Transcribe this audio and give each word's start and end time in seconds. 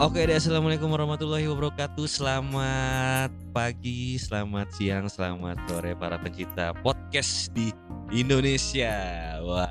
Oke 0.00 0.24
deh, 0.24 0.32
assalamualaikum 0.32 0.88
warahmatullahi 0.88 1.44
wabarakatuh. 1.44 2.08
Selamat 2.08 3.28
pagi, 3.52 4.16
selamat 4.16 4.72
siang, 4.72 5.12
selamat 5.12 5.60
sore 5.68 5.92
para 5.92 6.16
pencipta 6.16 6.72
podcast 6.72 7.52
di 7.52 7.68
Indonesia. 8.08 8.96
Wah, 9.44 9.68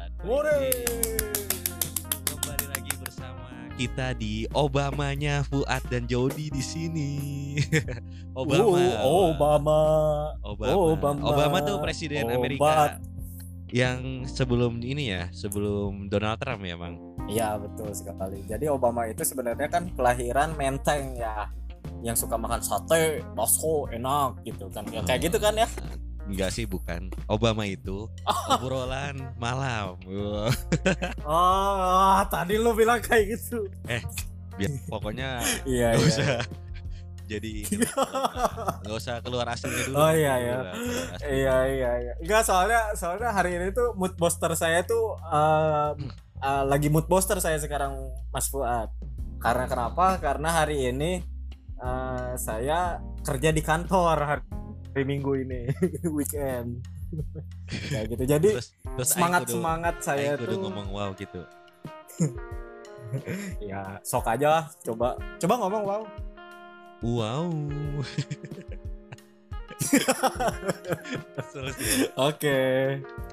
kembali 2.30 2.66
lagi 2.70 2.94
bersama 3.02 3.74
kita 3.74 4.14
di 4.22 4.46
Obamanya 4.54 5.42
Fuad 5.50 5.82
dan 5.90 6.06
Jody 6.06 6.54
di 6.54 6.62
sini. 6.62 7.12
Obama. 8.38 9.02
Oh, 9.02 9.34
Obama. 9.34 9.82
Obama. 10.46 10.78
Obama. 10.94 11.26
Obama 11.26 11.58
tuh 11.66 11.82
presiden 11.82 12.30
Obat. 12.30 12.38
Amerika 12.38 13.02
yang 13.70 14.26
sebelum 14.26 14.82
ini 14.82 15.14
ya, 15.14 15.30
sebelum 15.30 16.10
Donald 16.10 16.42
Trump 16.42 16.62
ya, 16.66 16.76
Bang. 16.78 16.96
Iya 17.30 17.62
betul 17.62 17.94
sekali. 17.94 18.42
Jadi 18.50 18.66
Obama 18.66 19.06
itu 19.06 19.22
sebenarnya 19.22 19.70
kan 19.70 19.94
kelahiran 19.94 20.58
menteng 20.58 21.14
ya, 21.18 21.50
yang 22.02 22.18
suka 22.18 22.36
makan 22.38 22.62
sate, 22.62 23.22
bakso, 23.38 23.86
enak 23.94 24.42
gitu 24.46 24.66
kan. 24.74 24.86
Ya, 24.90 25.06
kayak 25.06 25.30
gitu 25.30 25.38
kan 25.38 25.54
ya? 25.54 25.70
Enggak 26.30 26.54
sih, 26.54 26.66
bukan. 26.70 27.10
Obama 27.26 27.66
itu 27.66 28.10
obrolan 28.54 29.34
malam. 29.38 29.98
Oh, 31.26 32.18
tadi 32.34 32.58
lu 32.58 32.74
bilang 32.74 33.02
kayak 33.02 33.38
gitu. 33.38 33.66
biar 34.60 34.76
pokoknya 34.92 35.40
Iya 35.64 35.96
iya. 35.96 36.04
usah 36.04 36.44
jadi 37.30 37.52
ini 37.78 37.86
lah, 37.86 38.82
nggak 38.82 38.96
usah 38.98 39.22
keluar 39.22 39.46
aslinya 39.46 39.84
dulu 39.86 39.96
Oh, 39.96 40.10
iya, 40.10 40.34
iya. 40.42 40.58
Iya 41.22 41.56
iya 41.70 41.92
iya. 42.02 42.14
Enggak 42.18 42.42
soalnya 42.42 42.98
soalnya 42.98 43.30
hari 43.30 43.54
ini 43.56 43.70
tuh 43.70 43.94
mood 43.94 44.18
booster 44.18 44.50
saya 44.58 44.82
tuh 44.82 45.14
eh, 45.22 45.92
eh, 46.42 46.64
lagi 46.66 46.90
mood 46.90 47.06
booster 47.06 47.38
saya 47.38 47.62
sekarang 47.62 47.94
Mas 48.34 48.50
Fuad. 48.50 48.90
Karena 49.38 49.70
kenapa? 49.70 50.18
Karena 50.18 50.50
hari 50.52 50.90
ini 50.90 51.22
eh, 51.78 52.32
saya 52.36 52.98
kerja 53.22 53.54
di 53.54 53.62
kantor 53.62 54.18
hari, 54.20 54.44
hari 54.90 55.04
Minggu 55.06 55.32
ini 55.38 55.70
weekend. 56.18 56.82
Kayak 57.94 58.06
gitu. 58.12 58.24
Jadi 58.26 58.50
terus 58.58 58.70
terus 58.74 59.10
semangat 59.14 59.46
kudu- 59.46 59.54
semangat 59.54 59.96
saya 60.02 60.34
kudu 60.34 60.50
tuh 60.50 60.60
ngomong 60.66 60.88
wow 60.90 61.10
gitu 61.14 61.42
ya 63.60 63.98
sok 64.06 64.30
aja 64.30 64.70
coba 64.86 65.18
coba 65.42 65.54
ngomong 65.58 65.82
wow. 65.82 66.02
Wow. 67.02 67.48
Oke. 72.20 72.60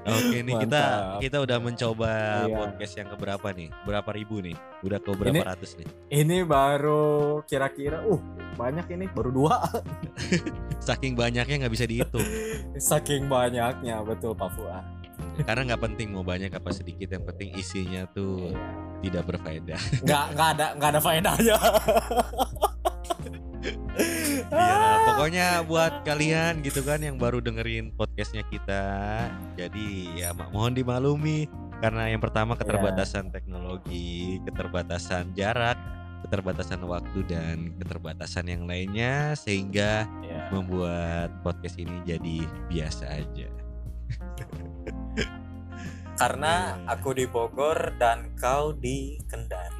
Oke 0.07 0.37
nih 0.39 0.55
kita 0.63 0.83
kita 1.19 1.37
udah 1.43 1.57
mencoba 1.59 2.11
Iya. 2.47 2.55
podcast 2.55 2.93
yang 2.95 3.09
keberapa 3.11 3.47
nih? 3.51 3.69
Berapa 3.83 4.09
ribu 4.11 4.39
nih? 4.39 4.55
Udah 4.81 4.97
ke 4.97 5.11
berapa 5.11 5.35
Ini- 5.35 5.43
ratus 5.43 5.75
nih? 5.75 5.87
Ini 6.09 6.37
baru 6.47 7.43
kira-kira 7.43 7.99
uh 8.03 8.21
banyak 8.55 8.87
ini 8.89 9.05
baru 9.07 9.29
dua 9.29 9.59
Saking 10.87 11.13
banyaknya 11.13 11.67
nggak 11.67 11.73
bisa 11.73 11.85
dihitung. 11.85 12.23
saking 12.89 13.27
banyaknya 13.27 13.99
betul 14.01 14.31
Pak 14.33 14.49
Fuad. 14.55 14.85
Karena 15.37 15.73
nggak 15.73 15.81
penting 15.83 16.07
mau 16.09 16.25
banyak 16.25 16.49
apa 16.49 16.73
sedikit, 16.73 17.11
yang 17.11 17.21
penting 17.21 17.53
isinya 17.53 18.07
tuh 18.09 18.49
Iya. 18.49 18.57
tidak 19.03 19.23
berfaedah. 19.27 19.79
nggak 20.01 20.25
nggak 20.33 20.49
ada 20.57 20.65
nggak 20.79 20.89
ada 20.95 21.01
faedahnya 21.03 21.57
Ya, 24.47 25.01
pokoknya 25.09 25.47
buat 25.65 26.05
kalian 26.05 26.61
gitu 26.61 26.85
kan 26.85 27.01
yang 27.01 27.17
baru 27.17 27.41
dengerin 27.41 27.89
podcastnya 27.97 28.45
kita, 28.47 28.85
jadi 29.57 29.87
ya 30.13 30.29
mak- 30.31 30.53
mohon 30.53 30.77
dimaklumi 30.77 31.49
karena 31.81 32.09
yang 32.09 32.21
pertama 32.21 32.53
keterbatasan 32.53 33.33
teknologi, 33.33 34.37
keterbatasan 34.45 35.33
jarak, 35.33 35.77
keterbatasan 36.25 36.81
waktu 36.85 37.19
dan 37.25 37.73
keterbatasan 37.81 38.45
yang 38.49 38.65
lainnya 38.69 39.33
sehingga 39.33 40.05
ya. 40.25 40.49
membuat 40.53 41.33
podcast 41.41 41.77
ini 41.81 41.97
jadi 42.05 42.37
biasa 42.69 43.05
aja. 43.09 43.49
karena 46.17 46.81
Iya. 46.81 46.97
aku 46.97 47.09
di 47.13 47.25
Bogor 47.29 47.93
dan 48.01 48.33
kau 48.41 48.73
di 48.73 49.21
Kendari 49.29 49.76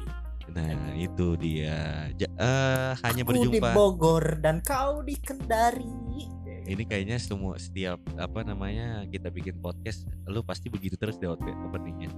Nah 0.50 0.68
itu 0.92 1.34
dia 1.34 2.08
Ja- 2.14 2.32
eh, 2.34 2.90
hanya 3.02 3.22
aku 3.22 3.32
di 3.32 3.38
berjumpa. 3.52 3.70
Bogor 3.70 4.24
dan 4.38 4.60
kau 4.60 5.00
di 5.00 5.14
Kendari 5.14 5.88
Ini 6.64 6.84
kayaknya 6.84 7.16
semua 7.16 7.56
setiap 7.56 7.96
apa 8.14 8.42
namanya 8.42 9.00
kita 9.06 9.28
bikin 9.28 9.56
podcast, 9.56 10.04
lu 10.24 10.42
pasti 10.42 10.68
begitu 10.68 10.94
terus 10.94 11.16
deh 11.16 11.24
outfit 11.26 11.56
openingnya. 11.58 12.12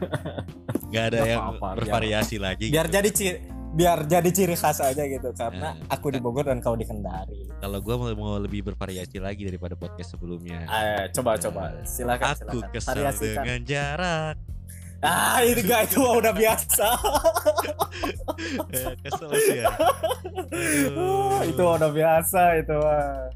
Gak 0.88 1.04
ada 1.06 1.18
Gak 1.18 1.28
yang 1.28 1.42
biar- 1.52 1.76
bervariasi 1.76 2.36
lagi. 2.38 2.66
biar 2.66 2.86
gitu. 2.86 2.94
jadi 2.94 3.10
ciri 3.10 3.38
biar 3.68 3.98
jadi 4.02 4.30
ciri 4.30 4.56
khas 4.56 4.80
aja 4.80 5.04
gitu 5.04 5.28
karena 5.30 5.76
Eh, 5.76 5.92
aku 5.92 6.08
di 6.08 6.16
Bogor 6.16 6.48
dan 6.48 6.58
kau 6.58 6.72
di 6.72 6.88
Kendari 6.88 7.44
Kalau 7.54 7.78
gua 7.78 7.94
mau, 7.98 8.08
mau 8.14 8.36
lebih 8.38 8.64
bervariasi 8.64 9.18
lagi 9.18 9.44
daripada 9.44 9.74
podcast 9.74 10.08
sebelumnya. 10.10 10.64
Ayo, 10.64 11.12
coba 11.12 11.36
coba 11.36 11.62
silakan 11.84 12.32
Aku 12.32 12.40
silakan 12.56 12.70
kesal 12.70 12.92
Variasikan. 12.96 13.44
dengan 13.44 13.60
jarak. 13.62 14.36
Ah 15.06 15.38
itu 15.40 15.62
gak 15.62 15.86
itu 15.86 15.96
mah 15.98 16.14
udah 16.16 16.32
biasa 16.32 16.86
Eh, 18.68 18.92
kesel 19.00 19.30
sih 19.32 19.58
ya. 19.58 19.72
Aduh. 19.72 21.40
itu 21.42 21.62
udah 21.62 21.90
biasa 21.90 22.40
itu 22.58 22.74
mah. 22.74 23.32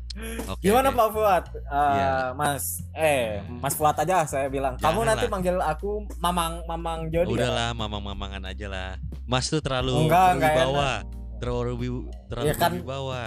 Oke, 0.49 0.61
Gimana. 0.61 0.89
Pak 0.91 1.09
Fuad? 1.11 1.45
Eh, 1.49 1.95
Iya. 1.97 2.13
Mas, 2.35 2.65
eh 2.93 3.41
Mas 3.49 3.73
Fuad 3.73 3.97
aja 3.97 4.27
saya 4.27 4.47
bilang. 4.47 4.77
Kamu 4.77 5.01
nanti 5.03 5.25
lah. 5.25 5.33
manggil 5.33 5.57
aku 5.59 6.05
Mamang 6.19 6.61
Mamang 6.67 7.09
Jody. 7.09 7.33
ya? 7.33 7.49
Udahlah, 7.49 7.69
mamang-mamangan 7.73 8.43
aja 8.47 8.67
lah. 8.67 8.91
Mas 9.25 9.49
tuh 9.49 9.61
terlalu 9.61 10.05
Enggak, 10.05 10.37
enggak 10.37 10.53
berwibawa. 10.53 10.93
Terlalu 11.41 11.73
terlalu 12.29 12.47
Ya 12.47 12.55
kan. 12.55 12.71
berwibawa. 12.75 13.23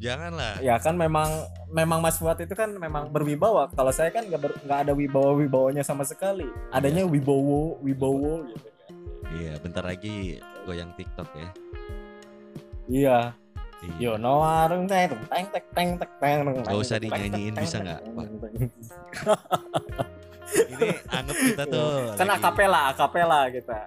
Janganlah. 0.00 0.64
Ya 0.64 0.80
kan 0.80 0.96
memang 0.96 1.28
memang 1.68 2.00
Mas 2.00 2.16
Fuad 2.16 2.40
itu 2.40 2.56
kan 2.56 2.72
memang 2.72 3.12
berwibawa. 3.12 3.68
Kalau 3.76 3.92
saya 3.92 4.08
kan 4.08 4.24
nggak 4.24 4.64
nggak 4.64 4.80
ada 4.88 4.92
wibawa-wibawanya 4.96 5.84
sama 5.84 6.08
sekali. 6.08 6.48
Adanya 6.72 7.04
ya. 7.04 7.10
wibowo, 7.12 7.76
wibowo 7.84 8.48
gitu. 8.48 8.68
Iya, 9.30 9.60
bentar 9.60 9.84
lagi 9.84 10.40
goyang 10.64 10.96
TikTok 10.96 11.28
ya. 11.36 11.48
Iya. 12.88 13.18
Yo 13.96 14.20
no 14.20 14.44
warung 14.44 14.84
teh 14.84 15.08
teng 15.08 15.46
tek 15.52 15.64
teng 15.72 15.96
tek 15.96 16.12
teng. 16.20 16.44
Gak 16.64 16.80
usah 16.80 17.00
dinyanyiin 17.00 17.56
bisa 17.56 17.80
nggak? 17.80 18.00
Ini 20.50 20.88
anggap 21.08 21.36
kita 21.38 21.64
tuh 21.70 22.12
kan 22.18 22.28
kapela, 22.40 22.92
kapela 22.92 22.92
akapela 22.92 23.40
kita. 23.48 23.80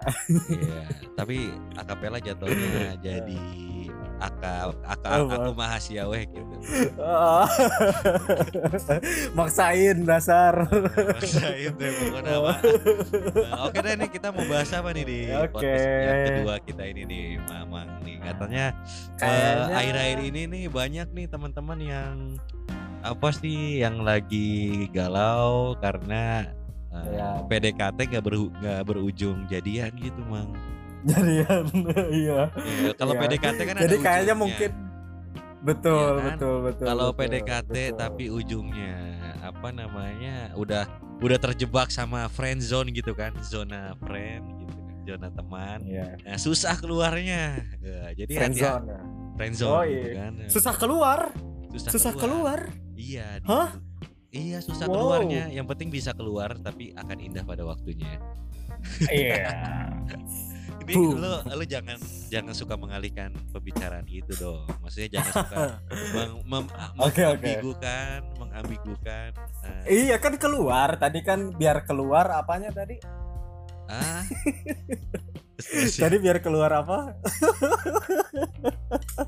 Iya, 0.50 0.84
tapi 1.13 1.53
kapela 1.78 2.18
jatuhnya 2.18 2.97
jadi 3.03 3.41
aka 4.23 4.53
aka 4.88 5.07
Apa? 5.19 5.35
aku 5.35 5.51
mahasia 5.51 6.03
weh 6.07 6.23
gitu. 6.23 6.56
Maksain 9.35 10.07
dasar. 10.07 10.63
Maksain 10.72 11.72
deh 11.75 11.91
pokoknya 11.91 12.34
apa. 12.39 12.53
Nah, 13.35 13.59
Oke 13.67 13.78
deh 13.79 13.94
nih 14.00 14.09
kita 14.09 14.31
mau 14.31 14.45
bahas 14.47 14.72
apa 14.72 14.89
nih 14.95 15.03
di 15.03 15.19
Oke. 15.29 15.51
podcast 15.51 15.84
yang 15.84 16.19
kedua 16.31 16.56
kita 16.63 16.84
ini 16.88 17.01
nih 17.03 17.25
Mamang 17.44 17.89
nih 18.03 18.16
katanya 18.23 18.66
eh, 19.19 19.56
akhir-akhir 19.75 20.19
ini 20.31 20.41
nih 20.47 20.63
banyak 20.72 21.07
nih 21.11 21.25
teman-teman 21.28 21.79
yang 21.81 22.16
apa 23.03 23.29
sih 23.35 23.84
yang 23.84 24.00
lagi 24.00 24.88
galau 24.91 25.75
karena 25.78 26.47
eh, 26.95 27.11
Ya. 27.11 27.41
PDKT 27.50 28.00
nggak 28.16 28.23
beru 28.23 28.47
nggak 28.53 28.81
berujung 28.88 29.44
jadian 29.50 29.91
gitu 29.97 30.22
mang. 30.29 30.53
Jadian 31.09 31.66
iya. 32.09 32.41
Iya, 32.53 32.91
kalau 32.96 33.14
Iya. 33.14 33.22
PDKT 33.28 33.59
kan 33.62 33.75
ada 33.75 33.84
Jadi 33.84 33.96
kayaknya 33.97 34.24
ujungnya. 34.30 34.36
mungkin 34.36 34.72
betul 35.62 35.96
Iya 35.96 36.08
kan? 36.14 36.24
betul 36.30 36.56
betul. 36.62 36.86
kalau 36.86 37.08
betul, 37.08 37.19
PDKT 37.19 37.75
betul. 37.86 37.97
tapi 37.97 38.24
ujungnya 38.30 38.96
apa 39.41 39.68
namanya 39.69 40.36
udah 40.53 40.84
udah 41.18 41.38
terjebak 41.38 41.88
sama 41.88 42.28
friend 42.28 42.59
zone 42.59 42.91
gitu 42.91 43.12
kan 43.12 43.31
zona 43.41 43.96
friend 44.02 44.44
gitu 44.59 44.76
kan 44.78 44.96
zona 45.05 45.28
teman 45.29 45.79
Iya. 45.82 46.08
nah 46.22 46.35
susah 46.38 46.76
keluarnya 46.76 47.64
Ya, 47.79 48.11
jadi 48.14 48.32
Friend 48.34 48.53
hati-hati. 48.53 48.67
zone. 48.78 48.85
ya. 48.85 49.00
friend 49.34 49.53
zone 49.53 49.72
Oh, 49.73 49.84
gitu 49.84 50.03
iya. 50.05 50.16
kan 50.17 50.32
Susah 50.47 50.73
keluar. 50.73 51.20
susah, 51.70 51.90
Susah 51.90 52.14
keluar. 52.14 52.59
iya 52.94 53.40
Hah? 53.41 53.70
gitu. 53.72 53.79
iya 54.34 54.59
susah 54.59 54.85
Wow. 54.85 54.94
keluarnya 54.94 55.44
yang 55.50 55.64
penting 55.66 55.88
bisa 55.90 56.11
keluar 56.11 56.55
tapi 56.58 56.91
akan 56.94 57.17
indah 57.20 57.44
pada 57.44 57.64
waktunya 57.64 58.20
Iya. 59.05 59.47
ini 60.09 60.52
Boom. 60.85 61.16
lo 61.18 61.34
lo 61.40 61.64
jangan 61.64 61.96
jangan 62.28 62.52
suka 62.52 62.76
mengalihkan 62.76 63.32
pembicaraan 63.50 64.03
gitu 64.06 64.35
dong 64.35 64.68
maksudnya 64.80 65.16
jangan 65.16 65.32
suka 65.41 65.58
meng, 66.12 66.34
mem, 66.44 66.66
Oke, 67.00 67.24
oke. 67.24 67.40
mengambigukan 67.40 68.20
mengambigukan 68.35 69.30
Nah, 69.64 69.84
Iya 69.85 70.20
kan 70.20 70.35
keluar. 70.35 71.00
Tadi 71.00 71.24
kan 71.24 71.56
biar 71.56 71.88
keluar 71.88 72.28
apanya 72.30 72.68
tadi? 72.70 73.00
ah 73.88 74.24
Tadi 75.96 76.16
biar 76.20 76.44
keluar 76.44 76.72
apa? 76.74 77.16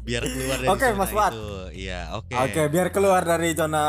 biar 0.02 0.24
keluar 0.26 0.58
dari 0.58 0.70
Oke, 0.70 0.86
zona 0.86 0.98
Mas 0.98 1.12
itu 1.12 1.48
iya 1.74 2.02
oke 2.14 2.34
Oke, 2.36 2.62
biar 2.68 2.88
keluar 2.90 3.22
dari 3.24 3.56
zona 3.56 3.84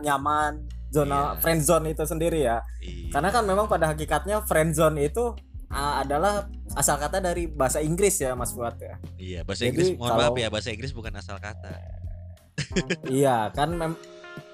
nyaman, 0.00 0.64
zona 0.88 1.34
Iya. 1.34 1.40
friend 1.40 1.60
zone 1.60 1.86
itu 1.90 2.04
sendiri 2.04 2.38
ya. 2.40 2.62
Iya. 2.80 3.10
Karena 3.12 3.28
kan 3.30 3.44
memang 3.44 3.66
pada 3.66 3.90
hakikatnya 3.90 4.46
friend 4.46 4.72
zone 4.72 4.98
itu 5.02 5.34
uh, 5.68 5.94
adalah 6.00 6.46
asal 6.78 6.96
kata 6.96 7.18
dari 7.18 7.44
bahasa 7.44 7.78
Inggris 7.78 8.14
ya 8.16 8.32
Mas 8.32 8.54
Fuad 8.54 8.78
ya. 8.78 8.94
Iya, 9.14 9.40
bahasa 9.42 9.66
Jadi 9.66 9.70
Inggris 9.74 9.88
mohon 9.94 10.10
maaf 10.12 10.30
kalau- 10.30 10.38
ya, 10.38 10.48
bahasa 10.48 10.70
Inggris 10.70 10.92
bukan 10.92 11.12
asal 11.12 11.36
kata. 11.36 11.74
iya 13.10 13.50
kan 13.50 13.70
mem 13.70 13.92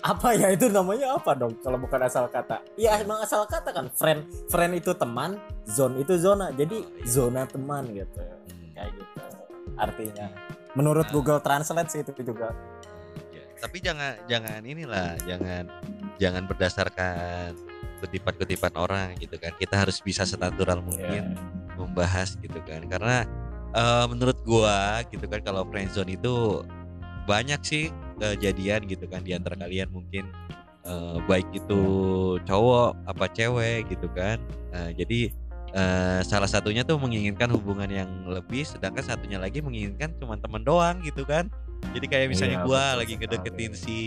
apa 0.01 0.37
ya 0.37 0.49
itu 0.49 0.69
namanya 0.69 1.17
apa 1.17 1.33
dong 1.33 1.57
kalau 1.61 1.77
bukan 1.77 2.01
asal 2.03 2.25
kata? 2.27 2.61
Iya 2.75 3.01
emang 3.01 3.21
asal 3.21 3.45
kata 3.45 3.69
kan 3.69 3.89
friend 3.91 4.25
friend 4.49 4.73
itu 4.75 4.93
teman, 4.93 5.37
zone 5.67 6.01
itu 6.01 6.17
zona. 6.17 6.49
Jadi 6.51 6.77
Oh, 6.79 6.89
iya. 6.95 7.05
zona 7.05 7.43
teman 7.45 7.85
gitu. 7.91 8.21
Hmm. 8.21 8.73
Kayak 8.75 8.91
gitu. 8.95 9.21
Artinya 9.75 10.27
menurut 10.73 11.07
Nah. 11.07 11.13
Google 11.13 11.41
Translate 11.41 11.89
sih 11.89 12.01
itu 12.01 12.13
juga. 12.23 12.53
Ya, 13.31 13.45
Tapi 13.59 13.77
jangan 13.79 14.13
jangan 14.25 14.61
inilah, 14.63 15.17
jangan 15.23 15.65
jangan 16.17 16.43
berdasarkan 16.45 17.57
kutipan-kutipan 17.99 18.73
orang 18.75 19.17
gitu 19.17 19.37
kan. 19.37 19.53
Kita 19.55 19.77
harus 19.79 20.01
bisa 20.01 20.25
senatural 20.25 20.81
Iya. 20.81 20.85
mungkin 20.85 21.25
membahas 21.79 22.39
gitu 22.41 22.59
kan. 22.65 22.87
Karena 22.87 23.27
eh, 23.75 24.05
menurut 24.09 24.39
gua 24.47 25.03
gitu 25.11 25.25
kan 25.27 25.41
kalau 25.43 25.67
friendzone 25.69 26.15
itu 26.15 26.63
banyak 27.25 27.61
sih 27.65 27.85
kejadian 28.21 28.87
gitu 28.87 29.09
kan 29.11 29.25
di 29.25 29.35
antara 29.35 29.57
kalian 29.59 29.91
mungkin 29.91 30.29
eh, 30.87 31.19
baik 31.27 31.49
itu 31.53 31.81
cowok 32.47 32.95
apa 33.09 33.25
cewek 33.33 33.91
gitu 33.91 34.07
kan. 34.15 34.39
Nah, 34.71 34.91
jadi 34.95 35.33
eh, 35.75 36.21
salah 36.23 36.49
satunya 36.49 36.87
tuh 36.87 37.01
menginginkan 37.03 37.51
hubungan 37.51 37.91
yang 37.91 38.11
lebih 38.31 38.63
sedangkan 38.63 39.03
satunya 39.03 39.43
lagi 39.43 39.59
menginginkan 39.59 40.15
cuma 40.23 40.39
teman 40.39 40.63
doang 40.63 41.03
gitu 41.03 41.27
kan. 41.27 41.51
Jadi 41.93 42.07
kayak 42.09 42.27
misalnya 42.33 42.65
Iya, 42.65 42.67
gua 42.67 42.81
betul 42.81 42.99
lagi 43.03 43.13
ngedeketin 43.21 43.73
si 43.77 43.99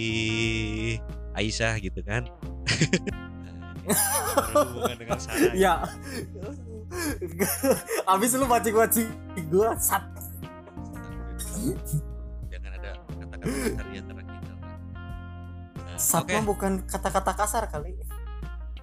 Aisyah 1.37 1.73
gitu 1.83 2.01
kan. 2.01 2.25
Nah, 3.87 3.95
ini 3.95 4.43
berhubungan 4.51 4.97
dengan 4.99 5.19
Sarah 5.23 5.55
Ya. 5.55 5.75
Abis 8.07 8.33
lu 8.33 8.45
mancing-mancing 8.45 9.07
gua 9.47 9.75
sat. 9.77 10.03
jangan 12.47 12.71
ada 12.73 12.91
kata-kata 13.11 13.45
kasar 13.45 13.85
di 13.85 13.97
antara 13.97 14.21
kita. 14.23 14.51
Nah, 15.75 15.97
Sat 15.97 16.23
Oke, 16.23 16.33
mah 16.33 16.45
bukan 16.45 16.71
kata-kata 16.83 17.31
kasar 17.33 17.63
kali. 17.67 17.91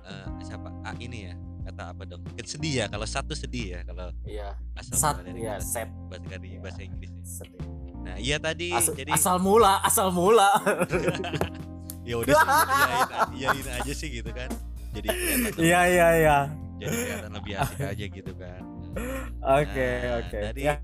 eh, 0.02 0.26
siapa? 0.42 0.68
Ah, 0.82 0.92
ini 0.96 1.28
ya 1.28 1.34
kata 1.64 1.82
apa 1.90 2.02
dong? 2.04 2.20
Mungkin 2.22 2.44
sedih 2.44 2.74
ya. 2.76 2.86
Kalau 2.86 3.04
satu 3.04 3.32
sedih 3.32 3.66
ya. 3.72 3.80
Kalau 3.82 4.12
Iya. 4.22 4.52
asal 4.74 4.94
Sat 4.94 5.14
mula 5.16 5.24
dari 5.24 5.40
ya 5.40 5.54
kata- 5.54 5.64
set. 5.64 5.88
bahasa 6.06 6.24
dari 6.28 6.48
Iya. 6.50 6.60
bahasa 6.60 6.80
Inggris. 6.82 7.10
ya. 7.10 7.22
Sedih. 7.24 7.62
Nah, 8.04 8.16
iya 8.18 8.36
tadi 8.36 8.68
As- 8.68 8.92
jadi 8.92 9.10
asal 9.10 9.36
mula, 9.38 9.80
asal 9.80 10.12
mula. 10.12 10.50
ya 12.04 12.20
udah 12.20 12.36
iyain, 12.36 13.08
iyain 13.32 13.66
aja 13.80 13.92
sih 13.92 14.12
gitu 14.12 14.28
kan. 14.28 14.52
Jadi 14.92 15.08
Iya 15.56 15.80
iya 15.88 16.08
iya. 16.14 16.38
Jadi 16.84 16.94
kelihatan 16.94 17.32
lebih 17.32 17.54
asik 17.56 17.80
aja 17.82 18.04
gitu 18.06 18.32
kan. 18.36 18.62
Oke 19.40 19.88
Nah, 19.98 20.18
oke. 20.20 20.38
tadi 20.44 20.62
Ya. 20.62 20.74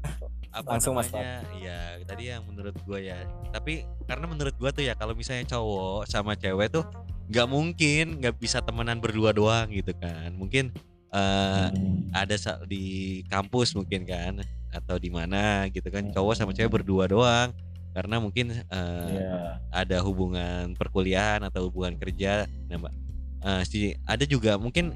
apa 0.51 0.67
Langsung, 0.67 0.99
Mas 0.99 1.07
namanya 1.09 1.47
ya 1.57 1.79
tadi 2.03 2.27
yang 2.27 2.43
menurut 2.43 2.75
gua 2.83 2.99
ya 2.99 3.23
tapi 3.55 3.87
karena 4.03 4.27
menurut 4.27 4.51
gua 4.59 4.75
tuh 4.75 4.83
ya 4.83 4.99
kalau 4.99 5.15
misalnya 5.15 5.47
cowok 5.47 6.11
sama 6.11 6.35
cewek 6.35 6.75
tuh 6.75 6.83
nggak 7.31 7.47
mungkin 7.47 8.19
nggak 8.19 8.35
bisa 8.35 8.59
temenan 8.59 8.99
berdua 8.99 9.31
doang 9.31 9.71
gitu 9.71 9.95
kan 9.95 10.35
mungkin 10.35 10.75
eh 11.09 11.69
ada 12.11 12.35
sa- 12.35 12.59
di 12.67 12.83
kampus 13.27 13.79
mungkin 13.79 14.03
kan 14.03 14.43
atau 14.71 14.99
di 14.99 15.07
mana 15.07 15.71
gitu 15.71 15.87
kan 15.87 16.11
cowok 16.11 16.35
sama 16.35 16.51
cewek 16.51 16.83
berdua 16.83 17.07
doang 17.07 17.55
karena 17.91 18.19
mungkin 18.19 18.51
eh, 18.51 19.07
Iya. 19.15 19.63
ada 19.71 20.03
hubungan 20.03 20.75
perkuliahan 20.75 21.43
atau 21.43 21.71
hubungan 21.71 21.95
kerja 21.95 22.51
nah 22.67 22.75
mbak 22.75 22.95
eh, 23.41 23.63
si 23.63 23.79
ada 24.03 24.27
juga 24.27 24.59
mungkin 24.59 24.91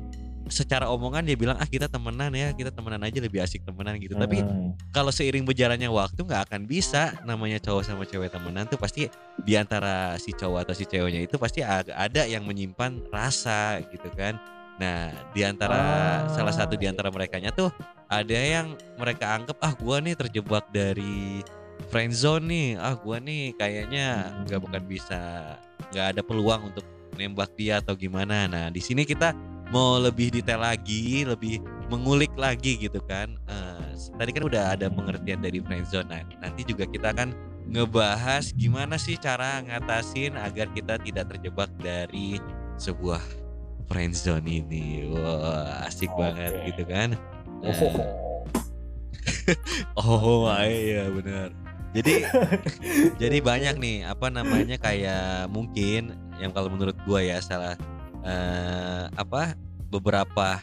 secara 0.52 0.92
omongan 0.92 1.24
dia 1.24 1.36
bilang 1.40 1.56
ah 1.56 1.64
kita 1.64 1.88
temenan 1.88 2.28
ya 2.36 2.52
kita 2.52 2.68
temenan 2.68 3.00
aja 3.00 3.16
lebih 3.16 3.40
asik 3.40 3.64
temenan 3.64 3.96
gitu 3.96 4.12
tapi 4.12 4.44
Hmm. 4.44 4.76
kalau 4.92 5.08
seiring 5.08 5.44
berjalannya 5.48 5.88
waktu 5.88 6.20
nggak 6.20 6.52
akan 6.52 6.68
bisa 6.68 7.16
namanya 7.24 7.56
cowok 7.62 7.82
sama 7.84 8.04
cewek 8.04 8.28
temenan 8.28 8.68
tuh 8.68 8.76
pasti 8.76 9.08
di 9.40 9.54
antara 9.56 10.20
si 10.20 10.36
cowok 10.36 10.68
atau 10.68 10.74
si 10.76 10.84
ceweknya 10.84 11.24
itu 11.24 11.40
pasti 11.40 11.64
ada 11.64 12.22
yang 12.28 12.44
menyimpan 12.44 13.08
rasa 13.08 13.80
gitu 13.88 14.08
kan 14.12 14.36
nah 14.74 15.14
di 15.30 15.46
antara 15.46 15.78
Ah, 15.78 16.18
salah 16.34 16.50
satu 16.50 16.74
di 16.74 16.84
iya. 16.84 16.92
antara 16.92 17.08
mereka 17.08 17.38
tuh 17.54 17.70
ada 18.10 18.34
yang 18.34 18.74
mereka 18.98 19.32
anggap 19.38 19.56
ah 19.62 19.72
gua 19.72 20.02
nih 20.02 20.18
terjebak 20.18 20.66
dari 20.74 21.40
friend 21.88 22.12
zone 22.12 22.44
nih 22.50 22.68
ah 22.82 22.98
gua 22.98 23.22
nih 23.22 23.54
kayaknya 23.54 24.34
nggak 24.44 24.60
bukan 24.60 24.82
bisa 24.84 25.54
nggak 25.94 26.06
ada 26.18 26.20
peluang 26.26 26.74
untuk 26.74 26.82
nembak 27.14 27.54
dia 27.54 27.78
atau 27.78 27.94
gimana 27.94 28.50
nah 28.50 28.66
di 28.66 28.82
sini 28.82 29.06
kita 29.06 29.53
mau 29.72 29.96
lebih 29.96 30.34
detail 30.34 30.60
lagi 30.60 31.24
lebih 31.24 31.60
mengulik 31.88 32.32
lagi 32.36 32.76
gitu 32.80 33.00
kan. 33.04 33.36
Eh, 33.48 33.92
tadi 34.18 34.30
kan 34.32 34.44
udah 34.46 34.76
ada 34.76 34.86
pengertian 34.88 35.40
dari 35.40 35.58
friendzone 35.60 36.08
nah, 36.08 36.22
nanti 36.42 36.62
juga 36.64 36.84
kita 36.88 37.12
akan 37.12 37.34
ngebahas 37.64 38.52
gimana 38.52 39.00
sih 39.00 39.16
cara 39.16 39.64
ngatasin 39.64 40.36
agar 40.36 40.68
kita 40.76 41.00
tidak 41.00 41.32
terjebak 41.32 41.72
dari 41.80 42.36
sebuah 42.76 43.20
friendzone 43.88 44.44
ini. 44.44 45.08
Wah 45.12 45.88
asik 45.88 46.12
Oke. 46.12 46.20
banget 46.20 46.52
gitu 46.72 46.82
kan. 46.88 47.08
Oh. 47.64 47.96
oh 50.00 50.52
iya 50.64 51.08
benar. 51.08 51.48
Jadi 51.94 52.26
jadi 53.22 53.38
banyak 53.38 53.74
nih 53.78 53.96
apa 54.04 54.26
namanya 54.28 54.76
kayak 54.76 55.46
mungkin 55.48 56.18
yang 56.42 56.50
kalau 56.50 56.68
menurut 56.68 56.98
gua 57.06 57.22
ya 57.22 57.38
salah 57.38 57.78
eh, 58.24 59.04
apa 59.14 59.54
beberapa 59.88 60.58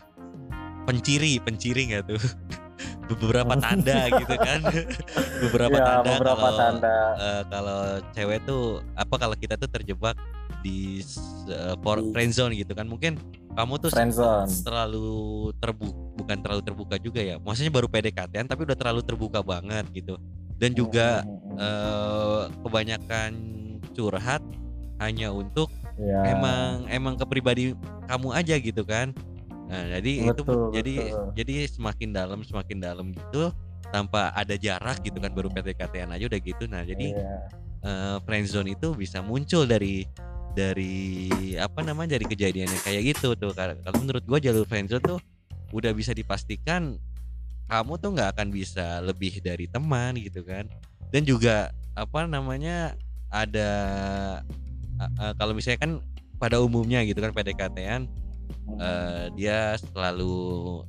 penciri 0.84 1.38
penciri 1.40 1.94
nggak 1.94 2.04
tuh? 2.10 2.22
Beberapa 3.12 3.54
tanda 3.60 4.08
gitu 4.10 4.36
kan. 4.40 4.60
Beberapa 5.44 5.78
Ya, 5.78 5.84
tanda 5.84 6.10
beberapa 6.16 6.48
kalau 6.48 6.58
tanda. 6.58 6.98
eh, 7.20 7.44
kalau 7.48 7.80
cewek 8.12 8.40
tuh 8.44 8.64
apa 8.96 9.16
kalau 9.18 9.36
kita 9.36 9.56
tuh 9.56 9.68
terjebak 9.68 10.16
di 10.62 11.02
uh, 11.50 11.76
friend 12.14 12.32
zone 12.32 12.54
gitu 12.56 12.72
kan. 12.72 12.88
Mungkin 12.88 13.20
kamu 13.52 13.74
tuh 13.78 13.92
terlalu 14.64 15.08
terbuka 15.60 15.98
bukan 16.16 16.38
terlalu 16.40 16.62
terbuka 16.64 16.96
juga 16.98 17.22
ya. 17.22 17.36
Maksudnya 17.38 17.72
baru 17.74 17.88
PDKT 17.90 18.48
tapi 18.48 18.62
udah 18.64 18.78
terlalu 18.80 19.02
terbuka 19.04 19.40
banget 19.44 19.86
gitu. 19.92 20.16
Dan 20.56 20.72
juga 20.72 21.26
Hmm, 21.26 21.58
eh, 21.58 22.42
kebanyakan 22.62 23.32
curhat 23.92 24.42
hanya 25.02 25.34
untuk 25.34 25.74
ya. 26.00 26.22
emang 26.36 26.86
emang 26.88 27.14
ke 27.18 27.26
pribadi 27.26 27.64
kamu 28.08 28.28
aja 28.32 28.56
gitu 28.60 28.84
kan 28.84 29.12
nah 29.72 29.88
jadi 30.00 30.12
itu 30.28 30.42
Betul, 30.44 30.70
jadi 30.76 30.96
betul. 31.08 31.28
jadi 31.40 31.54
semakin 31.72 32.10
dalam 32.12 32.40
semakin 32.44 32.78
dalam 32.84 33.06
gitu 33.16 33.56
tanpa 33.92 34.32
ada 34.36 34.56
jarak 34.56 35.00
gitu 35.04 35.20
kan 35.20 35.32
baru 35.32 35.48
PDKT-an 35.52 36.12
aja 36.16 36.26
udah 36.28 36.42
gitu 36.44 36.64
nah 36.68 36.84
jadi 36.84 37.16
Iya. 37.16 37.36
eh, 37.82 38.18
friendzone 38.28 38.76
itu 38.76 38.92
bisa 38.94 39.24
muncul 39.24 39.64
dari 39.64 40.04
dari 40.52 41.32
apa 41.56 41.80
namanya 41.80 42.20
dari 42.20 42.28
kejadian 42.28 42.68
yang 42.68 42.84
kayak 42.84 43.16
gitu 43.16 43.32
tuh 43.40 43.56
kalau 43.56 43.80
menurut 44.04 44.24
gua 44.28 44.40
jalur 44.44 44.68
friendzone 44.68 45.00
tuh 45.00 45.20
udah 45.72 45.96
bisa 45.96 46.12
dipastikan 46.12 47.00
kamu 47.72 47.96
tuh 47.96 48.12
nggak 48.12 48.36
akan 48.36 48.48
bisa 48.52 49.00
lebih 49.00 49.40
dari 49.40 49.72
teman 49.72 50.20
gitu 50.20 50.44
kan 50.44 50.68
dan 51.16 51.24
juga 51.24 51.72
apa 51.96 52.28
namanya 52.28 53.00
ada 53.32 53.70
a- 55.18 55.34
kalau 55.34 55.54
misalnya 55.54 55.80
kan 55.80 55.92
pada 56.38 56.58
umumnya 56.58 57.02
gitu 57.02 57.18
kan 57.18 57.32
PDKT-an 57.32 58.10
eh, 58.82 59.26
dia 59.34 59.78
selalu 59.78 60.34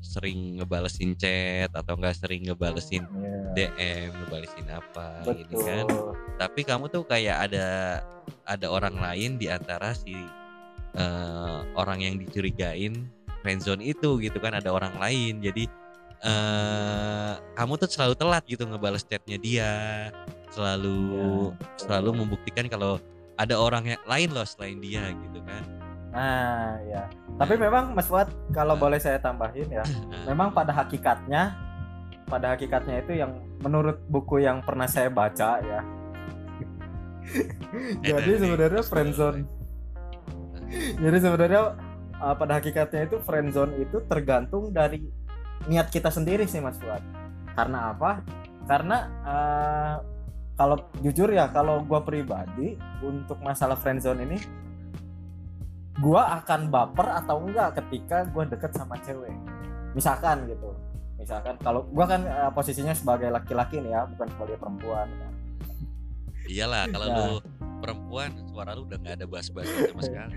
sering 0.01 0.59
ngebalesin 0.59 1.15
chat 1.15 1.71
atau 1.71 1.95
enggak 1.95 2.17
sering 2.17 2.43
ngebalesin 2.45 3.05
Iya. 3.53 3.69
DM 3.77 4.11
ngebalesin 4.17 4.67
apa 4.67 5.07
ini 5.29 5.55
kan 5.55 5.85
Betul. 5.87 6.13
tapi 6.41 6.61
kamu 6.65 6.85
tuh 6.89 7.05
kayak 7.05 7.51
ada 7.51 7.67
ada 8.45 8.67
orang 8.67 8.97
lain 8.97 9.37
di 9.37 9.47
antara 9.47 9.93
si 9.93 10.15
eh, 10.95 11.59
orang 11.75 12.01
yang 12.01 12.17
dicurigain 12.17 13.07
friendzone 13.43 13.83
itu 13.83 14.17
gitu 14.19 14.39
kan 14.39 14.55
ada 14.55 14.73
orang 14.73 14.95
lain 14.97 15.41
jadi 15.41 15.65
eh 16.23 17.33
kamu 17.59 17.73
tuh 17.77 17.91
selalu 17.91 18.15
telat 18.15 18.45
gitu 18.47 18.63
ngebales 18.63 19.03
chatnya 19.03 19.37
dia 19.37 19.71
selalu 20.55 21.51
selalu 21.77 22.23
membuktikan 22.23 22.71
kalau 22.71 23.03
ada 23.41 23.55
orang 23.57 23.97
yang 23.97 24.03
lain 24.05 24.31
loh 24.33 24.47
selain 24.47 24.79
dia 24.81 25.09
gitu 25.13 25.41
kan 25.45 25.65
Nah, 26.13 26.77
ya. 26.85 27.09
Tapi 27.41 27.57
memang 27.57 27.97
Mas 27.97 28.05
Fuad 28.05 28.29
kalau 28.53 28.77
boleh 28.77 29.01
saya 29.01 29.17
tambahin 29.17 29.65
ya, 29.73 29.81
memang 30.29 30.53
pada 30.53 30.69
hakikatnya 30.69 31.57
pada 32.29 32.57
hakikatnya 32.57 33.05
itu 33.05 33.13
yang 33.17 33.33
menurut 33.61 34.01
buku 34.09 34.45
yang 34.45 34.61
pernah 34.61 34.85
saya 34.85 35.09
baca 35.09 35.61
ya. 35.61 35.81
Jadi 38.13 38.31
sebenarnya 38.35 38.83
Gus 38.83 38.91
friendzone 38.91 39.47
Jadi 40.99 41.19
sebenarnya 41.23 41.79
uh, 42.19 42.35
pada 42.35 42.59
hakikatnya 42.59 43.09
itu 43.09 43.17
friendzone 43.23 43.79
itu 43.79 44.03
tergantung 44.11 44.75
dari 44.75 45.07
niat 45.71 45.89
kita 45.89 46.13
sendiri 46.13 46.45
sih 46.45 46.61
Mas 46.61 46.77
Fuad. 46.77 47.01
Karena 47.57 47.93
apa? 47.97 48.21
Karena 48.69 48.97
uh, 49.25 49.97
kalau 50.53 50.77
jujur 51.01 51.29
ya 51.29 51.49
kalau 51.49 51.81
gua 51.83 52.03
pribadi 52.03 52.77
untuk 53.01 53.41
masalah 53.41 53.75
friendzone 53.75 54.23
ini 54.23 54.39
gua 56.01 56.41
akan 56.41 56.73
baper 56.73 57.09
atau 57.25 57.41
enggak 57.45 57.77
ketika 57.83 58.25
gua 58.31 58.45
deket 58.49 58.73
sama 58.73 58.97
cewek. 59.01 59.33
Misalkan 59.93 60.49
gitu. 60.49 60.73
misalkan 61.15 61.55
kalau 61.63 61.87
gua 61.95 62.03
kan 62.11 62.27
uh, 62.27 62.51
posisinya 62.51 62.91
sebagai 62.91 63.31
laki-laki 63.31 63.79
nih 63.79 63.95
ya 63.95 64.03
bukan 64.11 64.27
sebagai 64.27 64.59
perempuan 64.59 65.07
kan. 65.07 65.33
iyalah 66.51 66.85
kalau 66.91 67.07
Nah. 67.07 67.15
lu 67.15 67.31
perempuan 67.79 68.31
suara 68.51 68.75
lu 68.75 68.83
udah 68.87 68.99
nggak 68.99 69.15
ada 69.23 69.27
bass-bass 69.31 69.71
sama 69.71 70.03
sekali 70.11 70.35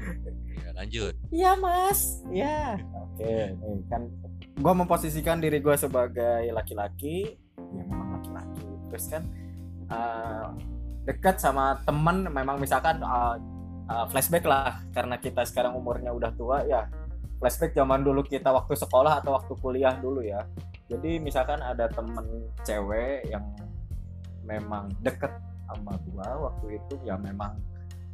ya 0.62 0.70
lanjut 0.78 1.14
Iya 1.34 1.52
mas, 1.58 2.22
iya. 2.30 2.78
Oke, 3.02 3.58
nih 3.58 3.82
kan 3.90 4.06
gue 4.54 4.74
memposisikan 4.78 5.42
diri 5.42 5.58
gue 5.58 5.74
sebagai 5.74 6.54
laki-laki, 6.54 7.34
ya 7.58 7.82
memang 7.82 8.22
laki-laki. 8.22 8.62
Terus 8.94 9.06
kan 9.10 9.24
uh, 9.92 10.54
dekat 11.06 11.38
sama 11.38 11.82
teman, 11.86 12.26
memang 12.30 12.58
misalkan 12.58 13.02
uh, 13.02 13.38
uh, 13.90 14.06
flashback 14.10 14.46
lah, 14.46 14.82
karena 14.94 15.18
kita 15.22 15.46
sekarang 15.46 15.78
umurnya 15.78 16.10
udah 16.14 16.32
tua 16.34 16.66
ya. 16.66 16.90
Flashback 17.36 17.76
zaman 17.76 18.02
dulu 18.02 18.24
kita 18.24 18.48
waktu 18.50 18.80
sekolah 18.80 19.20
atau 19.20 19.36
waktu 19.36 19.54
kuliah 19.60 20.00
dulu 20.00 20.24
ya. 20.24 20.48
Jadi 20.88 21.20
misalkan 21.20 21.60
ada 21.60 21.92
temen 21.92 22.48
cewek 22.64 23.28
yang 23.28 23.44
memang 24.46 24.94
deket 25.02 25.34
sama 25.66 25.98
gua 26.06 26.50
waktu 26.50 26.78
itu 26.78 27.02
ya 27.02 27.18
memang 27.18 27.58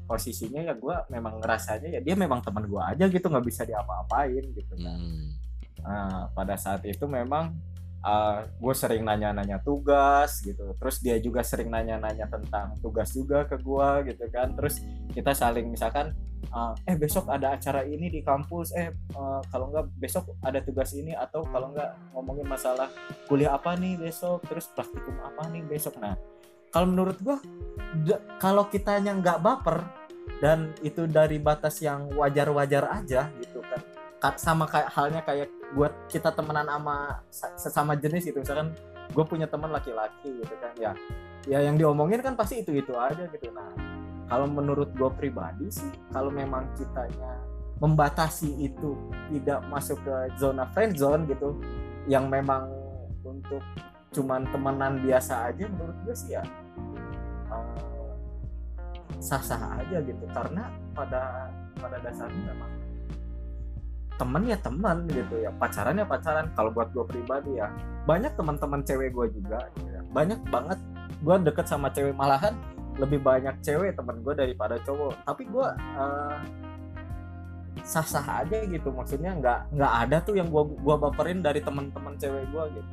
posisinya 0.07 0.63
ya 0.63 0.73
gua 0.75 1.03
memang 1.11 1.43
ngerasanya 1.43 1.99
ya 1.99 1.99
dia 1.99 2.15
memang 2.15 2.39
teman 2.39 2.63
gua 2.71 2.95
aja 2.95 3.11
gitu 3.11 3.27
nggak 3.27 3.43
bisa 3.43 3.67
diapa-apain 3.67 4.43
gitu 4.55 4.73
kan. 4.79 4.95
Hmm. 4.95 5.27
Nah, 5.83 6.31
pada 6.31 6.55
saat 6.55 6.81
itu 6.87 7.03
memang 7.05 7.51
gue 8.57 8.73
sering 8.73 9.05
nanya-nanya 9.05 9.61
tugas 9.61 10.41
gitu. 10.41 10.73
Terus 10.77 10.97
dia 10.99 11.17
juga 11.21 11.45
sering 11.45 11.69
nanya-nanya 11.69 12.25
tentang 12.27 12.75
tugas 12.81 13.13
juga 13.13 13.45
ke 13.45 13.57
gua 13.61 14.01
gitu 14.05 14.25
kan. 14.33 14.57
Terus 14.57 14.81
kita 15.13 15.37
saling 15.37 15.69
misalkan 15.69 16.17
uh, 16.49 16.73
eh 16.89 16.97
besok 16.97 17.29
ada 17.29 17.53
acara 17.53 17.85
ini 17.85 18.09
di 18.09 18.25
kampus, 18.25 18.73
eh 18.73 18.89
uh, 19.13 19.41
kalau 19.53 19.69
enggak 19.69 19.87
besok 20.01 20.33
ada 20.41 20.59
tugas 20.65 20.91
ini 20.97 21.13
atau 21.13 21.45
kalau 21.45 21.71
enggak 21.73 21.93
ngomongin 22.17 22.47
masalah 22.49 22.89
kuliah 23.29 23.53
apa 23.53 23.77
nih 23.77 24.01
besok, 24.01 24.41
terus 24.49 24.65
praktikum 24.73 25.15
apa 25.21 25.47
nih 25.53 25.61
besok. 25.61 26.01
Nah, 26.01 26.17
kalau 26.73 26.87
menurut 26.89 27.19
da- 28.07 28.23
kalau 28.41 28.65
kitanya 28.71 29.13
nggak 29.13 29.43
baper 29.43 29.83
dan 30.41 30.73
itu 30.81 31.05
dari 31.05 31.37
batas 31.37 31.81
yang 31.83 32.09
wajar-wajar 32.17 32.87
aja 32.89 33.29
gitu 33.41 33.59
kan 33.61 33.81
Ka- 34.21 34.39
sama 34.39 34.65
kayak 34.69 34.89
halnya 34.93 35.21
kayak 35.25 35.49
buat 35.71 35.93
kita 36.11 36.35
temenan 36.35 36.67
sama 36.67 37.23
sa- 37.31 37.55
sesama 37.55 37.93
jenis 37.95 38.27
gitu. 38.27 38.39
Misalkan 38.43 38.75
gue 39.11 39.25
punya 39.27 39.47
teman 39.47 39.71
laki-laki 39.71 40.43
gitu 40.43 40.55
kan 40.59 40.73
ya. 40.75 40.91
Ya 41.49 41.59
yang 41.65 41.75
diomongin 41.75 42.21
kan 42.21 42.37
pasti 42.37 42.61
itu 42.61 42.75
itu 42.75 42.93
aja 42.95 43.25
gitu. 43.27 43.49
Nah 43.51 43.73
kalau 44.31 44.47
menurut 44.47 44.95
gue 44.95 45.09
pribadi 45.19 45.67
sih 45.67 45.91
kalau 46.15 46.31
memang 46.31 46.71
kitanya 46.79 47.35
membatasi 47.83 48.61
itu 48.63 48.93
tidak 49.33 49.59
masuk 49.67 49.97
ke 50.05 50.15
zona 50.37 50.69
friend 50.71 50.95
zone 50.95 51.25
gitu 51.25 51.57
yang 52.05 52.29
memang 52.29 52.69
untuk 53.25 53.59
cuman 54.11 54.45
temenan 54.53 55.01
biasa 55.01 55.49
aja 55.49 55.65
menurut 55.67 55.97
gue 56.05 56.15
sih 56.15 56.37
ya 56.37 56.43
eh, 57.51 58.11
sah-sah 59.19 59.81
aja 59.81 59.97
gitu. 60.03 60.23
Karena 60.31 60.69
pada 60.95 61.51
pada 61.81 61.97
dasarnya 61.99 62.53
memang 62.53 62.71
temen 64.21 64.45
ya 64.45 64.57
teman 64.61 65.09
gitu 65.09 65.35
ya 65.41 65.49
pacaran 65.57 65.97
ya 65.97 66.05
pacaran. 66.05 66.45
Kalau 66.53 66.69
buat 66.69 66.93
gue 66.93 67.05
pribadi 67.09 67.57
ya 67.57 67.73
banyak 68.05 68.37
teman-teman 68.37 68.85
cewek 68.85 69.09
gue 69.09 69.27
juga 69.33 69.65
gitu 69.73 69.89
ya. 69.89 70.01
banyak 70.13 70.39
banget. 70.53 70.77
Gue 71.25 71.35
deket 71.41 71.65
sama 71.65 71.89
cewek 71.89 72.13
malahan 72.13 72.53
lebih 73.01 73.17
banyak 73.25 73.57
cewek 73.65 73.97
temen 73.97 74.21
gue 74.21 74.33
daripada 74.37 74.77
cowok. 74.85 75.25
Tapi 75.25 75.43
gue 75.49 75.67
eh, 75.97 76.37
sah-sah 77.81 78.45
aja 78.45 78.61
gitu. 78.61 78.93
Maksudnya 78.93 79.33
nggak 79.41 79.59
nggak 79.73 79.93
ada 80.05 80.17
tuh 80.21 80.37
yang 80.37 80.53
gue 80.53 80.63
gua 80.85 81.01
baperin 81.01 81.41
dari 81.41 81.65
teman-teman 81.65 82.13
cewek 82.21 82.45
gue 82.53 82.63
gitu. 82.77 82.91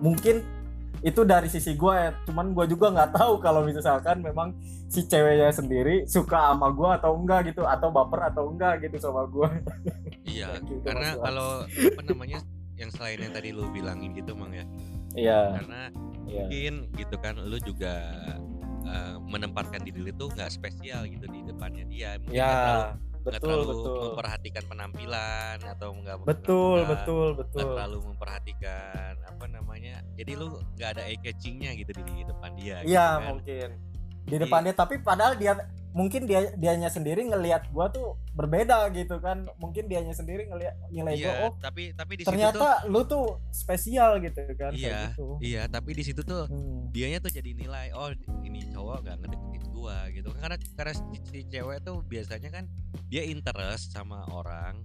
Mungkin 0.00 0.36
itu 1.02 1.20
dari 1.26 1.52
sisi 1.52 1.76
gue 1.76 1.94
ya. 1.94 2.16
Cuman 2.24 2.56
gue 2.56 2.64
juga 2.64 2.88
nggak 2.96 3.12
tahu 3.12 3.44
kalau 3.44 3.60
misalkan 3.60 4.24
memang 4.24 4.56
si 4.92 5.08
ceweknya 5.08 5.48
sendiri 5.48 6.04
suka 6.04 6.52
sama 6.52 6.68
gue 6.68 6.90
atau 7.00 7.16
enggak 7.16 7.52
gitu 7.52 7.64
atau 7.64 7.88
baper 7.88 8.28
atau 8.28 8.52
enggak 8.52 8.84
gitu 8.84 9.00
sama 9.00 9.24
gue 9.24 9.48
Iya, 10.22 10.62
Gitu, 10.62 10.82
karena 10.86 11.18
kalau 11.18 11.66
apa 11.66 12.00
namanya 12.06 12.38
yang 12.78 12.90
selain 12.94 13.18
yang 13.20 13.34
tadi 13.34 13.50
lu 13.54 13.68
bilangin 13.70 14.14
gitu 14.14 14.32
mang 14.34 14.54
ya, 14.54 14.64
iya. 15.14 15.40
Karena 15.60 15.80
iya. 16.26 16.46
mungkin 16.46 16.74
gitu 16.98 17.16
kan 17.18 17.34
lu 17.38 17.58
juga 17.62 17.94
eh, 18.86 19.14
menempatkan 19.18 19.82
diri 19.82 20.02
lu 20.02 20.12
tuh 20.14 20.30
nggak 20.34 20.50
spesial 20.50 21.06
gitu 21.06 21.26
di 21.30 21.40
depannya 21.46 21.84
dia, 21.86 22.18
mungkin 22.22 22.38
nggak 22.38 22.58
terlalu, 22.62 22.82
ya 22.82 23.10
nggak 23.22 23.38
betul 23.38 23.46
terlalu 23.46 23.64
betul. 23.70 23.98
memperhatikan 24.02 24.64
penampilan 24.66 25.56
atau 25.62 25.88
nggak 25.94 26.16
betul 26.26 26.78
betul 26.90 27.26
betul. 27.38 27.60
terlalu 27.62 27.98
memperhatikan 28.10 29.12
apa 29.22 29.44
namanya, 29.46 30.02
jadi 30.18 30.32
lu 30.34 30.58
nggak 30.74 30.88
ada 30.98 31.02
eye 31.06 31.18
catchingnya 31.22 31.70
gitu 31.78 31.90
di 32.02 32.26
depan 32.26 32.50
dia. 32.58 32.82
gitu 32.82 32.90
iya 32.90 33.06
kan. 33.18 33.22
mungkin. 33.30 33.68
Di 34.22 34.36
depannya 34.38 34.72
tapi 34.74 35.02
padahal 35.02 35.34
dia 35.38 35.54
mungkin 35.92 36.24
dia 36.24 36.52
dianya 36.56 36.88
sendiri 36.88 37.24
ngelihat 37.28 37.68
gua 37.68 37.92
tuh 37.92 38.16
berbeda 38.32 38.88
gitu 38.96 39.20
kan. 39.20 39.44
Mungkin 39.60 39.86
dianya 39.86 40.16
sendiri 40.16 40.48
ngelihat 40.48 40.74
nilai 40.88 41.14
gua 41.20 41.32
Iya, 41.32 41.44
oh 41.46 41.52
tapi 41.60 41.92
tapi 41.92 42.12
di 42.18 42.24
situ 42.24 42.28
tuh, 42.28 42.36
ternyata 42.36 42.68
lu 42.88 43.00
tuh 43.04 43.26
spesial 43.52 44.20
gitu 44.20 44.40
kan 44.56 44.72
Iya, 44.72 45.12
gitu. 45.12 45.36
iya, 45.44 45.62
tapi 45.68 45.92
di 45.92 46.04
situ 46.04 46.24
tuh 46.24 46.48
Hmm. 46.48 46.88
dianya 46.90 47.20
tuh 47.20 47.32
jadi 47.32 47.52
nilai 47.52 47.92
oh 47.92 48.10
ini 48.42 48.68
cowok 48.72 48.98
gak 49.04 49.16
ngedeketin 49.20 49.64
gua 49.70 50.08
gitu. 50.10 50.28
Karena 50.36 50.56
karena 50.74 50.92
si, 50.96 51.04
si 51.28 51.38
cewek 51.46 51.84
tuh 51.84 52.00
biasanya 52.04 52.48
kan 52.48 52.64
dia 53.12 53.22
interest 53.24 53.92
sama 53.92 54.24
orang. 54.32 54.80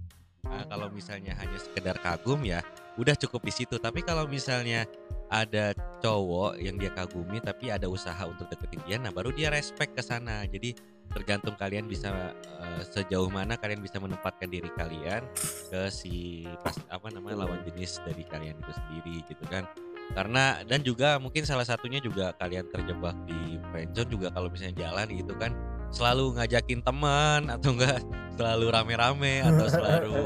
Nah, 0.48 0.64
kalau 0.64 0.88
misalnya 0.88 1.36
hanya 1.36 1.60
sekedar 1.60 2.00
kagum 2.00 2.40
ya 2.40 2.64
udah 2.96 3.12
cukup 3.18 3.44
di 3.44 3.52
situ. 3.52 3.76
Tapi 3.76 4.00
kalau 4.00 4.24
misalnya 4.24 4.88
ada 5.28 5.76
cowok 6.00 6.56
yang 6.56 6.80
dia 6.80 6.88
kagumi 6.88 7.36
tapi 7.44 7.68
ada 7.68 7.84
usaha 7.84 8.24
untuk 8.24 8.48
deketin 8.48 8.80
dia 8.88 8.96
nah 8.96 9.12
baru 9.12 9.28
dia 9.28 9.52
respect 9.52 9.92
ke 9.92 10.00
sana. 10.00 10.48
Jadi 10.48 10.72
tergantung 11.08 11.56
kalian 11.56 11.88
bisa 11.88 12.32
eh, 12.60 12.82
sejauh 12.84 13.28
mana 13.28 13.56
kalian 13.56 13.80
bisa 13.80 13.96
menempatkan 13.96 14.46
diri 14.46 14.68
kalian 14.74 15.24
ke 15.68 15.88
si 15.88 16.44
pas 16.60 16.76
apa 16.88 17.08
namanya 17.10 17.44
lawan 17.44 17.60
jenis 17.64 18.00
dari 18.04 18.24
kalian 18.24 18.56
itu 18.56 18.72
sendiri 18.72 19.16
gitu 19.26 19.44
kan 19.48 19.64
karena 20.08 20.64
dan 20.64 20.80
juga 20.80 21.20
mungkin 21.20 21.44
salah 21.44 21.68
satunya 21.68 22.00
juga 22.00 22.32
kalian 22.40 22.64
terjebak 22.72 23.12
di 23.28 23.60
friendzone 23.68 24.08
juga 24.08 24.28
kalau 24.32 24.48
misalnya 24.48 24.88
jalan 24.88 25.06
gitu 25.12 25.36
kan 25.36 25.52
selalu 25.92 26.36
ngajakin 26.36 26.80
teman 26.80 27.48
atau 27.52 27.76
enggak 27.76 28.00
selalu 28.36 28.66
rame-rame 28.72 29.34
atau 29.44 29.66
selalu 29.68 30.16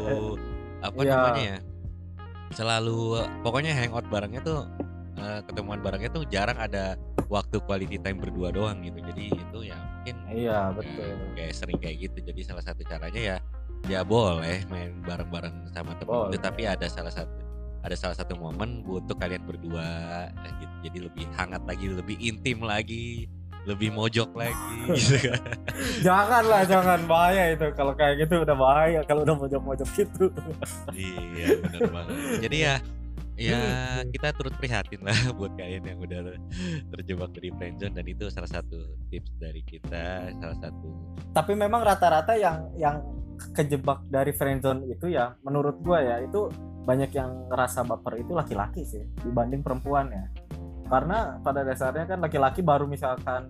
apa 0.83 0.99
Iya. 1.03 1.11
namanya 1.15 1.43
ya 1.43 1.59
selalu 2.53 2.99
pokoknya 3.41 3.73
hangout 3.73 4.07
barengnya 4.13 4.43
tuh 4.45 4.67
eh, 5.17 5.41
ketemuan 5.47 5.81
barengnya 5.81 6.11
tuh 6.13 6.23
jarang 6.29 6.59
ada 6.59 6.95
waktu 7.33 7.59
quality 7.65 7.97
time 7.97 8.21
berdua 8.21 8.53
doang 8.53 8.85
gitu 8.85 9.01
jadi 9.01 9.25
itu 9.33 9.59
ya 9.67 9.79
mungkin 10.03 10.19
iya 10.35 10.59
eh, 10.67 10.75
betul. 10.75 11.15
kayak 11.39 11.53
sering 11.55 11.79
kayak 11.79 11.97
gitu. 12.11 12.19
Jadi 12.27 12.41
salah 12.43 12.65
satu 12.67 12.83
caranya 12.83 13.23
ya 13.23 13.37
ya 13.87 14.03
boleh 14.03 14.67
main 14.67 14.99
bareng-bareng 15.07 15.71
sama 15.71 15.95
temen 15.99 16.11
Boleh. 16.11 16.35
itu 16.35 16.39
tapi 16.43 16.63
ada 16.67 16.87
salah 16.91 17.11
satu 17.11 17.31
ada 17.83 17.95
salah 17.99 18.15
satu 18.15 18.39
momen 18.39 18.87
untuk 18.87 19.19
kalian 19.19 19.43
berdua 19.43 20.31
gitu. 20.59 20.75
jadi 20.87 20.99
lebih 21.11 21.27
hangat 21.35 21.63
lagi 21.67 21.91
lebih 21.91 22.15
intim 22.23 22.63
lagi 22.63 23.27
lebih 23.63 23.95
mojok 23.95 24.35
lagi 24.35 24.75
gitu 24.99 25.31
kan. 25.31 25.39
Jangan 26.03 26.43
lah 26.51 26.63
jangan. 26.67 26.99
Bahaya 27.07 27.55
itu. 27.55 27.71
Kalau 27.79 27.95
kayak 27.95 28.27
gitu 28.27 28.43
udah 28.43 28.59
bahaya 28.59 29.01
kalau 29.07 29.23
udah 29.23 29.39
mojok-mojok 29.39 29.87
gitu. 29.95 30.35
Iya 30.91 31.63
benar 31.63 31.83
banget. 31.95 32.15
Jadi 32.43 32.57
ya 32.59 32.75
ya 33.37 33.61
kita 34.13 34.35
turut 34.37 34.55
prihatin 34.61 35.01
lah 35.01 35.17
buat 35.39 35.57
kalian 35.57 35.83
yang 35.89 35.99
udah 35.99 36.21
terjebak 36.93 37.33
di 37.41 37.49
friendzone 37.57 37.95
dan 37.97 38.07
itu 38.07 38.29
salah 38.29 38.51
satu 38.51 38.77
tips 39.09 39.33
dari 39.41 39.65
kita 39.65 40.31
salah 40.37 40.59
satu 40.61 40.89
tapi 41.33 41.57
memang 41.57 41.81
rata-rata 41.81 42.37
yang 42.37 42.69
yang 42.77 43.01
kejebak 43.57 44.05
dari 44.07 44.31
friendzone 44.37 44.87
itu 44.93 45.11
ya 45.11 45.33
menurut 45.43 45.81
gua 45.81 46.05
ya 46.05 46.17
itu 46.21 46.53
banyak 46.83 47.11
yang 47.15 47.47
ngerasa 47.47 47.87
baper 47.87 48.19
itu 48.19 48.35
laki-laki 48.35 48.83
sih 48.83 49.03
dibanding 49.23 49.63
perempuan 49.63 50.11
ya. 50.11 50.27
Karena 50.91 51.39
pada 51.41 51.63
dasarnya 51.65 52.05
kan 52.05 52.19
laki-laki 52.21 52.61
baru 52.61 52.85
misalkan 52.91 53.49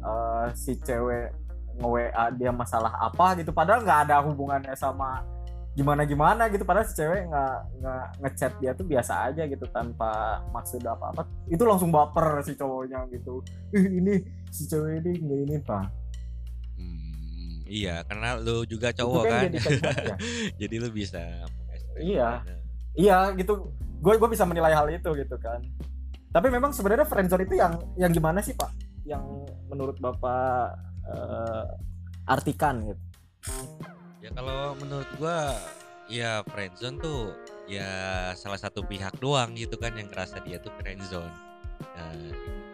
eh, 0.00 0.46
si 0.54 0.78
cewek 0.78 1.34
nge-WA 1.78 2.34
dia 2.34 2.50
masalah 2.50 2.90
apa 2.98 3.38
gitu 3.38 3.54
padahal 3.54 3.86
nggak 3.86 4.00
ada 4.10 4.18
hubungannya 4.26 4.74
sama 4.74 5.22
gimana 5.78 6.02
gimana 6.02 6.50
gitu 6.50 6.66
padahal 6.66 6.90
si 6.90 6.98
cewek 6.98 7.30
nggak 7.30 7.56
nggak 7.78 8.04
ngechat 8.18 8.52
dia 8.58 8.74
tuh 8.74 8.82
biasa 8.82 9.30
aja 9.30 9.46
gitu 9.46 9.62
tanpa 9.70 10.42
maksud 10.50 10.82
apa 10.82 11.14
apa 11.14 11.22
itu 11.46 11.62
langsung 11.62 11.94
baper 11.94 12.42
si 12.42 12.58
cowoknya 12.58 13.06
gitu. 13.14 13.38
Ih 13.70 13.86
ini 13.86 14.18
si 14.50 14.66
cewek 14.66 15.06
ini 15.06 15.22
nggak 15.22 15.40
ini 15.46 15.56
pak. 15.62 15.86
Hmm, 16.74 17.62
iya 17.70 18.02
karena 18.02 18.34
lu 18.42 18.66
juga 18.66 18.90
itu 18.90 19.06
cowok 19.06 19.22
kan, 19.22 19.42
jadi 19.46 19.58
kejebak 19.62 19.98
ya. 20.02 20.16
Jadi 20.66 20.74
lu 20.82 20.88
bisa. 20.90 21.22
Iya. 21.98 22.30
iya 22.98 23.18
gitu. 23.38 23.70
Gue 24.02 24.18
gue 24.18 24.30
bisa 24.34 24.42
menilai 24.42 24.74
hal 24.74 24.90
itu 24.90 25.14
gitu 25.14 25.36
kan. 25.38 25.62
Tapi 26.34 26.46
memang 26.50 26.74
sebenarnya 26.74 27.06
friendzone 27.06 27.46
itu 27.46 27.54
yang 27.54 27.78
yang 27.94 28.10
gimana 28.10 28.42
sih 28.42 28.58
pak? 28.58 28.74
Yang 29.06 29.22
menurut 29.70 29.94
bapak 30.02 30.74
eh, 31.06 31.66
artikan 32.26 32.82
gitu 32.82 33.02
ya 34.28 34.30
kalau 34.36 34.76
menurut 34.76 35.08
gua 35.16 35.56
ya 36.12 36.44
friendzone 36.52 37.00
tuh 37.00 37.32
ya 37.68 37.88
salah 38.36 38.60
satu 38.60 38.84
pihak 38.84 39.16
doang 39.20 39.56
gitu 39.56 39.80
kan 39.80 39.96
yang 39.96 40.08
ngerasa 40.12 40.44
dia 40.44 40.60
tuh 40.60 40.72
friendzone. 40.80 41.32
Nah, 41.78 42.12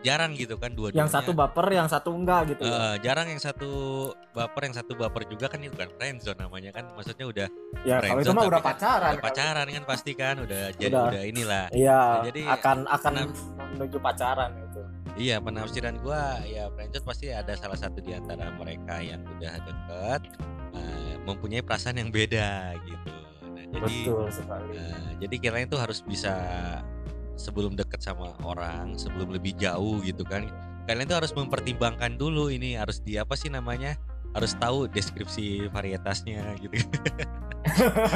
jarang 0.05 0.37
gitu 0.37 0.61
kan 0.61 0.77
dua 0.77 0.93
yang 0.93 1.09
satu 1.09 1.33
baper 1.33 1.65
yang 1.73 1.89
satu 1.89 2.13
enggak 2.13 2.53
gitu 2.53 2.69
ya. 2.69 2.77
Eh, 2.77 2.97
jarang 3.01 3.27
yang 3.33 3.41
satu 3.41 3.73
baper 4.37 4.69
yang 4.69 4.77
satu 4.77 4.93
baper 4.93 5.25
juga 5.25 5.49
kan 5.49 5.65
itu 5.65 5.73
bukan 5.73 5.89
friendzone 5.97 6.37
namanya 6.37 6.71
kan 6.77 6.85
maksudnya 6.93 7.25
udah 7.25 7.49
ya 7.89 8.05
kalau 8.05 8.21
itu 8.21 8.29
friendzone 8.29 8.37
mah 8.37 8.45
udah 8.45 8.61
kan 8.61 8.69
pacaran 8.69 9.13
udah 9.17 9.25
pacaran 9.25 9.67
kan 9.73 9.85
pasti 9.89 10.13
kan 10.13 10.35
udah 10.45 10.65
jadi 10.81 10.93
Udah. 10.93 11.09
udah 11.09 11.23
inilah 11.25 11.65
iya 11.73 12.01
Jadi, 12.29 12.41
akan 12.45 12.77
akan 12.85 13.13
menuju 13.75 13.97
pacaran 13.99 14.53
itu 14.61 14.83
Iya 15.15 15.39
penafsiran 15.39 15.95
gua 16.03 16.43
ya 16.43 16.69
friendzone 16.75 17.07
pasti 17.07 17.31
ada 17.31 17.55
salah 17.57 17.79
satu 17.79 18.03
di 18.03 18.13
antara 18.13 18.51
mereka 18.51 18.99
yang 19.01 19.23
udah 19.25 19.55
deket 19.63 20.21
eh, 20.77 21.04
mempunyai 21.25 21.65
perasaan 21.65 22.01
yang 22.01 22.13
beda 22.13 22.77
gitu. 22.85 23.13
Nah 23.43 23.65
jadi 23.69 23.97
betul 24.09 24.29
sekali 24.31 24.77
eh, 24.77 25.11
jadi 25.25 25.37
kalian 25.41 25.69
tuh 25.73 25.81
harus 25.81 26.01
bisa 26.05 26.35
sebelum 27.35 27.75
deket 27.75 27.99
sama 27.99 28.35
orang 28.47 28.95
sebelum 28.95 29.35
lebih 29.35 29.59
jauh 29.59 29.99
gitu 30.07 30.23
kan 30.23 30.47
kalian 30.87 31.07
tuh 31.09 31.19
harus 31.19 31.33
mempertimbangkan 31.35 32.15
dulu 32.15 32.53
ini 32.53 32.79
harus 32.79 33.03
di 33.03 33.19
apa 33.19 33.35
sih 33.35 33.51
namanya 33.51 33.99
harus 34.35 34.53
tahu 34.55 34.87
deskripsi 34.87 35.47
varietasnya 35.69 36.43
gitu 36.59 36.75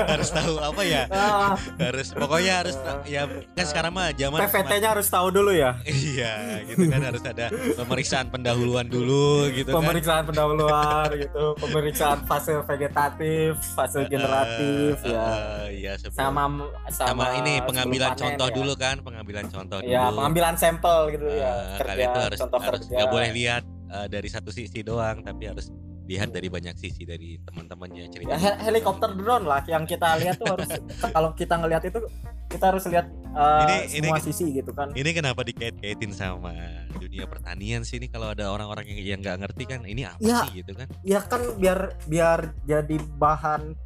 harus 0.04 0.28
tahu 0.28 0.60
apa 0.60 0.82
ya 0.82 1.02
ah, 1.08 1.56
harus 1.78 2.12
pokoknya 2.12 2.54
harus 2.58 2.76
ya 3.04 3.24
kan 3.54 3.64
sekarang 3.64 3.92
mah 3.92 4.12
zaman 4.12 4.38
PVT-nya 4.40 4.88
harus 4.92 5.08
tahu 5.08 5.30
dulu 5.30 5.50
ya 5.50 5.72
Iya, 5.82 6.34
gitu 6.66 6.84
kan 6.86 7.00
harus 7.02 7.22
ada 7.22 7.48
pemeriksaan 7.74 8.28
pendahuluan 8.28 8.84
dulu 8.84 9.48
gitu 9.50 9.70
kan. 9.70 9.80
pemeriksaan 9.80 10.22
pendahuluan 10.24 11.08
gitu 11.14 11.56
pemeriksaan 11.56 12.18
fase 12.24 12.60
vegetatif 12.60 13.56
fase 13.72 14.04
generatif 14.06 15.00
Eh, 15.00 15.08
ya 15.08 15.26
iya 15.70 15.92
sebelum- 15.96 16.18
sama 16.18 16.42
sama, 16.90 17.08
sama 17.08 17.24
ini 17.38 17.62
pengambilan 17.62 18.12
contoh 18.14 18.48
ya. 18.48 18.54
dulu 18.54 18.72
kan, 18.74 18.96
pengambilan 19.00 19.46
contoh 19.46 19.78
ya 19.80 20.02
dulu. 20.04 20.16
pengambilan 20.18 20.54
sampel 20.54 20.98
gitu 21.10 21.24
Eh, 21.26 21.40
ya 21.40 21.52
kerja 21.74 21.88
kalian 21.88 22.08
tuh 22.10 22.22
harus 22.22 22.38
harus 22.42 22.80
kerja 22.82 22.94
nggak 22.96 23.08
boleh 23.08 23.30
lihat 23.32 23.62
eh, 23.88 24.06
dari 24.06 24.28
satu 24.28 24.50
sisi 24.50 24.82
doang, 24.82 25.22
tapi 25.22 25.48
harus 25.48 25.72
lihat 26.08 26.32
dari 26.32 26.48
banyak 26.48 26.72
sisi 26.74 27.04
dari 27.04 27.36
teman-temannya 27.38 28.08
cerita. 28.08 28.32
ya, 28.32 28.38
he- 28.38 28.60
helikopter 28.64 29.12
drone 29.12 29.44
lah 29.44 29.60
yang 29.62 29.84
kita 29.84 30.16
lihat 30.16 30.36
tuh 30.36 30.48
harus 30.48 30.68
kalau 31.14 31.30
kita 31.32 31.54
ngelihat 31.54 31.84
itu 31.84 32.00
kita 32.48 32.64
harus 32.66 32.84
lihat 32.86 33.06
uh, 33.30 33.60
Ini- 33.62 33.84
ini- 33.94 34.08
semua 34.08 34.18
sisi 34.18 34.44
gitu 34.50 34.72
kan 34.72 34.88
Ini 34.90 35.10
kenapa 35.12 35.44
dikait-kaitin 35.44 36.10
sama 36.10 36.56
dunia 36.90 37.28
pertanian 37.28 37.84
sih 37.84 37.96
ini 37.96 38.08
kalau 38.08 38.32
ada 38.32 38.48
orang-orang 38.48 38.88
yang 38.88 38.98
yang 39.06 39.20
nggak 39.20 39.36
ngerti 39.38 39.64
kan 39.66 39.80
ini 39.84 40.02
apa 40.02 40.16
Ya. 40.18 40.42
sih 40.44 40.64
gitu 40.64 40.72
kan? 40.72 40.88
ya 41.02 41.20
kan 41.20 41.44
biar 41.54 41.78
biar 42.04 42.38
jadi 42.64 42.96
bahan 43.14 43.76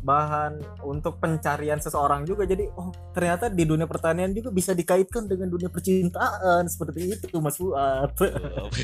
bahan 0.00 0.52
untuk 0.80 1.18
pencarian 1.18 1.76
seseorang 1.76 2.22
juga 2.22 2.42
jadi 2.42 2.70
oh 2.72 2.88
ternyata 3.10 3.48
di 3.48 3.62
dunia 3.62 3.84
pertanian 3.84 4.30
juga 4.30 4.48
bisa 4.48 4.70
dikaitkan 4.70 5.24
dengan 5.24 5.48
dunia 5.48 5.66
percintaan 5.66 6.64
seperti 6.64 7.12
itu 7.12 7.36
Mas 7.36 7.54
Fuad 7.54 8.14
Oh. 8.56 8.70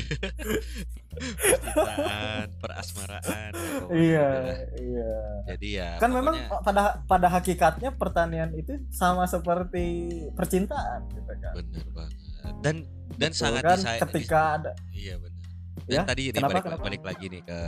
Percintaan, 1.15 2.47
perasmaraan. 2.59 3.51
oh, 3.81 3.87
iya 3.89 4.27
lah. 4.27 4.59
iya 4.75 5.13
Jadi 5.47 5.67
ya 5.73 5.89
kan 5.95 6.11
memang 6.11 6.35
pokoknya- 6.37 6.59
pada 6.61 6.81
pada 7.01 7.27
hakikatnya 7.29 7.89
pertanian 7.93 8.51
itu 8.51 8.75
sama 8.89 9.23
seperti 9.25 9.87
percintaan 10.31 11.07
gitu 11.09 11.31
kan 11.33 11.53
bener 11.55 11.87
banget 11.89 12.19
dan 12.59 12.75
dan 13.13 13.31
Betul 13.31 13.39
sangat 13.39 13.63
kan 13.63 13.77
disay- 13.79 14.01
ketika 14.01 14.39
ada 14.55 14.71
iya 14.91 15.15
benar 15.15 15.33
dan 15.77 15.93
Ya, 15.93 16.01
tadi 16.03 16.21
ini 16.25 16.33
kenapa, 16.33 16.51
balik, 16.51 16.63
kenapa? 16.65 16.83
balik 16.83 17.03
lagi 17.05 17.25
nih 17.29 17.41
ke 17.41 17.59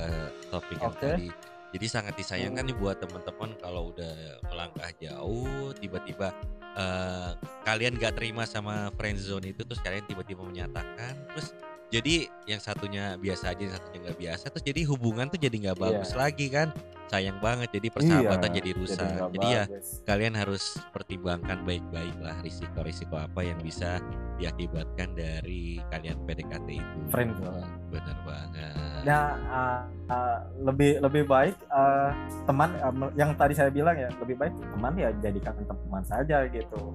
topik 0.50 0.78
yang 0.78 0.90
Oke. 0.90 1.08
tadi 1.08 1.28
jadi 1.76 1.86
sangat 1.88 2.14
disayangkan 2.16 2.64
nih 2.64 2.78
buat 2.80 2.98
teman-teman 3.04 3.60
kalau 3.60 3.92
udah 3.92 4.40
melangkah 4.48 4.92
jauh 5.02 5.76
tiba-tiba 5.76 6.32
eh, 6.78 7.32
kalian 7.68 8.00
gak 8.00 8.16
terima 8.16 8.48
sama 8.48 8.94
friend 8.96 9.20
zone 9.20 9.52
itu 9.52 9.68
terus 9.68 9.84
kalian 9.84 10.06
tiba-tiba 10.08 10.42
menyatakan 10.44 11.14
terus 11.36 11.52
jadi 11.88 12.28
yang 12.48 12.60
satunya 12.60 13.16
biasa 13.16 13.56
aja 13.56 13.62
yang 13.64 13.76
satunya 13.76 14.00
nggak 14.08 14.20
biasa 14.20 14.46
terus 14.52 14.66
jadi 14.66 14.82
hubungan 14.92 15.32
tuh 15.32 15.40
jadi 15.40 15.56
nggak 15.56 15.80
bagus 15.80 16.12
lagi 16.16 16.52
kan 16.52 16.76
sayang 17.08 17.40
banget 17.40 17.72
jadi 17.72 17.88
persahabatan 17.88 18.50
Iya, 18.52 18.58
jadi 18.60 18.70
rusak 18.76 19.08
nggak 19.08 19.32
jadi 19.32 19.48
ya 19.48 19.64
kalian 20.04 20.34
harus 20.36 20.64
pertimbangkan 20.92 21.64
baik-baik 21.64 22.16
lah 22.20 22.36
risiko-risiko 22.44 23.16
apa 23.16 23.42
yang 23.48 23.60
bisa 23.64 24.04
diakibatkan 24.38 25.18
dari 25.18 25.82
kalian 25.90 26.20
PDKT 26.28 26.68
itu. 26.78 26.98
Friend. 27.10 27.34
Bener 27.90 28.18
banget. 28.22 29.02
Nah, 29.08 29.34
uh, 29.50 29.82
uh, 30.12 30.38
lebih 30.62 31.02
lebih 31.02 31.24
baik 31.26 31.56
uh, 31.72 32.12
teman 32.46 32.76
uh, 32.84 33.10
yang 33.18 33.34
tadi 33.34 33.58
saya 33.58 33.74
bilang 33.74 33.98
ya 33.98 34.12
lebih 34.22 34.38
baik 34.38 34.54
teman 34.54 34.94
ya 35.00 35.10
jadikan 35.24 35.56
teman 35.66 36.04
saja 36.06 36.46
gitu. 36.52 36.94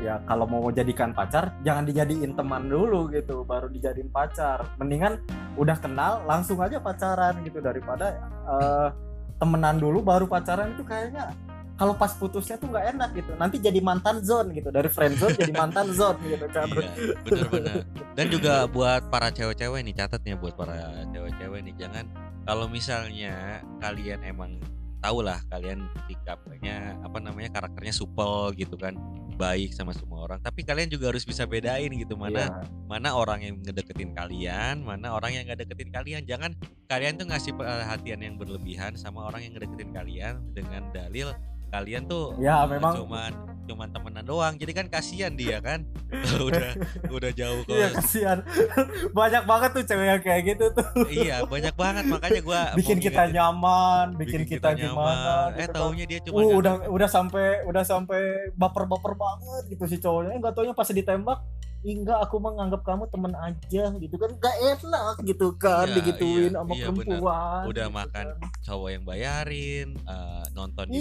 Ya 0.00 0.16
kalau 0.24 0.48
mau 0.48 0.64
jadikan 0.72 1.12
pacar 1.12 1.52
jangan 1.60 1.84
dijadiin 1.84 2.32
teman 2.32 2.72
dulu 2.72 3.12
gitu, 3.12 3.44
baru 3.44 3.68
dijadiin 3.68 4.08
pacar. 4.08 4.64
Mendingan 4.80 5.20
udah 5.60 5.76
kenal 5.76 6.24
langsung 6.24 6.56
aja 6.64 6.80
pacaran 6.80 7.44
gitu 7.44 7.60
daripada 7.60 8.16
uh, 8.48 8.88
temenan 9.36 9.76
dulu 9.76 10.00
baru 10.00 10.24
pacaran 10.24 10.72
itu 10.72 10.84
kayaknya 10.88 11.36
kalau 11.76 11.96
pas 11.96 12.12
putusnya 12.12 12.56
tuh 12.56 12.72
nggak 12.72 12.96
enak 12.96 13.10
gitu. 13.12 13.32
Nanti 13.36 13.56
jadi 13.60 13.80
mantan 13.84 14.24
zone 14.24 14.56
gitu 14.56 14.72
dari 14.72 14.88
friend 14.88 15.20
zone 15.20 15.36
jadi 15.36 15.52
mantan 15.52 15.92
zone 15.92 16.16
gitu 16.24 16.48
kan. 16.48 16.68
Iya, 16.72 17.14
bener-bener. 17.24 17.84
Dan 18.16 18.26
juga 18.32 18.64
buat 18.72 19.12
para 19.12 19.28
cewek-cewek 19.28 19.84
nih 19.84 19.94
catatnya 20.00 20.34
buat 20.40 20.56
para 20.56 21.04
cewek-cewek 21.12 21.60
nih 21.60 21.74
jangan 21.76 22.08
kalau 22.48 22.66
misalnya 22.72 23.60
kalian 23.84 24.24
emang 24.24 24.56
tahu 25.00 25.24
lah 25.24 25.40
kalian 25.48 25.88
sikapnya 26.06 26.96
apa 27.00 27.18
namanya 27.18 27.48
karakternya 27.52 27.96
supel 27.96 28.52
gitu 28.56 28.76
kan 28.76 28.94
baik 29.40 29.72
sama 29.72 29.96
semua 29.96 30.28
orang 30.28 30.38
tapi 30.44 30.60
kalian 30.60 30.92
juga 30.92 31.08
harus 31.08 31.24
bisa 31.24 31.48
bedain 31.48 31.88
gitu 31.96 32.14
mana 32.20 32.40
Iya. 32.40 32.66
mana 32.88 33.08
orang 33.14 33.40
yang 33.44 33.54
ngedeketin 33.62 34.10
kalian, 34.16 34.82
mana 34.82 35.14
orang 35.14 35.30
yang 35.30 35.46
nggak 35.46 35.62
deketin 35.62 35.90
kalian. 35.94 36.22
Jangan 36.26 36.50
kalian 36.90 37.14
tuh 37.20 37.30
ngasih 37.30 37.52
perhatian 37.54 38.20
yang 38.20 38.34
berlebihan 38.34 38.98
sama 38.98 39.30
orang 39.30 39.46
yang 39.46 39.52
ngedeketin 39.54 39.90
kalian 39.94 40.34
dengan 40.50 40.82
dalil 40.90 41.30
kalian 41.70 42.02
tuh 42.04 42.34
Ya, 42.36 42.60
eh, 42.60 42.66
memang- 42.68 42.96
cuman 42.98 43.32
cuman 43.62 43.86
temenan 43.88 44.26
doang. 44.26 44.58
Jadi 44.58 44.72
kan 44.74 44.86
kasihan 44.86 45.30
dia 45.30 45.62
kan 45.62 45.86
udah 46.42 46.74
udah 47.06 47.30
jauh 47.30 47.62
ke 47.62 47.70
Iya 47.72 47.88
kasihan. 47.94 48.38
Banyak 49.18 49.46
banget 49.46 49.70
tuh 49.72 49.84
cewek 49.84 50.06
yang 50.08 50.18
kayak 50.20 50.42
gitu 50.44 50.64
tuh. 50.74 50.90
iya 51.06 51.46
banyak 51.46 51.70
banget 51.72 52.04
makanya 52.04 52.40
gua 52.42 52.60
bikin 52.78 52.98
kita 52.98 53.30
nyaman, 53.30 54.18
bikin, 54.18 54.42
kita, 54.42 54.74
gimana 54.74 55.54
Eh 55.54 55.64
gitu 55.64 55.72
taunya 55.72 56.04
dia 56.04 56.18
cuma 56.20 56.42
Uh, 56.42 56.58
udah 56.58 56.74
udah 56.90 57.06
sampai 57.06 57.62
udah 57.64 57.86
sampai 57.86 58.20
baper-baper 58.52 59.14
banget 59.14 59.62
gitu 59.70 59.84
si 59.86 59.96
cowoknya. 59.96 60.34
Enggak 60.34 60.52
taunya 60.52 60.74
pas 60.74 60.90
ditembak, 60.90 61.38
"Ih, 61.80 61.96
enggak 61.96 62.20
aku 62.20 62.36
menganggap 62.36 62.82
kamu 62.82 63.08
temen 63.08 63.32
aja 63.32 63.82
gitu 63.94 64.14
kan. 64.14 64.30
Enggak 64.30 64.54
enak 64.60 65.16
gitu 65.22 65.48
kan 65.54 65.86
Iya, 65.86 65.94
digituin 65.96 66.42
iya, 66.46 66.54
sama 66.54 66.72
iya, 66.72 66.84
perempuan. 66.86 67.62
udah 67.64 67.86
gitu 67.86 67.96
makan 67.96 68.26
kan. 68.30 68.48
cowok 68.60 68.88
yang 68.90 69.04
bayarin, 69.04 69.88
eh, 69.98 70.44
nonton 70.50 70.84
Iya. 70.86 71.00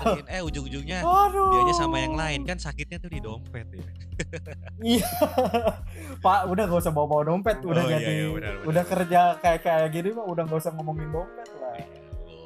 dibayarin. 0.00 0.24
Eh 0.26 0.40
ujung-ujungnya 0.40 0.98
dianya 1.50 1.74
sama 1.74 1.96
yang 1.98 2.14
lain 2.14 2.40
kan 2.42 2.56
sakitnya 2.56 2.98
tuh 2.98 3.08
di 3.08 3.18
dompet 3.18 3.66
ya. 3.70 3.82
Iya. 4.80 5.08
Pak, 6.18 6.40
udah 6.46 6.64
gak 6.64 6.78
usah 6.78 6.92
bawa-bawa 6.92 7.22
dompet, 7.26 7.56
udah 7.60 7.80
Oh, 7.80 7.88
iya, 7.88 7.96
jadi 7.96 8.12
iya, 8.12 8.26
benar, 8.28 8.52
benar. 8.54 8.68
udah 8.68 8.84
kerja 8.86 9.20
kayak 9.38 9.60
kayak 9.60 9.88
gini 9.90 10.08
mah 10.12 10.24
udah 10.24 10.42
gak 10.44 10.60
usah 10.60 10.72
ngomongin 10.72 11.08
dompet 11.08 11.48
lah. 11.56 11.74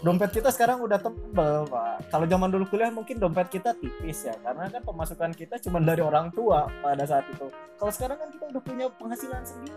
Dompet 0.04 0.30
kita 0.36 0.52
sekarang 0.52 0.84
udah 0.84 1.00
tebel 1.00 1.64
pak 1.64 2.12
kalau 2.12 2.28
zaman 2.28 2.52
dulu 2.52 2.68
kuliah 2.68 2.92
mungkin 2.92 3.16
dompet 3.16 3.48
kita 3.48 3.72
tipis 3.72 4.28
ya 4.28 4.36
karena 4.44 4.68
kan 4.68 4.84
pemasukan 4.84 5.32
kita 5.32 5.56
cuma 5.64 5.80
dari 5.80 6.04
orang 6.04 6.28
tua 6.28 6.68
pada 6.84 7.08
saat 7.08 7.24
itu 7.32 7.48
kalau 7.80 7.88
sekarang 7.88 8.20
kan 8.20 8.28
kita 8.28 8.44
udah 8.52 8.62
punya 8.62 8.86
penghasilan 9.00 9.42
sendiri 9.42 9.74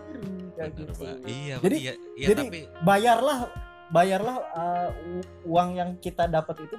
kayak 0.57 0.75
Bener, 0.75 0.79
gitu 0.83 0.93
Pak. 0.99 1.15
Iya, 1.23 1.55
Jadi- 1.63 1.79
iya, 1.79 1.93
iya 2.19 2.27
jadi- 2.27 2.47
tapi 2.51 2.59
bayarlah 2.83 3.39
bayarlah 3.87 4.35
uh, 4.51 4.89
uang 5.47 5.69
yang 5.79 5.89
kita 6.03 6.27
dapat 6.27 6.59
itu 6.67 6.75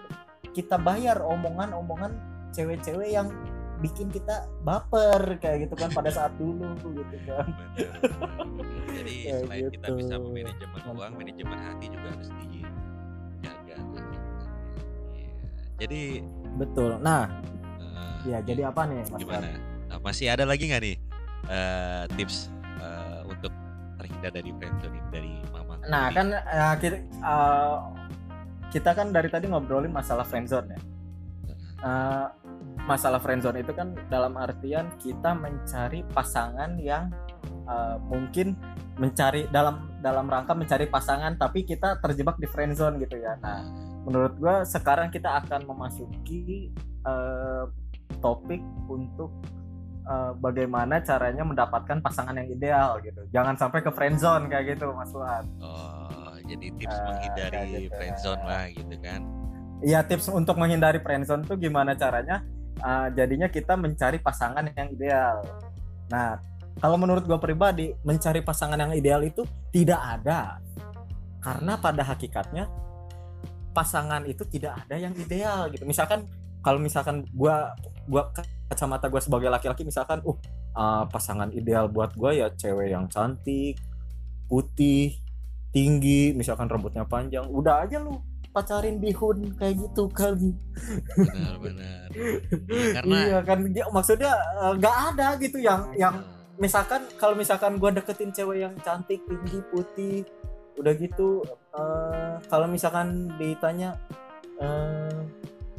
kita 0.52 0.76
bayar 0.76 1.24
omongan-omongan 1.24 2.12
cewek-cewek 2.52 3.08
yang 3.16 3.32
bikin 3.78 4.10
kita 4.10 4.50
baper 4.66 5.38
kayak 5.38 5.70
gitu 5.70 5.74
kan 5.78 5.88
pada 5.94 6.10
saat 6.10 6.34
dulu 6.34 6.74
gitu 6.74 7.16
kan 7.30 7.46
bener. 7.46 7.94
Jadi 8.90 9.14
selain 9.30 9.66
kita 9.70 9.86
gitu. 9.86 9.98
bisa 10.02 10.14
memanajemen 10.18 10.82
uang, 10.90 11.12
manajemen 11.14 11.58
hati 11.62 11.86
juga 11.86 12.08
harus 12.10 12.28
dijaga. 12.42 12.77
Jadi 15.78 16.26
betul 16.58 16.98
nah 16.98 17.30
eh, 17.78 18.34
ya 18.34 18.38
jadi 18.42 18.66
apa 18.66 18.82
nih 18.90 19.06
mas 19.06 19.10
gimana? 19.14 19.46
Nah, 19.88 19.98
masih 20.02 20.26
ada 20.26 20.42
lagi 20.42 20.66
nggak 20.66 20.82
nih 20.82 20.96
eh, 21.46 22.04
tips 22.18 22.50
eh, 22.82 23.20
untuk 23.30 23.54
terhindar 24.02 24.34
dari 24.34 24.50
friendzone 24.58 24.98
dari 25.14 25.32
mama? 25.54 25.78
Nah 25.86 26.10
kan 26.10 26.34
eh, 26.34 26.74
kita, 26.82 26.98
eh, 26.98 27.76
kita 28.74 28.90
kan 28.90 29.14
dari 29.14 29.30
tadi 29.30 29.46
ngobrolin 29.46 29.94
masalah 29.94 30.26
friendzone 30.26 30.66
ya. 30.74 30.80
Eh, 31.78 32.26
masalah 32.82 33.22
friendzone 33.22 33.62
itu 33.62 33.70
kan 33.70 33.94
dalam 34.10 34.34
artian 34.34 34.90
kita 34.98 35.30
mencari 35.38 36.02
pasangan 36.10 36.74
yang 36.82 37.06
eh, 37.46 37.96
mungkin 38.02 38.58
mencari 38.98 39.46
dalam 39.54 39.94
dalam 40.02 40.26
rangka 40.26 40.58
mencari 40.58 40.90
pasangan 40.90 41.38
tapi 41.38 41.62
kita 41.62 42.02
terjebak 42.02 42.34
di 42.42 42.50
friendzone 42.50 42.98
gitu 42.98 43.14
ya. 43.22 43.38
Nah 43.38 43.87
menurut 44.08 44.34
gua 44.40 44.64
sekarang 44.64 45.12
kita 45.12 45.44
akan 45.44 45.68
memasuki 45.68 46.72
eh, 47.04 47.64
topik 48.24 48.64
untuk 48.88 49.30
uh, 50.08 50.32
bagaimana 50.40 50.98
caranya 51.04 51.44
mendapatkan 51.44 52.00
pasangan 52.00 52.34
yang 52.34 52.48
ideal 52.48 52.98
gitu. 53.04 53.20
Jangan 53.30 53.54
sampai 53.54 53.84
ke 53.84 53.92
friendzone 53.92 54.48
kayak 54.48 54.74
gitu 54.76 54.90
Mas 54.96 55.12
Fuad. 55.12 55.44
Oh, 55.60 56.34
jadi 56.48 56.66
tips 56.80 56.96
Ah, 56.96 57.04
menghindari 57.12 57.60
gitu. 57.86 57.94
friendzone 57.94 58.42
lah 58.42 58.64
gitu 58.72 58.94
kan. 59.04 59.20
Iya 59.78 60.00
tips 60.02 60.26
untuk 60.32 60.56
menghindari 60.58 60.98
friendzone 60.98 61.46
tuh 61.46 61.54
gimana 61.60 61.94
caranya? 61.94 62.42
Uh, 62.78 63.10
jadinya 63.14 63.46
kita 63.50 63.74
mencari 63.74 64.18
pasangan 64.22 64.62
yang 64.74 64.88
ideal. 64.90 65.42
Nah, 66.10 66.38
kalau 66.78 66.94
menurut 66.94 67.26
gue 67.26 67.38
pribadi, 67.42 67.90
mencari 68.06 68.38
pasangan 68.42 68.78
yang 68.78 68.94
ideal 68.94 69.22
itu 69.22 69.42
tidak 69.74 69.98
ada. 69.98 70.62
Karena 71.42 71.74
pada 71.78 72.02
hakikatnya 72.06 72.70
pasangan 73.78 74.26
itu 74.26 74.42
tidak 74.50 74.82
ada 74.82 74.98
yang 74.98 75.14
ideal 75.14 75.70
gitu. 75.70 75.86
Misalkan 75.86 76.26
kalau 76.66 76.82
misalkan 76.82 77.22
gua 77.30 77.78
gua 78.10 78.34
kacamata 78.68 79.06
gue 79.06 79.22
sebagai 79.22 79.48
laki-laki 79.48 79.86
misalkan, 79.86 80.18
uh 80.26 80.36
uh, 80.76 81.04
pasangan 81.08 81.48
ideal 81.54 81.88
buat 81.88 82.12
gue 82.18 82.44
ya 82.44 82.52
cewek 82.52 82.92
yang 82.92 83.08
cantik, 83.08 83.80
putih, 84.50 85.16
tinggi, 85.72 86.36
misalkan 86.36 86.68
rambutnya 86.68 87.08
panjang, 87.08 87.48
udah 87.48 87.88
aja 87.88 88.02
lu 88.02 88.20
pacarin 88.52 89.00
bihun 89.00 89.54
kayak 89.56 89.78
gitu 89.78 90.04
kan. 90.12 90.36
Benar-benar. 91.16 92.08
Iya, 92.12 92.88
karena 92.98 93.16
iya 93.16 93.38
kan 93.44 93.58
dia 93.70 93.84
maksudnya 93.88 94.32
eh, 94.34 94.72
nggak 94.76 94.96
ada 95.14 95.26
gitu 95.38 95.58
yang 95.62 95.92
yang 95.94 96.16
misalkan 96.58 97.06
kalau 97.16 97.38
misalkan 97.38 97.78
gue 97.78 97.90
deketin 98.02 98.34
cewek 98.34 98.66
yang 98.66 98.74
cantik 98.82 99.22
tinggi 99.24 99.62
putih 99.70 100.26
udah 100.78 100.92
gitu 100.94 101.42
eh, 101.78 102.34
kalau 102.50 102.66
misalkan 102.66 103.30
ditanya 103.38 103.94
eh, 104.58 105.18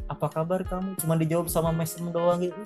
apa 0.08 0.28
kabar 0.32 0.64
kamu? 0.64 0.96
Cuma 0.98 1.20
dijawab 1.20 1.52
sama 1.52 1.76
mesem 1.76 2.08
doang 2.10 2.40
gitu. 2.40 2.58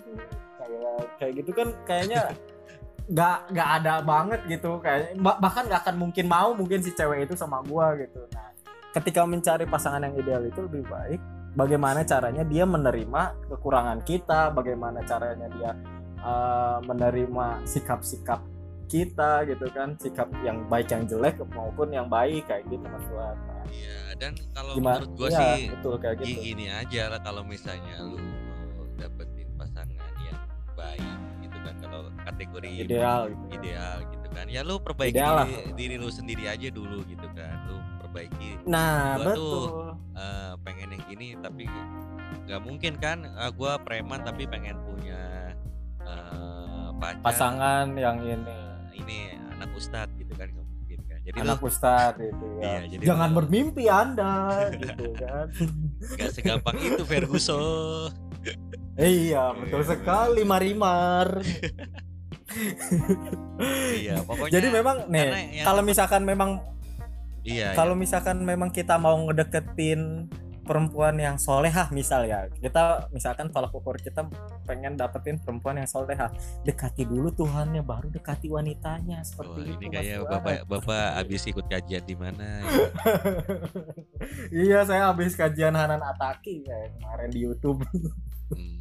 Kayak 0.62 0.98
kayak 1.17 1.34
gitu 1.41 1.52
kan 1.52 1.67
kayaknya 1.84 2.22
nggak 3.13 3.38
nggak 3.52 3.69
ada 3.82 3.93
banget 4.06 4.41
gitu. 4.48 4.78
Kayak 4.80 5.17
bah- 5.17 5.41
bahkan 5.41 5.65
nggak 5.65 5.82
akan 5.84 5.96
mungkin 5.98 6.26
mau 6.30 6.54
mungkin 6.54 6.80
si 6.86 6.93
cewek 6.93 7.28
itu 7.28 7.34
sama 7.34 7.60
gua 7.65 7.98
gitu. 7.98 8.24
Nah 8.32 8.54
ketika 8.93 9.26
mencari 9.26 9.65
pasangan 9.65 10.06
yang 10.06 10.15
ideal 10.15 10.46
itu 10.46 10.69
lebih 10.69 10.86
baik 10.86 11.19
bagaimana 11.58 12.06
caranya 12.06 12.46
dia 12.46 12.63
menerima 12.63 13.50
kekurangan 13.50 14.00
kita 14.06 14.54
bagaimana 14.54 15.02
caranya 15.02 15.50
dia 15.50 15.72
uh, 16.22 16.78
menerima 16.86 17.65
sikap-sikap 17.65 18.53
kita 18.93 19.32
gitu 19.43 19.65
kan 19.69 19.97
sikap 19.97 20.29
yang 20.39 20.62
baik 20.67 20.86
yang 20.88 21.03
jelek 21.03 21.41
maupun 21.49 21.89
yang 21.89 22.06
baik 22.06 22.45
kayak 22.45 22.62
gitu 22.67 22.86
mas 22.86 23.01
Fuad. 23.03 23.34
Nah, 23.34 23.65
Iya, 23.65 23.99
dan 24.15 24.32
kalau 24.51 24.77
gimana? 24.77 25.01
menurut 25.01 25.12
gua 25.17 25.27
Iya, 25.27 25.39
sih 25.41 25.62
betul 25.67 25.93
kayak 25.97 26.15
gi- 26.15 26.25
gitu 26.27 26.41
gini 26.45 26.65
aja 26.69 27.01
lah 27.10 27.19
kalau 27.19 27.41
misalnya 27.41 27.95
lu 27.99 28.21
mau 28.21 28.86
dapetin 28.93 29.49
pasangan 29.56 29.89
yang 30.21 30.39
baik 30.71 31.01
gitu 31.41 31.58
kan 31.60 31.75
kalau 31.79 31.99
kategori 32.21 32.69
ideal 32.79 33.21
gitu 33.27 33.45
ideal 33.51 33.97
gitu 34.06 34.27
kan. 34.29 34.45
Ya 34.47 34.62
lu 34.62 34.75
perbaiki 34.77 35.15
Ideal 35.15 35.34
lah. 35.36 35.47
diri, 35.47 35.73
diri 35.73 35.95
lu 35.97 36.10
sendiri 36.10 36.45
aja 36.45 36.67
dulu 36.69 37.01
gitu 37.03 37.27
kan 37.32 37.56
lu 37.65 37.77
perbaiki. 37.99 38.62
Nah 38.63 39.17
Gua 39.17 39.25
tuh 39.34 39.34
betul. 39.34 39.65
eh, 40.13 40.53
pengen 40.62 40.88
yang 40.91 41.03
gini 41.08 41.27
tapi 41.36 41.65
nggak 42.43 42.62
mungkin 42.62 42.93
kan 42.95 43.17
eh, 43.25 43.51
gua 43.51 43.77
preman 43.77 44.21
tapi 44.21 44.45
pengen 44.45 44.77
punya 44.79 45.49
pacar. 46.95 47.19
Pasangan 47.21 47.91
yang 47.95 48.21
ini 48.21 48.60
ini 49.04 49.20
anak 49.52 49.70
ustad 49.74 50.08
gitu 50.16 50.34
kan 50.34 50.48
nggak 50.48 50.66
mungkin 50.66 51.00
kan. 51.06 51.20
Jadi 51.24 51.38
anak 51.39 51.60
lu 51.60 51.68
ustadz 51.68 52.20
itu 52.20 52.46
ya. 52.58 52.63
Iya, 52.63 52.80
jadi 52.89 53.04
jangan 53.06 53.30
lu- 53.30 53.36
bermimpi 53.38 53.84
anda 53.88 54.34
gitu 54.82 55.06
kan. 55.16 55.48
Nggak 56.00 56.30
segampang 56.32 56.78
itu 56.80 57.04
Ferguson. 57.04 58.12
Iya 58.94 59.56
betul 59.56 59.82
Iya. 59.82 59.89
sekali 59.89 60.42
marimar. 60.44 61.28
Iya 63.98 64.22
pokoknya 64.22 64.52
jadi 64.52 64.68
memang 64.70 64.98
nih 65.10 65.26
yang 65.58 65.66
kalau 65.66 65.82
misalkan 65.82 66.22
memang 66.22 66.62
iya. 67.42 67.74
kalau 67.74 67.96
misalkan 67.96 68.44
memang 68.44 68.70
kita 68.70 68.98
mau 68.98 69.16
ngedeketin 69.26 70.28
perempuan 70.63 71.19
yang 71.19 71.36
solehah 71.36 71.91
misal 71.91 72.23
ya 72.23 72.47
kita 72.47 73.12
misalkan 73.12 73.52
tolak 73.52 73.76
ukur 73.76 73.99
kita 73.99 74.23
pengen 74.63 74.95
dapetin 74.95 75.38
perempuan 75.38 75.78
yang 75.78 75.89
solehah. 75.89 76.32
Dekati 76.63 77.04
dulu 77.04 77.30
Tuhannya 77.36 77.84
baru 77.84 78.08
dekati 78.10 78.47
wanitanya. 78.47 79.19
Seperti 79.28 79.60
ini 79.60 79.76
itu 79.76 79.86
Mas 79.91 79.95
kayak 79.99 80.19
bapak 80.26 80.58
bapak 80.65 81.08
abis 81.19 81.43
ikut 81.52 81.65
kajian 81.67 82.04
di 82.08 82.15
mana 82.15 82.63
ya? 82.63 82.67
iya 84.65 84.80
saya 84.88 85.12
habis 85.12 85.36
kajian 85.36 85.76
Hanan 85.76 85.99
Ataki 85.99 86.63
kayak 86.63 86.95
kemarin 86.97 87.30
di 87.30 87.39
YouTube. 87.43 87.84
Hmm. 88.52 88.80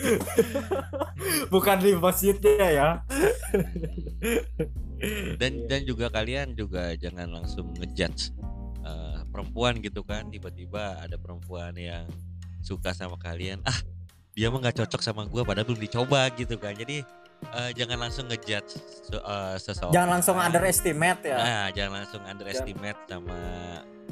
bukan 1.52 1.76
di 1.80 1.92
masjidnya 1.96 2.68
ya. 2.72 2.88
Dan 5.40 5.64
dan 5.68 5.80
juga 5.84 6.12
kalian 6.12 6.52
juga 6.56 6.92
jangan 6.96 7.28
langsung 7.40 7.72
ngejudge 7.76 8.32
perempuan 9.30 9.78
gitu 9.78 10.02
kan 10.02 10.26
tiba-tiba 10.26 10.98
ada 10.98 11.16
perempuan 11.16 11.72
yang 11.74 12.04
suka 12.60 12.92
sama 12.92 13.16
kalian 13.16 13.62
ah 13.64 13.78
dia 14.30 14.46
mah 14.46 14.60
nggak 14.62 14.84
cocok 14.84 15.00
sama 15.00 15.26
gua 15.26 15.42
padahal 15.42 15.66
belum 15.66 15.82
dicoba 15.82 16.30
gitu 16.38 16.54
kan. 16.54 16.70
Jadi 16.72 17.02
eh, 17.50 17.70
jangan 17.74 17.98
langsung 17.98 18.30
ngejudge 18.30 18.78
eh, 19.10 19.56
seseorang. 19.58 19.90
Jangan 19.90 20.10
langsung 20.18 20.36
underestimate 20.38 21.20
ya. 21.26 21.36
Nah 21.38 21.66
jangan 21.74 21.92
langsung 22.04 22.22
underestimate 22.22 23.00
sama 23.10 23.38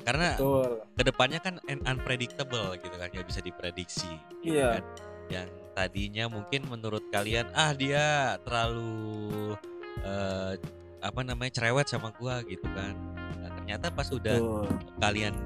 karena 0.03 0.39
betul. 0.39 0.71
ke 0.95 1.03
depannya 1.05 1.41
kan 1.43 1.55
un- 1.69 1.85
unpredictable 1.85 2.75
gitu 2.79 2.97
kan 2.97 3.09
nggak 3.11 3.27
bisa 3.29 3.41
diprediksi 3.43 4.09
gitu 4.41 4.57
Iya. 4.57 4.79
kan. 4.79 4.85
yang 5.29 5.49
tadinya 5.77 6.25
mungkin 6.33 6.65
menurut 6.65 7.05
kalian 7.13 7.45
ah 7.53 7.77
dia 7.77 8.39
terlalu 8.43 9.53
eh, 10.01 10.55
apa 10.99 11.21
namanya 11.23 11.53
cerewet 11.53 11.87
sama 11.87 12.11
gua 12.17 12.41
gitu 12.43 12.65
kan 12.73 12.97
ternyata 13.69 13.93
pas 13.93 14.09
udah 14.09 14.37
kalian 14.97 15.37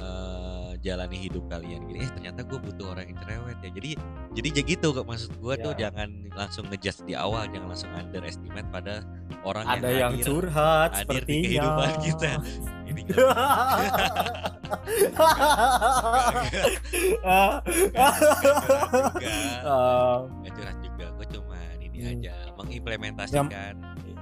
eh, 0.00 0.72
jalani 0.80 1.20
hidup 1.20 1.44
kalian 1.48 1.84
gini 1.84 2.00
eh 2.00 2.08
ternyata 2.08 2.40
gue 2.40 2.56
butuh 2.56 2.96
orang 2.96 3.12
yang 3.12 3.18
cerewet 3.20 3.58
ya 3.60 3.70
jadi 3.76 3.90
jadi 4.32 4.48
ya 4.48 4.62
gitu 4.64 4.88
kok 4.90 5.04
maksud 5.04 5.36
gua 5.36 5.54
tuh 5.54 5.76
Ya. 5.76 5.84
jangan 5.84 6.08
langsung 6.32 6.64
ngejudge 6.64 7.04
di 7.04 7.12
awal 7.12 7.44
jangan 7.52 7.68
langsung 7.68 7.92
underestimate 7.92 8.64
pada 8.72 9.04
orang 9.44 9.68
ada 9.68 9.84
yang 9.84 10.00
yang 10.00 10.12
hadir, 10.16 10.24
curhat 10.24 10.90
hadir 10.96 11.22
di 11.22 11.36
kehidupan 11.44 11.90
kita 12.00 12.30
ini 12.88 13.02
Um, 19.60 20.20
nggak 20.40 20.52
curhat 20.54 20.76
juga 20.80 21.04
gue 21.12 21.26
cuma 21.30 21.58
ini 21.78 21.98
Hmm. 21.98 22.12
aja 22.14 22.34
mengimplementasikan 22.56 23.74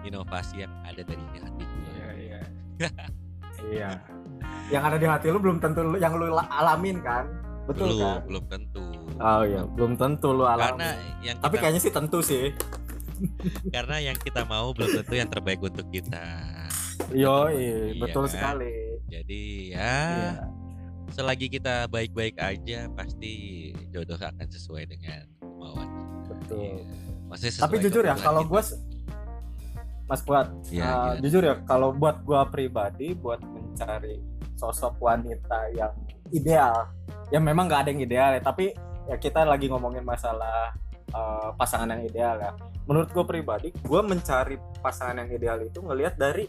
inovasi 0.02 0.64
yang 0.64 0.72
ada 0.82 1.02
dari 1.02 1.22
hati 1.36 1.64
gue 1.64 1.92
Iya, 1.92 2.08
iya. 2.16 2.40
iya. 3.68 3.90
Yang 4.66 4.82
ada 4.84 4.96
di 4.96 5.06
hati 5.06 5.26
lu 5.28 5.38
belum 5.38 5.58
tentu 5.58 5.80
lu- 5.80 5.96
yang 5.96 6.14
lu 6.14 6.26
la- 6.28 6.50
alamin 6.52 6.98
kan? 6.98 7.24
Betul 7.64 7.92
belum 7.92 8.00
kan? 8.00 8.18
belum 8.24 8.44
tentu 8.46 8.84
Oh 9.16 9.42
iya, 9.42 9.62
belum 9.64 9.92
tentu 9.94 10.28
lu 10.30 10.44
alamin. 10.44 10.62
karena 10.76 10.88
yang 11.20 11.36
Tapi 11.38 11.50
kita, 11.52 11.62
kayaknya 11.62 11.80
sih 11.80 11.92
tentu 11.92 12.18
sih. 12.20 12.44
karena 13.74 13.96
yang 14.02 14.16
kita 14.16 14.44
mau 14.44 14.70
belum 14.70 15.00
tentu 15.00 15.14
yang 15.14 15.26
terbaik 15.26 15.58
untuk 15.58 15.88
kita 15.88 16.20
Yo, 17.10 17.48
Iya 17.48 17.96
betul 17.96 18.26
kan? 18.26 18.32
sekali. 18.56 18.76
jadi 19.06 19.42
ya 19.72 19.78
Iya. 19.78 20.32
selagi 21.08 21.46
kita 21.48 21.86
baik-baik 21.86 22.36
aja 22.36 22.90
pasti 22.90 23.32
jodoh 23.88 24.16
akan 24.16 24.44
sesuai 24.44 24.84
dengan 24.86 25.22
kemauan 25.38 25.88
kita. 25.88 26.34
Betul. 26.36 26.76
Maksudnya 27.26 27.52
Tapi 27.58 27.74
jujur 27.78 28.02
ya, 28.02 28.14
kalau 28.16 28.42
gue 28.42 28.62
Mas 30.06 30.22
buat 30.22 30.46
Iya, 30.66 30.82
uh, 30.82 30.92
gimana? 31.10 31.20
jujur 31.20 31.42
ya 31.42 31.54
kalau 31.64 31.88
buat 31.90 32.22
gua 32.22 32.46
pribadi 32.46 33.10
buat 33.12 33.42
mencari 33.76 34.16
sosok 34.56 34.96
wanita 34.96 35.68
yang 35.76 35.92
ideal. 36.32 36.88
Ya 37.28 37.36
memang 37.36 37.68
nggak 37.68 37.80
ada 37.84 37.90
yang 37.92 38.00
ideal 38.00 38.30
ya 38.32 38.40
tapi 38.40 38.72
ya 39.04 39.20
kita 39.20 39.44
lagi 39.44 39.68
ngomongin 39.68 40.00
masalah 40.00 40.72
uh, 41.12 41.52
pasangan 41.60 41.92
yang 41.92 42.08
ideal 42.08 42.40
ya. 42.40 42.56
Menurut 42.88 43.12
gue 43.12 43.24
pribadi 43.28 43.68
gue 43.76 44.00
mencari 44.00 44.56
pasangan 44.80 45.20
yang 45.20 45.28
ideal 45.28 45.60
itu 45.60 45.84
ngelihat 45.84 46.16
dari 46.16 46.48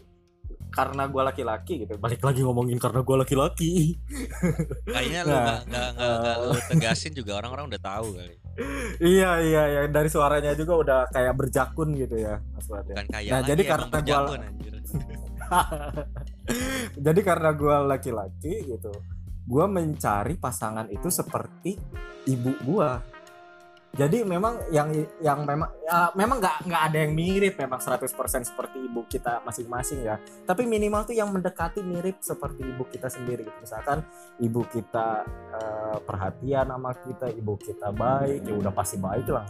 karena 0.68 1.04
gue 1.08 1.22
laki-laki 1.24 1.84
gitu. 1.84 1.96
Balik 2.00 2.24
lagi 2.24 2.40
ngomongin 2.44 2.80
karena 2.80 3.00
gue 3.04 3.16
laki-laki. 3.16 3.96
Kayaknya 4.88 5.20
lu 5.24 5.32
Nah, 5.32 5.40
nggak 5.44 5.60
nggak 5.68 5.88
nggak 5.96 6.16
nggak 6.20 6.36
lu 6.40 6.58
tegasin 6.72 7.12
juga 7.12 7.32
orang-orang 7.40 7.72
udah 7.72 7.80
tahu 7.84 8.06
kali. 8.16 8.36
Iya 9.00 9.30
iya 9.44 9.62
iya. 9.68 9.80
Dari 9.88 10.08
suaranya 10.08 10.52
juga 10.56 10.72
udah 10.80 11.00
kayak 11.12 11.34
berjakun 11.36 11.92
gitu 11.94 12.16
ya 12.20 12.40
Mas 12.52 12.64
Fuad 12.68 12.84
ya. 12.84 12.94
bukan 12.96 13.06
kayak 13.12 13.30
Nah, 13.32 13.40
lagi 13.40 13.48
jadi 13.54 13.62
karena 13.64 13.86
anjir. 14.44 14.74
jadi 17.04 17.20
karena 17.24 17.50
gue 17.54 17.76
laki-laki 17.88 18.54
gitu 18.68 18.92
gue 19.48 19.64
mencari 19.64 20.36
pasangan 20.36 20.86
itu 20.92 21.08
seperti 21.08 21.76
ibu 22.28 22.52
gue 22.64 22.90
jadi 23.96 24.20
memang 24.20 24.68
yang 24.68 24.92
yang 25.24 25.48
memang 25.48 25.72
ya 25.80 26.12
memang 26.12 26.38
nggak 26.44 26.70
nggak 26.70 26.82
ada 26.92 26.98
yang 27.08 27.12
mirip 27.16 27.56
memang 27.56 27.80
100% 27.80 28.04
seperti 28.44 28.84
ibu 28.84 29.08
kita 29.08 29.40
masing-masing 29.42 30.04
ya. 30.04 30.20
Tapi 30.44 30.68
minimal 30.68 31.08
tuh 31.08 31.16
yang 31.16 31.32
mendekati 31.32 31.80
mirip 31.80 32.20
seperti 32.20 32.68
ibu 32.68 32.84
kita 32.84 33.08
sendiri 33.08 33.48
gitu. 33.48 33.58
Misalkan 33.58 34.04
ibu 34.44 34.60
kita 34.68 35.24
uh, 35.56 35.98
perhatian 36.04 36.68
sama 36.68 36.92
kita 37.00 37.32
ibu 37.32 37.56
kita 37.56 37.88
baik 37.90 38.44
ya 38.44 38.54
udah 38.60 38.72
pasti 38.76 39.00
baik 39.00 39.26
lah 39.32 39.46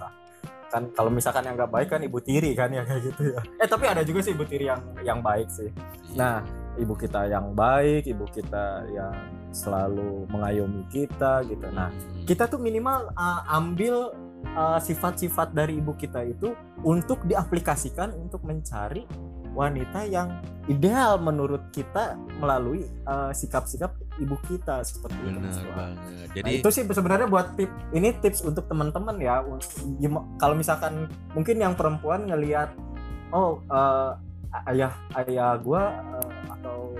kan 0.69 0.93
kalau 0.93 1.09
misalkan 1.09 1.45
yang 1.49 1.57
nggak 1.57 1.73
baik 1.73 1.89
kan 1.89 2.01
ibu 2.05 2.21
tiri 2.21 2.53
kan 2.53 2.69
ya 2.69 2.85
kayak 2.85 3.13
gitu 3.13 3.23
ya. 3.33 3.41
Eh 3.57 3.69
tapi 3.69 3.85
ada 3.89 4.05
juga 4.05 4.21
sih 4.21 4.37
ibu 4.37 4.45
tiri 4.45 4.69
yang 4.69 4.81
yang 5.01 5.19
baik 5.25 5.49
sih. 5.49 5.73
Nah 6.13 6.45
ibu 6.77 6.95
kita 6.95 7.27
yang 7.27 7.57
baik 7.57 8.05
ibu 8.07 8.25
kita 8.29 8.85
yang 8.93 9.13
selalu 9.51 10.29
mengayomi 10.29 10.85
kita 10.93 11.43
gitu. 11.49 11.67
Nah 11.73 11.89
kita 12.29 12.47
tuh 12.47 12.61
minimal 12.61 13.09
uh, 13.17 13.43
ambil 13.57 14.13
uh, 14.55 14.79
sifat-sifat 14.79 15.57
dari 15.57 15.81
ibu 15.81 15.97
kita 15.97 16.23
itu 16.23 16.53
untuk 16.85 17.25
diaplikasikan 17.25 18.15
untuk 18.15 18.45
mencari 18.45 19.09
wanita 19.57 20.05
yang 20.09 20.41
ideal 20.69 21.17
menurut 21.17 21.65
kita 21.73 22.15
melalui 22.39 22.85
uh, 23.09 23.33
sikap-sikap 23.33 23.97
ibu 24.21 24.37
kita 24.45 24.85
seperti 24.85 25.17
Benar 25.25 25.49
itu. 25.49 25.69
banget. 25.73 25.97
Nah, 25.97 26.27
Jadi 26.37 26.51
itu 26.61 26.69
sih 26.69 26.85
sebenarnya 26.85 27.27
buat 27.27 27.57
tip 27.57 27.73
ini 27.97 28.13
tips 28.21 28.45
untuk 28.45 28.69
teman-teman 28.69 29.17
ya. 29.17 29.41
Kalau 30.37 30.55
misalkan 30.55 31.09
mungkin 31.33 31.57
yang 31.57 31.73
perempuan 31.73 32.29
ngelihat 32.29 32.77
oh 33.33 33.65
uh, 33.73 34.17
ayah 34.69 34.93
ayah 35.25 35.57
gua 35.61 35.93
uh, 36.21 36.33
atau 36.53 36.93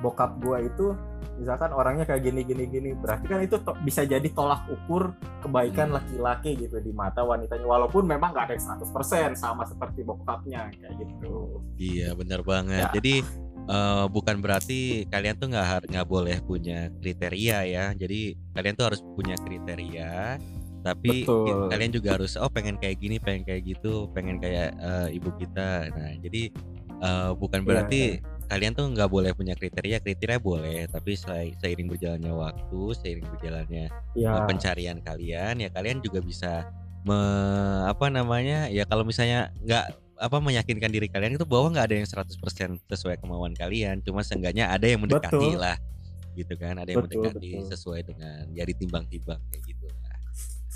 bokap 0.00 0.40
gua 0.40 0.60
itu 0.60 0.96
misalkan 1.36 1.72
orangnya 1.72 2.04
kayak 2.04 2.20
gini 2.20 2.44
gini 2.44 2.64
gini 2.68 2.90
berarti 2.92 3.24
kan 3.24 3.40
itu 3.40 3.56
to- 3.60 3.76
bisa 3.80 4.04
jadi 4.04 4.28
tolak 4.32 4.68
ukur 4.68 5.16
kebaikan 5.40 5.88
Hmm. 5.88 5.96
laki-laki 5.96 6.52
gitu 6.56 6.76
di 6.80 6.92
mata 6.92 7.24
wanitanya 7.24 7.64
walaupun 7.64 8.04
memang 8.04 8.36
nggak 8.36 8.44
ada 8.44 8.54
yang 8.56 8.64
100% 8.76 9.32
sama 9.32 9.64
seperti 9.64 10.04
bokapnya 10.04 10.68
kayak 10.76 11.00
gitu. 11.00 11.64
iya 11.80 12.12
benar 12.12 12.44
banget. 12.44 12.92
Ya. 12.92 12.92
Jadi 12.92 13.24
eh, 13.70 14.04
bukan 14.12 14.36
berarti 14.44 15.08
kalian 15.08 15.36
tuh 15.36 15.48
nggak 15.48 15.88
nggak 15.88 16.06
boleh 16.08 16.36
punya 16.44 16.92
kriteria 17.00 17.58
ya. 17.64 17.84
Jadi 17.96 18.36
kalian 18.52 18.74
tuh 18.76 18.86
harus 18.92 19.00
punya 19.16 19.36
kriteria. 19.40 20.36
Tapi 20.80 21.28
Betul. 21.28 21.68
kalian 21.68 21.92
juga 21.92 22.16
harus 22.16 22.40
oh 22.40 22.48
pengen 22.48 22.80
kayak 22.80 22.96
gini, 23.00 23.20
pengen 23.20 23.44
kayak 23.44 23.68
gitu, 23.68 24.08
pengen 24.12 24.40
kayak 24.40 24.76
eh, 24.76 25.08
ibu 25.16 25.28
kita. 25.36 25.88
Nah 25.92 26.12
jadi 26.20 26.42
eh, 27.00 27.30
bukan 27.32 27.60
Iya, 27.64 27.68
berarti 27.68 28.00
kalian 28.50 28.74
tuh 28.74 28.90
nggak 28.90 29.06
boleh 29.06 29.30
punya 29.30 29.54
kriteria. 29.54 30.02
Kriteria 30.02 30.42
boleh, 30.42 30.90
tapi 30.90 31.14
se- 31.14 31.54
seiring 31.62 31.86
berjalannya 31.86 32.34
waktu, 32.34 32.82
seiring 32.98 33.26
berjalannya 33.38 33.86
Ya, 34.18 34.42
pencarian 34.42 34.98
kalian 34.98 35.62
ya 35.62 35.70
kalian 35.70 36.02
juga 36.02 36.18
bisa 36.18 36.66
me, 37.06 37.18
apa 37.86 38.10
namanya 38.10 38.66
ya 38.66 38.82
kalau 38.84 39.06
misalnya 39.06 39.54
nggak 39.62 39.86
apa 40.20 40.36
meyakinkan 40.42 40.92
diri 40.92 41.08
kalian 41.08 41.38
itu 41.38 41.46
bahwa 41.48 41.72
nggak 41.72 41.86
ada 41.88 41.96
yang 41.96 42.08
100% 42.10 42.36
sesuai 42.90 43.16
kemauan 43.22 43.56
kalian 43.56 44.04
cuma 44.04 44.20
seenggaknya 44.20 44.68
ada 44.68 44.84
yang 44.84 45.00
mendekati 45.00 45.56
Betul. 45.56 45.62
lah 45.62 45.76
gitu 46.36 46.54
kan 46.60 46.76
ada 46.76 46.92
yang 46.92 47.06
Betul, 47.06 47.24
mendekati 47.24 47.50
betul. 47.56 47.68
sesuai 47.72 48.00
dengan 48.04 48.44
ya 48.52 48.64
ditimbang-timbang 48.68 49.40
kayak 49.48 49.62
gitu 49.64 49.88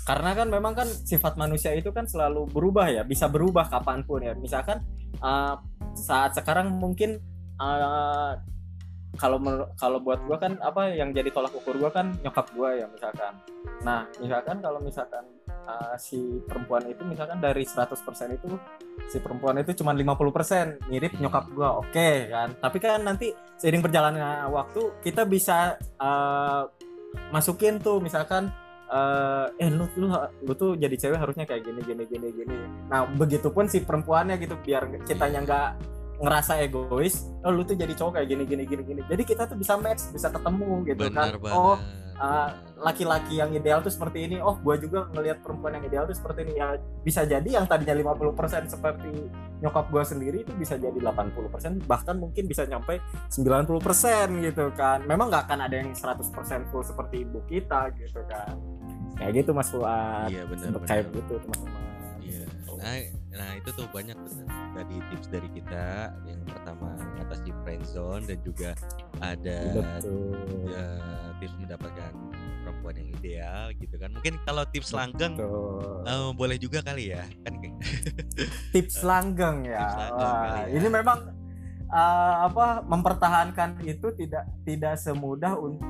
karena 0.05 0.37
kan 0.37 0.47
memang 0.53 0.73
kan 0.77 0.85
sifat 0.85 1.33
manusia 1.33 1.73
itu 1.73 1.89
kan 1.89 2.05
selalu 2.05 2.45
berubah 2.45 2.93
ya 2.93 3.01
bisa 3.01 3.25
berubah 3.25 3.65
kapan 3.65 4.05
pun 4.05 4.21
ya 4.21 4.37
misalkan 4.37 4.85
uh, 5.17 5.57
saat 5.97 6.37
sekarang 6.37 6.69
mungkin 6.77 7.17
uh, 7.59 8.33
kalau 9.15 9.39
kalau 9.79 9.99
buat 10.03 10.19
gua 10.27 10.37
kan 10.37 10.59
apa 10.59 10.91
yang 10.91 11.15
jadi 11.15 11.31
tolak 11.31 11.55
ukur 11.55 11.79
gua 11.79 11.91
kan 11.91 12.11
nyokap 12.21 12.51
gua 12.51 12.75
ya 12.75 12.85
misalkan. 12.91 13.33
Nah 13.83 14.03
misalkan 14.19 14.59
kalau 14.59 14.79
misalkan 14.83 15.23
uh, 15.47 15.95
si 15.95 16.43
perempuan 16.43 16.83
itu 16.91 17.01
misalkan 17.07 17.39
dari 17.39 17.63
100% 17.63 17.95
itu 18.35 18.59
si 19.07 19.17
perempuan 19.23 19.55
itu 19.59 19.71
cuma 19.79 19.95
50% 19.95 20.91
mirip 20.91 21.15
nyokap 21.17 21.45
gua 21.55 21.79
oke 21.79 22.09
kan. 22.27 22.49
Tapi 22.59 22.77
kan 22.83 23.01
nanti 23.07 23.31
seiring 23.55 23.83
berjalannya 23.83 24.51
waktu 24.51 24.99
kita 24.99 25.23
bisa 25.23 25.79
uh, 25.99 26.67
masukin 27.31 27.79
tuh 27.79 28.03
misalkan 28.03 28.51
eh 28.85 29.47
eh 29.65 29.69
lu 29.73 29.89
lu 29.97 30.13
lu 30.45 30.53
tuh 30.53 30.77
jadi 30.77 30.93
cewek 30.93 31.17
harusnya 31.17 31.49
kayak 31.49 31.65
gini 31.65 31.81
gini 31.81 32.03
gini 32.05 32.27
gini. 32.29 32.55
Nah 32.85 33.09
begitupun 33.17 33.65
si 33.65 33.81
perempuannya 33.81 34.37
gitu 34.37 34.53
biar 34.61 35.01
kitanya 35.09 35.41
nggak 35.41 35.94
ngerasa 36.19 36.63
egois 36.63 37.27
oh 37.43 37.51
lu 37.51 37.61
tuh 37.67 37.75
jadi 37.75 37.93
cowok 37.93 38.19
kayak 38.19 38.27
gini 38.31 38.43
gini 38.47 38.63
gini 38.65 38.83
gini. 38.83 39.01
Jadi 39.05 39.23
kita 39.27 39.45
tuh 39.45 39.57
bisa 39.59 39.75
match 39.75 40.09
bisa 40.09 40.31
ketemu 40.31 40.83
gitu 40.87 41.01
benar 41.07 41.35
kan 41.35 41.43
banget. 41.43 41.57
Oh 41.57 41.75
benar. 41.75 42.47
laki-laki 42.79 43.43
yang 43.43 43.51
ideal 43.51 43.83
tuh 43.83 43.91
seperti 43.91 44.25
ini. 44.25 44.37
Oh 44.39 44.55
gua 44.63 44.79
juga 44.79 45.11
ngelihat 45.11 45.43
perempuan 45.43 45.75
yang 45.75 45.85
ideal 45.85 46.03
tuh 46.07 46.15
seperti 46.15 46.47
ini. 46.47 46.53
Ya 46.57 46.79
bisa 47.03 47.21
jadi 47.27 47.45
yang 47.45 47.67
tadinya 47.67 48.15
50% 48.15 48.71
seperti 48.71 49.11
nyokap 49.59 49.85
gua 49.91 50.03
sendiri 50.07 50.47
itu 50.47 50.51
bisa 50.55 50.79
jadi 50.79 50.95
80% 50.95 51.83
bahkan 51.85 52.15
mungkin 52.15 52.47
bisa 52.47 52.63
nyampe 52.65 53.03
90% 53.29 54.47
gitu 54.47 54.65
kan. 54.73 55.03
Memang 55.03 55.27
nggak 55.27 55.51
akan 55.51 55.59
ada 55.67 55.75
yang 55.75 55.91
100% 55.91 56.71
full 56.71 56.83
seperti 56.83 57.27
ibu 57.27 57.43
kita 57.45 57.91
gitu 57.99 58.23
kan. 58.31 58.55
Kayak 59.15 59.31
gitu 59.43 59.51
mas 59.55 59.71
Fuad 59.71 60.27
iya 60.27 60.43
benar 60.47 60.75
benar. 60.75 60.87
kayak 60.87 61.07
gitu 61.11 61.33
teman-teman. 61.39 61.84
Nah, 62.85 63.01
nah 63.33 63.49
itu 63.57 63.69
tuh 63.73 63.89
banyak 63.89 64.13
benar 64.13 64.45
tadi 64.77 64.95
tips 65.09 65.27
dari 65.27 65.49
kita. 65.49 66.13
Yang 66.21 66.41
pertama 66.53 66.93
mengatasi 67.17 67.49
friend 67.65 67.83
zone 67.83 68.23
dan 68.29 68.37
juga 68.45 68.77
ada 69.17 69.57
ya, 70.69 70.85
tips 71.41 71.55
mendapatkan 71.57 72.11
perempuan 72.61 72.93
yang 72.95 73.09
ideal 73.17 73.73
gitu 73.73 73.95
kan. 73.97 74.13
Mungkin 74.13 74.37
kalau 74.45 74.63
tips 74.69 74.93
langgeng 74.93 75.33
eh, 76.05 76.29
boleh 76.37 76.61
juga 76.61 76.85
kali 76.85 77.09
ya. 77.09 77.25
Kan 77.41 77.57
tips 78.77 79.01
langgeng 79.01 79.65
ya. 79.65 79.81
Tips 79.81 79.95
langgeng 79.97 80.29
Wah, 80.29 80.41
kali 80.45 80.59
ya. 80.61 80.67
Ini 80.77 80.87
memang 80.93 81.19
uh, 81.89 82.33
apa 82.45 82.65
mempertahankan 82.85 83.69
itu 83.81 84.07
tidak 84.13 84.45
tidak 84.61 84.93
semudah 85.01 85.57
untuk 85.57 85.81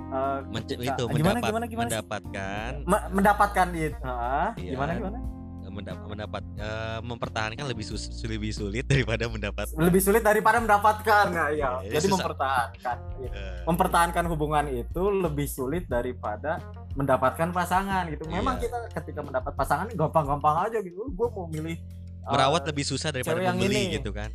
menc- 0.47 0.71
Ketika- 0.71 0.95
itu 0.95 1.03
gimana, 1.11 1.43
mendapat 1.43 1.49
gimana, 1.51 1.65
gimana 1.67 1.89
sih? 1.91 1.95
mendapatkan 1.99 2.69
mendapatkan 3.11 3.67
itu. 3.75 3.99
Ah, 3.99 4.55
Iya. 4.55 4.71
Gimana 4.79 4.91
gimana? 4.95 5.34
Mendap- 5.75 6.01
mendapat 6.01 6.43
eh, 6.55 6.99
mempertahankan 7.01 7.65
lebih 7.65 7.83
sus- 7.83 8.07
lebih 8.23 8.49
sulit 8.49 8.87
daripada 8.87 9.27
mendapat 9.27 9.67
Lebih 9.75 9.99
sulit 9.99 10.23
daripada 10.23 10.57
mendapatkan 10.57 11.25
ya. 11.29 11.45
iya. 11.51 11.69
Iya, 11.83 11.91
Jadi 11.93 12.05
susah. 12.07 12.15
mempertahankan. 12.17 12.97
Iya. 13.19 13.29
eh, 13.29 13.57
Mempertahankan 13.63 14.25
hubungan 14.25 14.65
itu 14.67 15.03
lebih 15.11 15.45
sulit 15.45 15.83
daripada 15.85 16.63
mendapatkan 16.93 17.51
pasangan 17.51 18.07
gitu. 18.07 18.23
Memang 18.25 18.55
Iya. 18.55 18.63
kita 18.65 18.77
ketika 18.95 19.19
mendapat 19.21 19.51
pasangan 19.51 19.91
gampang-gampang 19.91 20.55
aja 20.63 20.79
gitu. 20.79 21.05
Gue 21.09 21.27
mau 21.29 21.45
milih 21.45 21.75
uh, 22.23 22.31
merawat 22.31 22.63
lebih 22.65 22.83
susah 22.83 23.11
daripada 23.11 23.37
membeli 23.43 23.75
ini. 23.85 23.95
gitu 23.95 24.09
kan. 24.09 24.31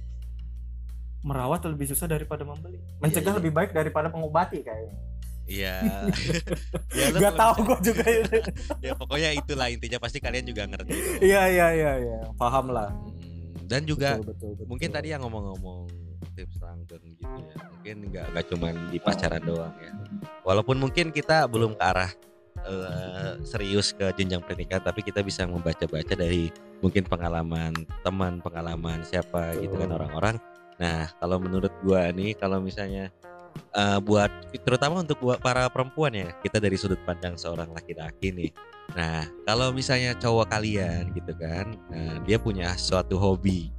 merawat 1.20 1.61
lebih 1.66 1.85
susah 1.87 2.09
daripada 2.09 2.42
membeli. 2.42 2.81
Mencegah 2.96 3.33
iya. 3.33 3.38
lebih 3.38 3.53
baik 3.53 3.70
daripada 3.70 4.09
mengobati 4.09 4.61
kayaknya. 4.61 4.96
Iya. 5.50 5.82
ya, 6.98 7.04
lu 7.10 7.18
Gak 7.18 7.34
bisa- 7.34 7.58
gue 7.58 7.78
juga 7.90 8.04
ya 8.86 8.92
pokoknya 8.94 9.30
itulah 9.34 9.66
intinya 9.66 9.98
pasti 9.98 10.22
kalian 10.22 10.46
juga 10.46 10.70
ngerti. 10.70 10.94
Iya 11.18 11.42
iya 11.50 11.66
iya 11.74 11.92
iya, 11.98 12.18
paham 12.38 12.70
lah. 12.70 12.94
Hmm, 12.94 13.66
Dan 13.66 13.82
juga 13.82 14.18
Betul, 14.22 14.30
betul, 14.30 14.50
betul. 14.54 14.66
mungkin 14.70 14.88
tadi 14.90 15.08
yang 15.10 15.26
ngomong-ngomong 15.26 15.90
tips 16.30 16.62
langgeng 16.62 17.02
gitu 17.18 17.26
ya 17.26 17.56
mungkin 17.68 17.96
nggak 18.08 18.26
nggak 18.32 18.44
cuman 18.54 18.74
di 18.88 18.98
pacaran 19.02 19.42
doang 19.42 19.74
ya 19.76 19.92
walaupun 20.40 20.76
mungkin 20.78 21.10
kita 21.10 21.44
belum 21.50 21.74
ke 21.74 21.84
arah 21.84 22.12
eh, 22.64 23.32
serius 23.42 23.92
ke 23.92 24.08
jenjang 24.14 24.40
pernikahan 24.40 24.80
tapi 24.80 25.00
kita 25.02 25.20
bisa 25.20 25.44
membaca-baca 25.44 26.14
dari 26.14 26.48
mungkin 26.80 27.04
pengalaman 27.04 27.72
teman 28.00 28.38
pengalaman 28.40 29.02
siapa 29.02 29.58
gitu 29.58 29.74
kan 29.74 29.90
orang-orang 29.90 30.36
nah 30.76 31.08
kalau 31.18 31.36
menurut 31.36 31.72
gua 31.84 32.08
nih 32.08 32.32
kalau 32.36 32.60
misalnya 32.62 33.12
eh, 33.56 33.98
buat 34.02 34.30
terutama 34.64 35.02
untuk 35.02 35.18
buat 35.20 35.38
para 35.42 35.66
perempuan 35.68 36.12
ya 36.14 36.28
kita 36.42 36.58
dari 36.58 36.76
sudut 36.78 37.00
pandang 37.06 37.34
seorang 37.38 37.70
laki-laki 37.70 38.30
nih 38.32 38.50
nah 38.94 39.22
kalau 39.46 39.70
misalnya 39.70 40.18
cowok 40.18 40.50
kalian 40.50 41.14
gitu 41.14 41.30
kan 41.38 41.78
nah, 41.90 42.18
dia 42.26 42.36
punya 42.42 42.74
suatu 42.74 43.14
hobi 43.14 43.70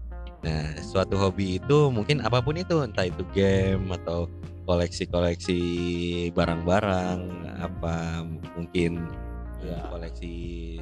Nah, 0.41 0.73
suatu 0.81 1.15
hobi 1.21 1.61
itu 1.61 1.93
mungkin 1.93 2.25
apa 2.25 2.41
pun 2.41 2.57
itu, 2.57 2.81
entah 2.81 3.05
itu 3.05 3.21
game 3.29 3.85
atau 3.93 4.25
koleksi-koleksi 4.65 5.61
barang-barang, 6.33 7.19
apa 7.61 8.25
mungkin 8.57 9.05
ya, 9.61 9.77
koleksi 9.93 10.33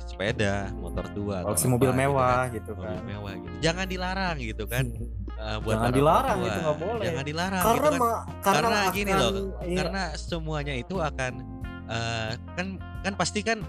sepeda, 0.07 0.71
motor 0.79 1.03
tua, 1.11 1.43
atau 1.43 1.51
Koleksi 1.51 1.67
apa 1.67 1.73
mobil 1.75 1.91
gitu 1.91 1.99
mewah 1.99 2.39
kan. 2.39 2.55
gitu 2.55 2.71
mobil 2.71 2.87
kan. 2.87 3.03
mewah 3.03 3.33
gitu. 3.35 3.55
Jangan 3.59 3.85
dilarang 3.91 4.35
gitu 4.39 4.63
kan. 4.63 4.85
eh, 5.39 5.57
buat 5.57 5.73
Jangan 5.73 5.91
dilarang, 5.91 6.37
perempuan. 6.37 6.49
itu 6.49 6.59
nggak 6.59 6.79
boleh. 6.79 7.05
Jangan 7.05 7.25
dilarang 7.25 7.61
Karena 7.61 7.79
gitu 7.79 7.95
kan. 7.95 7.99
karena, 8.39 8.67
Karena 8.69 8.79
gini 8.91 9.09
akan- 9.09 9.21
loh, 9.21 9.31
iya, 9.61 9.77
Karena 9.79 10.03
semuanya 10.13 10.73
itu 10.75 10.95
akan 10.99 11.33
eh, 11.87 12.31
kan 12.53 12.67
kan 12.99 13.13
pasti 13.15 13.39
kan 13.41 13.59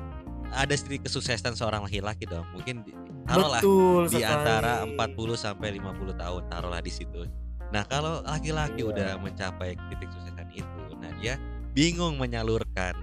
ada 0.51 0.75
sedikit 0.75 1.07
kesuksesan 1.07 1.55
seorang 1.55 1.83
laki-laki 1.83 2.27
dong. 2.27 2.45
Mungkin 2.53 2.83
taruhlah 3.25 3.63
betul 3.63 4.03
di 4.07 4.19
sekali. 4.19 4.35
antara 4.35 4.75
40 4.85 5.39
sampai 5.39 5.69
50 5.73 6.13
tahun 6.13 6.43
taruhlah 6.47 6.83
di 6.83 6.91
situ. 6.91 7.23
Nah, 7.71 7.87
kalau 7.87 8.19
laki-laki 8.21 8.83
Iya. 8.83 8.91
udah 8.91 9.11
mencapai 9.17 9.79
titik 9.89 10.11
kesuksesan 10.11 10.51
itu, 10.51 10.67
nah 10.99 11.11
dia 11.17 11.39
bingung 11.71 12.19
menyalurkan 12.19 12.99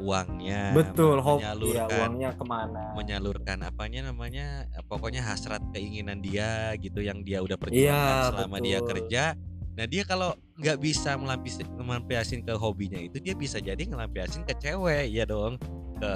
uangnya, 0.00 0.72
betul 0.76 1.16
ya, 1.18 1.24
menyalurkan 1.54 1.88
uangnya 1.90 2.30
ke 2.36 2.44
mana 2.44 2.82
menyalurkan 2.96 3.58
apanya 3.64 4.00
namanya 4.12 4.46
eh, 4.70 4.84
pokoknya 4.86 5.22
hasrat 5.24 5.62
keinginan 5.72 6.20
dia 6.20 6.72
gitu 6.80 7.00
yang 7.04 7.20
dia 7.22 7.40
udah 7.44 7.56
perjuangkan 7.56 8.14
Iya, 8.16 8.30
selama 8.32 8.56
dia 8.60 8.78
betul. 8.80 8.88
kerja. 8.92 9.24
Nah, 9.76 9.84
dia 9.84 10.02
kalau 10.08 10.32
nggak 10.56 10.78
bisa 10.80 11.20
melampiasin 11.20 11.68
melampiasin 11.76 12.40
ke 12.40 12.56
hobinya 12.56 12.96
itu 12.96 13.20
dia 13.20 13.36
bisa 13.36 13.60
jadi 13.60 13.76
ngelampiasin 13.84 14.48
ke 14.48 14.56
cewek 14.56 15.12
ya 15.12 15.28
dong 15.28 15.60
ke 16.00 16.12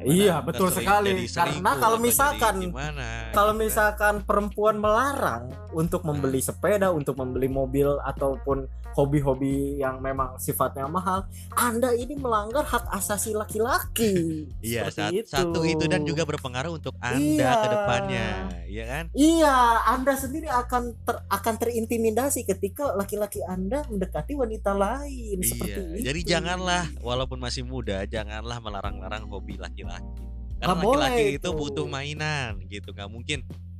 Iya, 0.00 0.40
betul 0.40 0.68
sekali. 0.68 1.10
jadi 1.12 1.26
Karena 1.28 1.70
kalau 1.74 1.98
misalkan- 1.98 2.60
gimana, 2.60 3.30
Kalau 3.30 3.52
kan. 3.52 3.60
misalkan 3.60 4.14
perempuan 4.22 4.76
melarang 4.76 5.42
untuk 5.70 6.02
membeli 6.02 6.38
sepeda, 6.38 6.90
untuk 6.90 7.14
membeli 7.14 7.46
mobil 7.46 7.98
ataupun 8.00 8.66
hobi-hobi 8.90 9.78
yang 9.78 9.98
memang 9.98 10.34
sifatnya 10.36 10.86
mahal, 10.86 11.22
Anda 11.52 11.92
ini 11.92 12.14
melanggar 12.14 12.62
hak 12.62 12.90
asasi 12.90 13.30
laki-laki. 13.32 14.46
Iya, 14.58 14.90
Seperti 14.90 15.22
sat- 15.24 15.46
satu 15.46 15.62
itu 15.62 15.86
dan 15.86 16.02
juga 16.02 16.22
berpengaruh 16.24 16.74
untuk 16.74 16.98
Anda 16.98 17.18
Iya. 17.18 17.52
ke 17.54 17.68
depannya, 17.68 18.26
ya 18.66 18.84
kan? 18.84 19.04
Iya, 19.12 19.56
Anda 19.88 20.12
sendiri 20.12 20.48
akan 20.48 20.98
ter- 21.00 21.22
akan 21.28 21.54
terintimidasi 21.56 22.42
ketika 22.44 22.90
laki-laki 22.92 23.38
Anda 23.40 23.86
mendekati 23.86 24.34
wanita 24.34 24.74
lain 24.74 25.38
seperti 25.40 25.70
Iya, 25.70 25.86
itu. 25.94 26.04
jadi 26.04 26.20
janganlah 26.28 26.84
walaupun 26.98 27.38
masih 27.38 27.62
muda, 27.62 28.02
janganlah 28.04 28.58
melarang-larang 28.58 29.26
hobi 29.26 29.54
laki-laki. 29.54 29.87
Karena 29.88 30.74
Nggak 30.74 30.78
boleh 30.82 31.06
laki-laki 31.06 31.24
itu 31.32 31.48
itu. 31.48 31.50
butuh 31.54 31.86
mainan 31.86 32.52
gitu, 32.66 32.88
nggak 32.90 33.08
mungkin 33.08 33.38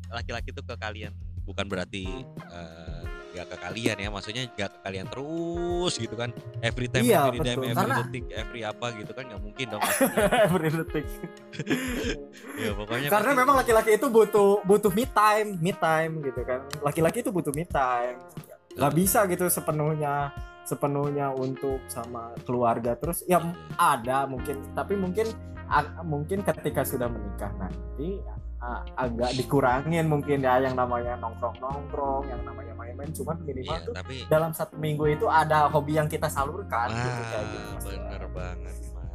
laki-laki 0.09 0.49
itu 0.51 0.63
ke 0.63 0.75
kalian 0.75 1.13
bukan 1.43 1.65
berarti 1.65 2.07
eh, 2.49 3.03
nggak 3.29 3.47
ke 3.47 3.57
kalian 3.61 3.97
ya, 3.99 4.09
maksudnya 4.09 4.43
nggak 4.49 4.71
ke 4.71 4.79
kalian 4.83 5.07
terus 5.07 5.93
gitu 5.95 6.15
kan, 6.15 6.31
every 6.61 6.87
time, 6.87 7.03
Iya, 7.03 7.29
every 7.29 7.41
time, 7.41 7.59
betul. 7.59 7.65
every 7.67 7.77
Karena- 7.77 7.99
detik, 8.01 8.25
every 8.31 8.61
apa 8.63 8.87
gitu 8.95 9.13
kan 9.13 9.25
nggak 9.27 9.43
mungkin 9.43 9.67
dong. 9.69 9.83
Every 10.47 10.69
detik. 10.71 11.05
ya 12.63 12.71
pokoknya 12.75 13.09
Karena 13.09 13.31
memang 13.35 13.57
laki-laki 13.59 13.91
itu 13.95 14.07
butuh 14.07 14.63
butuh 14.63 14.91
me 14.91 15.05
time, 15.05 15.49
me 15.59 15.73
time 15.73 16.13
gitu 16.23 16.41
kan. 16.43 16.61
Laki-laki 16.81 17.21
itu 17.21 17.31
butuh 17.31 17.53
me 17.53 17.65
time. 17.65 18.17
Gak 18.71 18.95
bisa 18.95 19.27
gitu 19.27 19.51
sepenuhnya 19.51 20.31
sepenuhnya 20.69 21.33
untuk 21.33 21.81
sama 21.89 22.37
keluarga 22.45 22.93
terus 22.93 23.25
ya 23.25 23.41
ada 23.81 24.29
mungkin 24.29 24.61
tapi 24.77 24.93
mungkin 24.95 25.33
mungkin 26.05 26.45
ketika 26.45 26.85
sudah 26.85 27.09
menikah 27.09 27.53
nanti 27.57 28.21
agak 28.99 29.33
dikurangin 29.39 30.11
mungkin 30.11 30.43
ya 30.43 30.59
yang 30.59 30.75
namanya 30.75 31.15
nongkrong-nongkrong 31.23 32.27
yang 32.27 32.43
namanya 32.43 32.75
main-main 32.75 33.11
cuman 33.15 33.39
minimal 33.41 33.79
Iya, 33.79 33.87
tuh 33.87 33.95
tapi 33.95 34.15
dalam 34.27 34.51
satu 34.51 34.75
minggu 34.77 35.05
itu 35.09 35.27
ada 35.31 35.71
hobi 35.71 35.97
yang 35.97 36.11
kita 36.11 36.27
salurkan 36.27 36.91
gitu 36.91 37.21
kayak 37.23 37.47
gitu. 37.49 37.69
ah, 37.71 37.79
bener 37.87 38.23
banget 38.35 38.77
mas. 38.93 39.07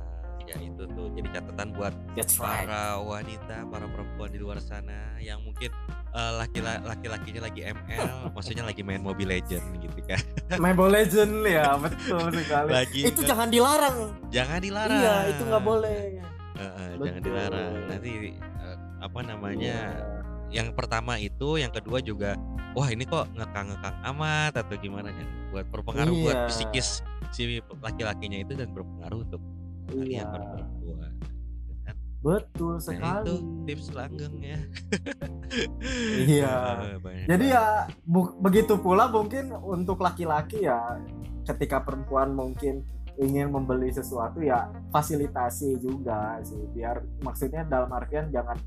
Ya 0.43 0.55
itu 0.59 0.83
tuh 0.85 1.07
jadi 1.11 1.27
catatan 1.39 1.67
buat 1.75 1.93
That's 2.15 2.35
right. 2.39 2.67
para 2.67 3.01
wanita, 3.01 3.57
para 3.67 3.85
perempuan 3.89 4.29
di 4.31 4.39
luar 4.39 4.59
sana 4.63 5.17
yang 5.19 5.43
mungkin 5.43 5.71
eh, 6.13 6.31
laki 6.35 6.59
laki-lakinya 6.61 7.41
lagi 7.43 7.61
ML, 7.65 8.07
maksudnya 8.31 8.63
lagi 8.63 8.81
main 8.81 8.99
Mobile 8.99 9.33
Legend 9.33 9.65
gitu 9.79 9.99
kan. 10.03 10.21
Mobile 10.63 10.91
Legend 10.95 11.33
ya 11.43 11.73
betul 11.75 12.21
sekali. 12.31 12.69
Lagi 12.69 12.99
itu 13.03 13.19
ke- 13.19 13.27
jangan 13.27 13.49
dilarang. 13.49 13.97
jangan 14.29 14.59
dilarang. 14.59 14.99
Iya, 14.99 15.15
itu 15.29 15.41
nggak 15.43 15.63
boleh. 15.63 15.99
Heeh, 16.53 16.87
jangan 16.93 17.01
Betul. 17.17 17.25
dilarang. 17.25 17.73
Nanti 17.87 18.11
eh, 18.37 18.77
apa 18.99 19.19
namanya? 19.21 19.75
Iya. 19.89 19.89
Yang 20.53 20.67
pertama 20.77 21.17
itu, 21.17 21.57
yang 21.57 21.73
kedua 21.73 21.97
juga 21.97 22.37
wah 22.71 22.85
ini 22.85 23.03
kok 23.03 23.25
ngekang-ngekang 23.33 23.95
amat 24.07 24.53
atau 24.55 24.77
gimana 24.77 25.09
kan 25.09 25.25
buat 25.49 25.65
berpengaruh 25.67 26.13
buat 26.15 26.37
Iya. 26.39 26.49
psikis 26.49 27.01
si 27.29 27.57
laki-lakinya 27.75 28.37
itu 28.39 28.53
dan 28.53 28.69
berpengaruh 28.69 29.19
untuk 29.23 29.41
kalian 29.87 30.25
Iya. 30.25 30.25
Betul 32.23 32.73
Nah 32.73 32.81
sekali. 32.81 33.27
itu 33.27 33.35
tips 33.67 33.87
langgeng 33.91 34.35
ya. 34.39 34.59
Iya. 36.25 36.55
Eh, 36.87 36.97
banyak 36.97 37.25
Jadi 37.27 37.45
ya 37.47 37.65
bu- 38.01 38.39
begitu 38.39 38.79
pula 38.79 39.05
mungkin 39.07 39.51
untuk 39.53 39.99
laki-laki 39.99 40.63
ya 40.63 40.97
ketika 41.43 41.83
perempuan 41.83 42.31
mungkin 42.31 42.81
ingin 43.13 43.51
membeli 43.51 43.93
sesuatu 43.93 44.41
ya 44.41 44.65
fasilitasi 44.89 45.77
juga 45.77 46.41
sih 46.41 46.57
biar 46.73 46.97
maksudnya 47.21 47.61
dalam 47.63 47.91
artian 47.91 48.33
jangan 48.33 48.57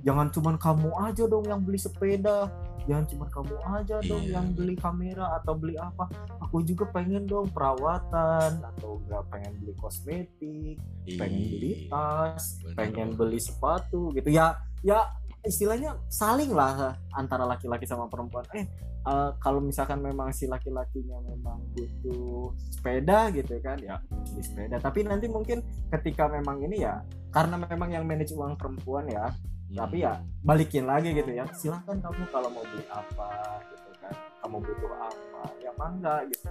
jangan 0.00 0.32
cuman 0.32 0.56
kamu 0.56 0.90
aja 1.04 1.24
dong 1.28 1.44
yang 1.44 1.60
beli 1.60 1.76
sepeda. 1.76 2.48
Jangan 2.82 3.06
cuman 3.06 3.28
kamu 3.30 3.54
aja 3.78 3.96
dong 4.02 4.24
Iya. 4.26 4.32
yang 4.34 4.46
beli 4.58 4.74
kamera 4.74 5.38
atau 5.38 5.54
beli 5.54 5.78
apa. 5.78 6.10
Aku 6.42 6.66
juga 6.66 6.90
pengen 6.90 7.30
dong 7.30 7.46
perawatan 7.54 8.58
atau 8.58 8.98
enggak 9.06 9.22
pengen 9.30 9.52
beli 9.62 9.74
kosmetik 9.78 10.76
pengen 11.06 11.42
beli 11.46 11.72
Iya, 11.86 11.90
tas, 11.94 12.58
bener. 12.58 12.74
pengen 12.74 13.08
beli 13.14 13.38
sepatu 13.38 14.10
gitu. 14.12 14.26
Ya 14.34 14.58
ya 14.82 15.06
istilahnya 15.46 15.94
saling 16.10 16.50
lah 16.50 16.98
antara 17.14 17.46
laki-laki 17.46 17.86
sama 17.86 18.10
perempuan. 18.10 18.42
Eh 18.50 18.66
eh, 19.02 19.30
kalau 19.38 19.62
misalkan 19.62 20.02
memang 20.02 20.34
si 20.34 20.50
laki-lakinya 20.50 21.22
memang 21.22 21.62
butuh 21.74 22.50
sepeda 22.66 23.30
gitu 23.30 23.62
kan 23.62 23.78
ya 23.78 24.02
beli 24.10 24.42
sepeda. 24.42 24.82
Tapi 24.82 25.06
nanti 25.06 25.30
mungkin 25.30 25.62
ketika 25.86 26.26
memang 26.26 26.58
ini 26.66 26.82
ya 26.82 26.98
karena 27.30 27.62
memang 27.62 27.94
yang 27.94 28.02
manage 28.02 28.34
uang 28.34 28.58
perempuan 28.58 29.06
ya 29.06 29.30
tapi 29.72 29.96
ya 30.04 30.12
balikin 30.44 30.84
lagi 30.84 31.16
gitu 31.16 31.30
ya 31.32 31.48
silahkan 31.56 31.96
kamu 31.96 32.22
kalau 32.28 32.48
mau 32.52 32.64
beli 32.66 32.84
apa 32.92 33.30
gitu 33.72 33.90
kan 34.02 34.14
kamu 34.44 34.56
butuh 34.60 34.92
apa 35.00 35.42
ya 35.62 35.70
mangga 35.80 36.16
gitu 36.28 36.48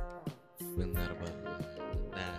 benar 0.78 1.10
banget. 1.18 1.62
Nah, 2.14 2.36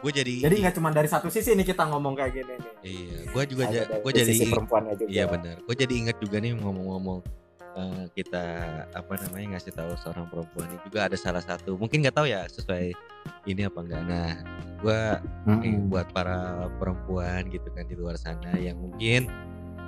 gue 0.00 0.12
jadi 0.12 0.34
jadi 0.48 0.54
nggak 0.64 0.74
cuma 0.80 0.88
dari 0.92 1.08
satu 1.08 1.28
sisi 1.28 1.52
nih 1.52 1.66
kita 1.72 1.84
ngomong 1.88 2.16
kayak 2.16 2.32
gini 2.32 2.54
nih 2.56 2.72
iya, 2.84 3.18
gue 3.28 3.42
juga 3.48 3.64
ja, 3.68 3.84
gue 4.00 4.12
jadi 4.12 4.32
perempuannya 4.48 4.94
juga 4.96 5.08
iya 5.12 5.24
benar. 5.28 5.56
Gue 5.64 5.76
jadi 5.76 5.92
ingat 5.92 6.16
juga 6.18 6.36
nih 6.40 6.56
ngomong-ngomong 6.56 7.18
eh, 7.76 8.04
kita 8.16 8.44
apa 8.96 9.12
namanya 9.28 9.56
ngasih 9.56 9.72
tahu 9.76 9.92
seorang 10.00 10.26
perempuan 10.32 10.66
ini 10.72 10.80
juga 10.88 10.98
ada 11.06 11.16
salah 11.20 11.44
satu 11.44 11.76
mungkin 11.76 12.00
nggak 12.00 12.16
tahu 12.16 12.26
ya 12.28 12.48
sesuai 12.48 12.96
ini 13.44 13.62
apa 13.68 13.78
enggak. 13.84 14.02
Nah, 14.08 14.32
gue 14.80 15.00
Mm-mm. 15.52 15.92
buat 15.92 16.08
para 16.16 16.68
perempuan 16.80 17.44
gitu 17.52 17.68
kan 17.76 17.84
di 17.84 17.94
luar 17.94 18.16
sana 18.16 18.56
yang 18.56 18.80
mungkin 18.80 19.28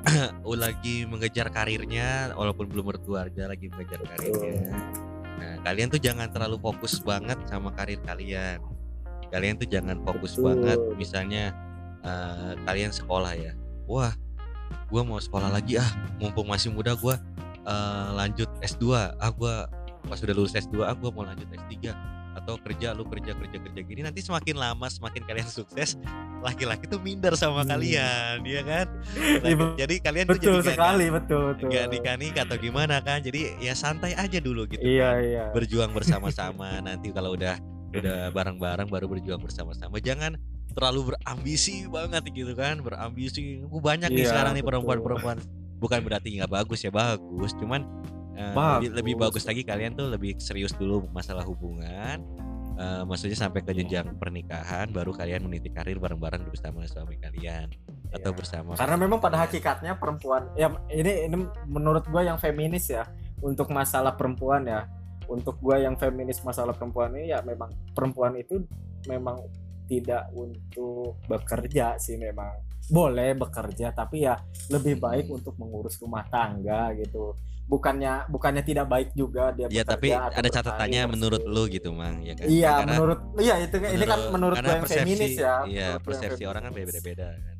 lagi 0.62 1.06
mengejar 1.06 1.48
karirnya 1.50 2.34
walaupun 2.34 2.66
belum 2.66 2.94
berkeluarga 2.94 3.50
lagi 3.50 3.70
mengejar 3.70 4.02
karirnya. 4.02 4.74
Nah, 5.38 5.54
kalian 5.66 5.88
tuh 5.90 6.00
jangan 6.02 6.30
terlalu 6.30 6.58
fokus 6.58 6.98
banget 7.02 7.38
sama 7.46 7.74
karir 7.74 7.98
kalian. 8.02 8.62
Kalian 9.32 9.56
tuh 9.56 9.66
jangan 9.70 9.98
fokus 10.04 10.36
Betul. 10.36 10.44
banget 10.52 10.78
misalnya 10.98 11.44
eh, 12.02 12.52
kalian 12.66 12.92
sekolah 12.92 13.32
ya. 13.34 13.52
Wah, 13.86 14.12
gua 14.92 15.02
mau 15.02 15.18
sekolah 15.18 15.50
lagi 15.50 15.80
ah, 15.80 15.90
mumpung 16.18 16.46
masih 16.46 16.70
muda 16.70 16.94
gua 16.98 17.18
eh, 17.62 18.08
lanjut 18.14 18.50
S2. 18.62 18.92
Ah, 19.18 19.32
gua 19.32 19.66
pas 20.02 20.18
sudah 20.18 20.34
lulus 20.34 20.54
S2, 20.54 20.82
ah 20.82 20.94
gua 20.98 21.14
mau 21.14 21.22
lanjut 21.22 21.46
S3 21.46 21.94
atau 22.42 22.58
kerja 22.58 22.90
lu 22.90 23.06
kerja 23.06 23.32
kerja 23.32 23.54
kerja 23.56 23.80
gini 23.80 24.02
nanti 24.02 24.18
semakin 24.18 24.56
lama 24.56 24.86
semakin 24.86 25.22
kalian 25.22 25.46
sukses 25.46 25.94
laki-laki 26.40 26.84
tuh 26.84 26.98
minder 26.98 27.32
sama 27.32 27.62
Hmm. 27.62 27.70
kalian 27.70 28.42
ya 28.42 28.62
kan? 28.62 28.86
Iya, 29.40 29.54
jadi 29.78 29.94
kalian 30.00 30.24
tuh 30.26 30.34
betul 30.34 30.50
jadi 30.50 30.58
nggak- 30.58 30.74
sekali 30.74 31.06
betul 31.08 31.42
betul. 31.48 31.66
nggak 31.70 31.86
nikah 31.88 32.16
nikah 32.16 32.42
atau 32.42 32.58
gimana 32.58 32.96
kan? 32.98 33.18
Jadi 33.20 33.40
ya 33.58 33.72
santai 33.72 34.12
aja 34.12 34.38
dulu 34.38 34.66
gitu 34.66 34.82
iya 34.82 35.08
kan. 35.12 35.22
iya. 35.22 35.44
Berjuang 35.50 35.94
bersama-sama 35.96 36.78
nanti 36.80 37.10
kalau 37.10 37.32
udah 37.32 37.54
udah 37.92 38.28
bareng-bareng 38.28 38.88
baru 38.88 39.06
berjuang 39.06 39.38
bersama-sama. 39.38 40.00
Jangan 40.00 40.34
terlalu 40.72 41.14
berambisi 41.14 41.86
banget 41.86 42.26
gitu 42.26 42.52
kan 42.52 42.80
berambisi. 42.80 43.62
Gue 43.62 43.78
banyak 43.80 44.10
nih 44.10 44.24
Iya, 44.24 44.30
sekarang 44.32 44.52
nih 44.52 44.60
betul. 44.60 44.70
perempuan-perempuan. 44.82 45.38
Bukan 45.78 46.00
berarti 46.00 46.28
nggak 46.34 46.50
bagus 46.50 46.80
ya 46.80 46.90
bagus. 46.90 47.54
Cuman 47.54 47.86
Bagus. 48.32 48.88
lebih, 48.88 48.90
lebih 48.96 49.14
bagus 49.18 49.44
lagi 49.44 49.62
kalian 49.62 49.92
tuh 49.92 50.08
lebih 50.08 50.36
serius 50.38 50.72
dulu 50.72 51.06
masalah 51.10 51.44
hubungan 51.44 52.20
Eh, 52.72 53.04
maksudnya 53.04 53.36
sampai 53.36 53.60
ke 53.60 53.68
Iya. 53.68 53.84
jenjang 53.84 54.16
pernikahan 54.16 54.88
baru 54.88 55.12
kalian 55.12 55.44
meniti 55.44 55.68
karir 55.68 56.00
bareng-bareng 56.00 56.48
bersama 56.48 56.80
suami 56.88 57.20
kalian 57.20 57.68
atau 58.08 58.32
Iya. 58.32 58.38
bersama 58.40 58.72
karena 58.74 58.96
memang 58.96 59.20
pada 59.20 59.44
hakikatnya 59.44 60.00
perempuan 60.00 60.48
ya 60.56 60.72
ini 60.88 61.28
ini 61.28 61.36
menurut 61.68 62.08
gue 62.08 62.22
yang 62.24 62.40
feminis 62.40 62.88
ya 62.88 63.04
untuk 63.44 63.68
masalah 63.68 64.16
perempuan 64.16 64.64
ya 64.64 64.88
untuk 65.28 65.60
gue 65.60 65.84
yang 65.84 66.00
feminis 66.00 66.40
masalah 66.40 66.72
perempuan 66.72 67.12
ini 67.12 67.30
ya 67.30 67.44
memang 67.44 67.68
perempuan 67.92 68.40
itu 68.40 68.64
memang 69.04 69.36
tidak 69.84 70.32
untuk 70.32 71.20
bekerja 71.28 72.00
sih 72.00 72.16
memang 72.16 72.56
boleh 72.88 73.36
bekerja 73.36 73.92
tapi 73.92 74.24
ya 74.24 74.40
lebih 74.72 74.96
baik 74.96 75.28
Hmm. 75.28 75.38
untuk 75.38 75.60
mengurus 75.60 76.00
rumah 76.00 76.24
tangga 76.26 76.96
gitu 76.96 77.36
bukannya 77.72 78.28
bukannya 78.28 78.62
tidak 78.68 78.84
baik 78.84 79.16
juga 79.16 79.48
dia 79.56 79.64
ya 79.72 79.80
tapi 79.80 80.12
ada 80.12 80.44
catatannya 80.44 81.08
menurut 81.08 81.40
lu 81.48 81.64
gitu 81.72 81.88
mang 81.88 82.20
ya 82.20 82.36
kan? 82.36 82.44
Iya 82.44 82.72
Karena- 82.76 82.90
menurut 82.92 83.18
iya 83.40 83.54
itu 83.64 83.76
kan 83.80 83.88
ini 83.96 84.04
kan 84.04 84.20
menurut 84.28 84.56
gue 84.60 84.74
yang 84.76 84.84
feminis 84.84 85.34
ya. 85.40 85.54
iya 85.64 85.86
menurut 85.96 86.04
persepsi 86.04 86.44
orang 86.44 86.62
kan 86.68 86.72
beda-beda 86.76 87.26
kan. 87.32 87.56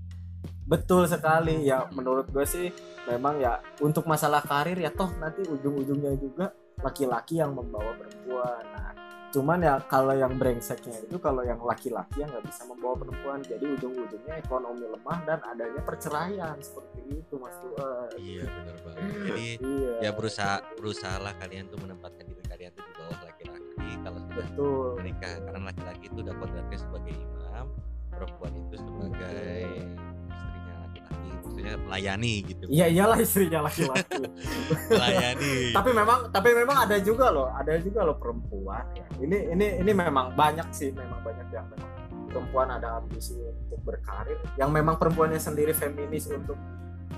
Betul 0.69 1.09
sekali 1.09 1.65
ya 1.65 1.89
menurut 1.97 2.29
gue 2.29 2.45
sih 2.45 2.69
memang 3.09 3.41
ya 3.41 3.57
untuk 3.81 4.05
masalah 4.05 4.45
karir 4.45 4.77
ya 4.77 4.93
toh 4.93 5.09
nanti 5.17 5.49
ujung-ujungnya 5.49 6.13
juga 6.21 6.53
laki-laki 6.85 7.41
yang 7.41 7.57
membawa 7.57 7.97
perempuan. 7.97 8.63
Nah, 8.69 8.93
cuman 9.33 9.59
ya 9.65 9.81
kalau 9.89 10.13
yang 10.13 10.37
brengseknya 10.37 11.01
itu 11.09 11.17
kalau 11.17 11.41
yang 11.41 11.57
laki-laki 11.65 12.21
yang 12.21 12.29
nggak 12.29 12.45
bisa 12.53 12.69
membawa 12.69 13.01
perempuan 13.01 13.41
jadi 13.41 13.65
ujung-ujungnya 13.65 14.35
ekonomi 14.45 14.85
lemah 14.85 15.19
dan 15.25 15.41
adanya 15.49 15.81
perceraian 15.81 16.57
seperti 16.61 17.01
itu 17.25 17.35
mas 17.41 17.57
Fuad. 17.57 18.13
iya 18.21 18.45
benar 18.45 18.77
banget 18.85 19.09
jadi 19.33 19.47
Iya. 19.63 19.93
ya 20.05 20.11
berusaha 20.13 20.57
berusahalah 20.77 21.33
kalian 21.41 21.65
tuh 21.73 21.81
menempatkan 21.81 22.29
diri 22.29 22.45
kalian 22.45 22.71
tuh 22.77 22.85
di 22.85 22.93
bawah 22.93 23.19
laki-laki 23.25 23.89
kalau 24.05 24.19
sudah 24.21 24.47
betul 24.53 24.89
menikah 25.01 25.35
karena 25.41 25.61
laki-laki 25.65 26.05
itu 26.13 26.19
udah 26.21 26.35
kodratnya 26.37 26.79
sebagai 26.79 27.15
imam 27.17 27.67
perempuan 28.13 28.53
itu 28.53 28.77
sebagai 28.77 29.65
maksudnya 31.63 31.87
melayani 31.87 32.35
gitu. 32.43 32.65
Iya 32.67 32.87
iyalah 32.91 33.19
istrinya 33.23 33.61
laki-laki. 33.63 34.19
Melayani. 34.91 35.55
Tapi 35.71 35.91
memang 35.95 36.19
tapi 36.35 36.49
memang 36.53 36.77
ada 36.83 36.97
juga 36.99 37.31
loh 37.31 37.49
ada 37.55 37.79
juga 37.79 38.03
loh 38.03 38.19
perempuan. 38.19 38.85
Ya. 38.99 39.07
ini 39.23 39.39
ini 39.55 39.67
ini 39.79 39.93
memang 39.95 40.35
banyak 40.35 40.69
sih 40.75 40.91
memang 40.91 41.23
banyak 41.23 41.47
yang 41.55 41.67
memang 41.71 41.91
perempuan 42.29 42.69
ada 42.75 42.99
ambisi 42.99 43.39
untuk 43.39 43.79
berkarir. 43.87 44.39
Yang 44.59 44.71
memang 44.75 44.99
perempuannya 44.99 45.39
sendiri 45.39 45.73
feminis 45.73 46.27
untuk 46.29 46.59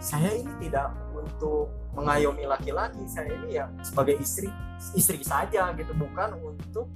saya 0.03 0.37
ini 0.37 0.53
tidak 0.69 0.93
untuk 1.15 1.73
mengayomi 1.97 2.45
laki-laki 2.45 3.01
saya 3.09 3.31
ini 3.33 3.57
ya 3.57 3.71
sebagai 3.81 4.21
istri 4.21 4.53
istri 4.93 5.25
saja 5.25 5.73
gitu. 5.73 5.97
Bukan 5.97 6.37
untuk 6.37 6.93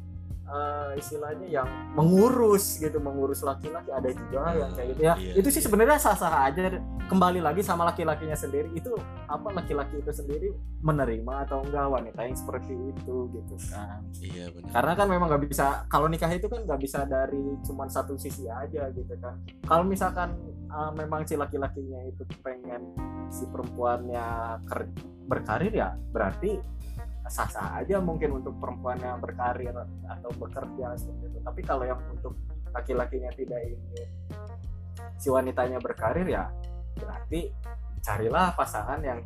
eh, 0.49 0.99
istilahnya 0.99 1.47
yang 1.49 1.69
mengurus 1.93 2.81
gitu 2.81 2.97
mengurus 2.99 3.45
laki-laki 3.45 3.93
ada 3.93 4.09
juga 4.09 4.57
yang 4.57 4.71
kayak 4.73 4.89
gitu. 4.97 5.01
Ya 5.05 5.15
Iya, 5.19 5.35
itu 5.41 5.49
sih 5.53 5.61
iya. 5.61 5.67
sebenarnya 5.69 5.99
sah-sah 6.01 6.49
aja. 6.49 6.81
Kembali 7.09 7.41
lagi 7.41 7.65
sama 7.65 7.89
laki-lakinya 7.89 8.37
sendiri 8.37 8.69
itu 8.77 8.93
apa 9.29 9.49
laki-laki 9.49 9.97
itu 9.97 10.13
sendiri 10.13 10.53
menerima 10.85 11.49
atau 11.49 11.65
enggak 11.65 11.89
wanita 11.89 12.21
yang 12.21 12.37
seperti 12.37 12.73
itu 12.77 13.17
gitu 13.33 13.57
kan. 13.73 14.05
Iya 14.21 14.53
benar. 14.53 14.71
Karena 14.77 14.93
kan 14.93 15.07
memang 15.09 15.27
nggak 15.33 15.43
bisa 15.49 15.67
kalau 15.89 16.07
nikah 16.09 16.29
itu 16.29 16.47
kan 16.53 16.69
nggak 16.69 16.81
bisa 16.85 17.09
dari 17.09 17.57
cuman 17.65 17.89
satu 17.89 18.21
sisi 18.21 18.45
aja 18.45 18.93
gitu 18.93 19.15
kan. 19.21 19.41
Kalau 19.65 19.89
misalkan 19.89 20.37
uh, 20.69 20.93
memang 20.93 21.25
si 21.25 21.35
laki-lakinya 21.37 22.01
itu 22.05 22.23
pengen 22.45 22.93
si 23.33 23.45
perempuannya 23.49 24.61
berkarir 25.29 25.73
ya 25.73 25.93
berarti 26.13 26.57
sah-sah 27.29 27.81
aja 27.81 28.01
mungkin 28.01 28.41
untuk 28.43 28.57
perempuannya 28.59 29.21
berkarir 29.21 29.73
atau 30.09 30.31
bekerja 30.37 30.97
seperti 30.97 31.25
itu. 31.31 31.39
Tapi 31.45 31.61
kalau 31.63 31.85
yang 31.85 32.01
untuk 32.11 32.35
laki-lakinya 32.73 33.31
tidak 33.33 33.61
ingin 33.65 34.09
si 35.19 35.29
wanitanya 35.31 35.79
berkarir 35.79 36.27
ya 36.27 36.51
berarti 36.99 37.51
carilah 38.03 38.55
pasangan 38.55 39.01
yang 39.03 39.21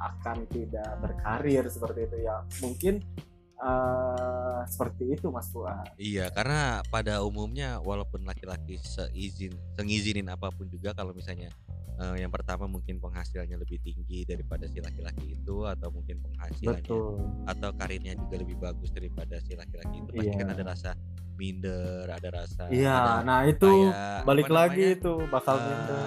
akan 0.00 0.48
tidak 0.48 0.88
berkarir 1.00 1.64
seperti 1.68 2.08
itu. 2.08 2.16
Ya 2.24 2.40
mungkin 2.64 2.94
eh, 3.60 4.60
seperti 4.64 5.04
itu 5.18 5.28
Mas 5.28 5.48
Fuad. 5.52 5.92
Iya, 6.00 6.32
karena 6.32 6.80
pada 6.88 7.20
umumnya 7.20 7.78
walaupun 7.84 8.24
laki-laki 8.24 8.80
seizin 8.80 9.52
sengizinin 9.76 10.28
apa 10.32 10.48
pun 10.48 10.66
juga 10.72 10.96
kalau 10.96 11.12
misalnya 11.12 11.52
eh, 12.00 12.16
yang 12.24 12.32
pertama 12.32 12.64
mungkin 12.70 12.96
penghasilannya 13.02 13.56
lebih 13.60 13.82
tinggi 13.82 14.24
daripada 14.24 14.64
si 14.70 14.80
laki-laki 14.80 15.36
itu 15.36 15.66
atau 15.66 15.88
mungkin 15.92 16.22
penghasilannya 16.22 16.88
betul. 16.88 17.20
atau 17.48 17.70
karirnya 17.76 18.12
juga 18.16 18.34
lebih 18.40 18.56
bagus 18.56 18.88
daripada 18.94 19.36
si 19.42 19.52
laki-laki 19.58 20.00
itu. 20.00 20.10
Pasti 20.12 20.30
Iya. 20.32 20.40
kan 20.40 20.48
ada 20.54 20.64
rasa 20.64 20.90
minder, 21.36 22.06
ada 22.06 22.28
rasa 22.28 22.62
iya 22.70 22.92
ada 22.92 23.26
nah 23.26 23.40
itu 23.48 23.66
kayak, 23.66 24.22
balik 24.28 24.48
lagi 24.52 24.84
namanya, 24.84 24.96
itu 25.00 25.12
bakal 25.32 25.56
eh, 25.58 25.64
minder 25.64 26.06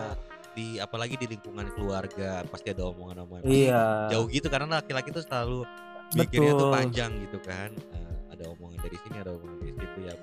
di 0.55 0.67
apalagi 0.79 1.15
di 1.19 1.27
lingkungan 1.35 1.67
keluarga 1.75 2.47
pasti 2.47 2.71
ada 2.71 2.87
omongan-omongan 2.87 3.43
iya. 3.43 4.07
jauh 4.07 4.31
gitu 4.31 4.47
karena 4.47 4.79
laki-laki 4.79 5.11
tuh 5.11 5.25
selalu 5.27 5.67
mikirnya 6.15 6.55
tuh 6.55 6.69
Betul. 6.71 6.75
panjang 6.79 7.11
gitu 7.27 7.37
kan. 7.43 7.69
Eh, 7.75 8.15
ada 8.31 8.43
omongan 8.55 8.79
dari 8.79 8.97
sini 9.03 9.17
ada 9.19 9.31
omongan 9.35 9.57
dari 9.59 9.73
situ 9.75 9.99
ya 10.07 10.13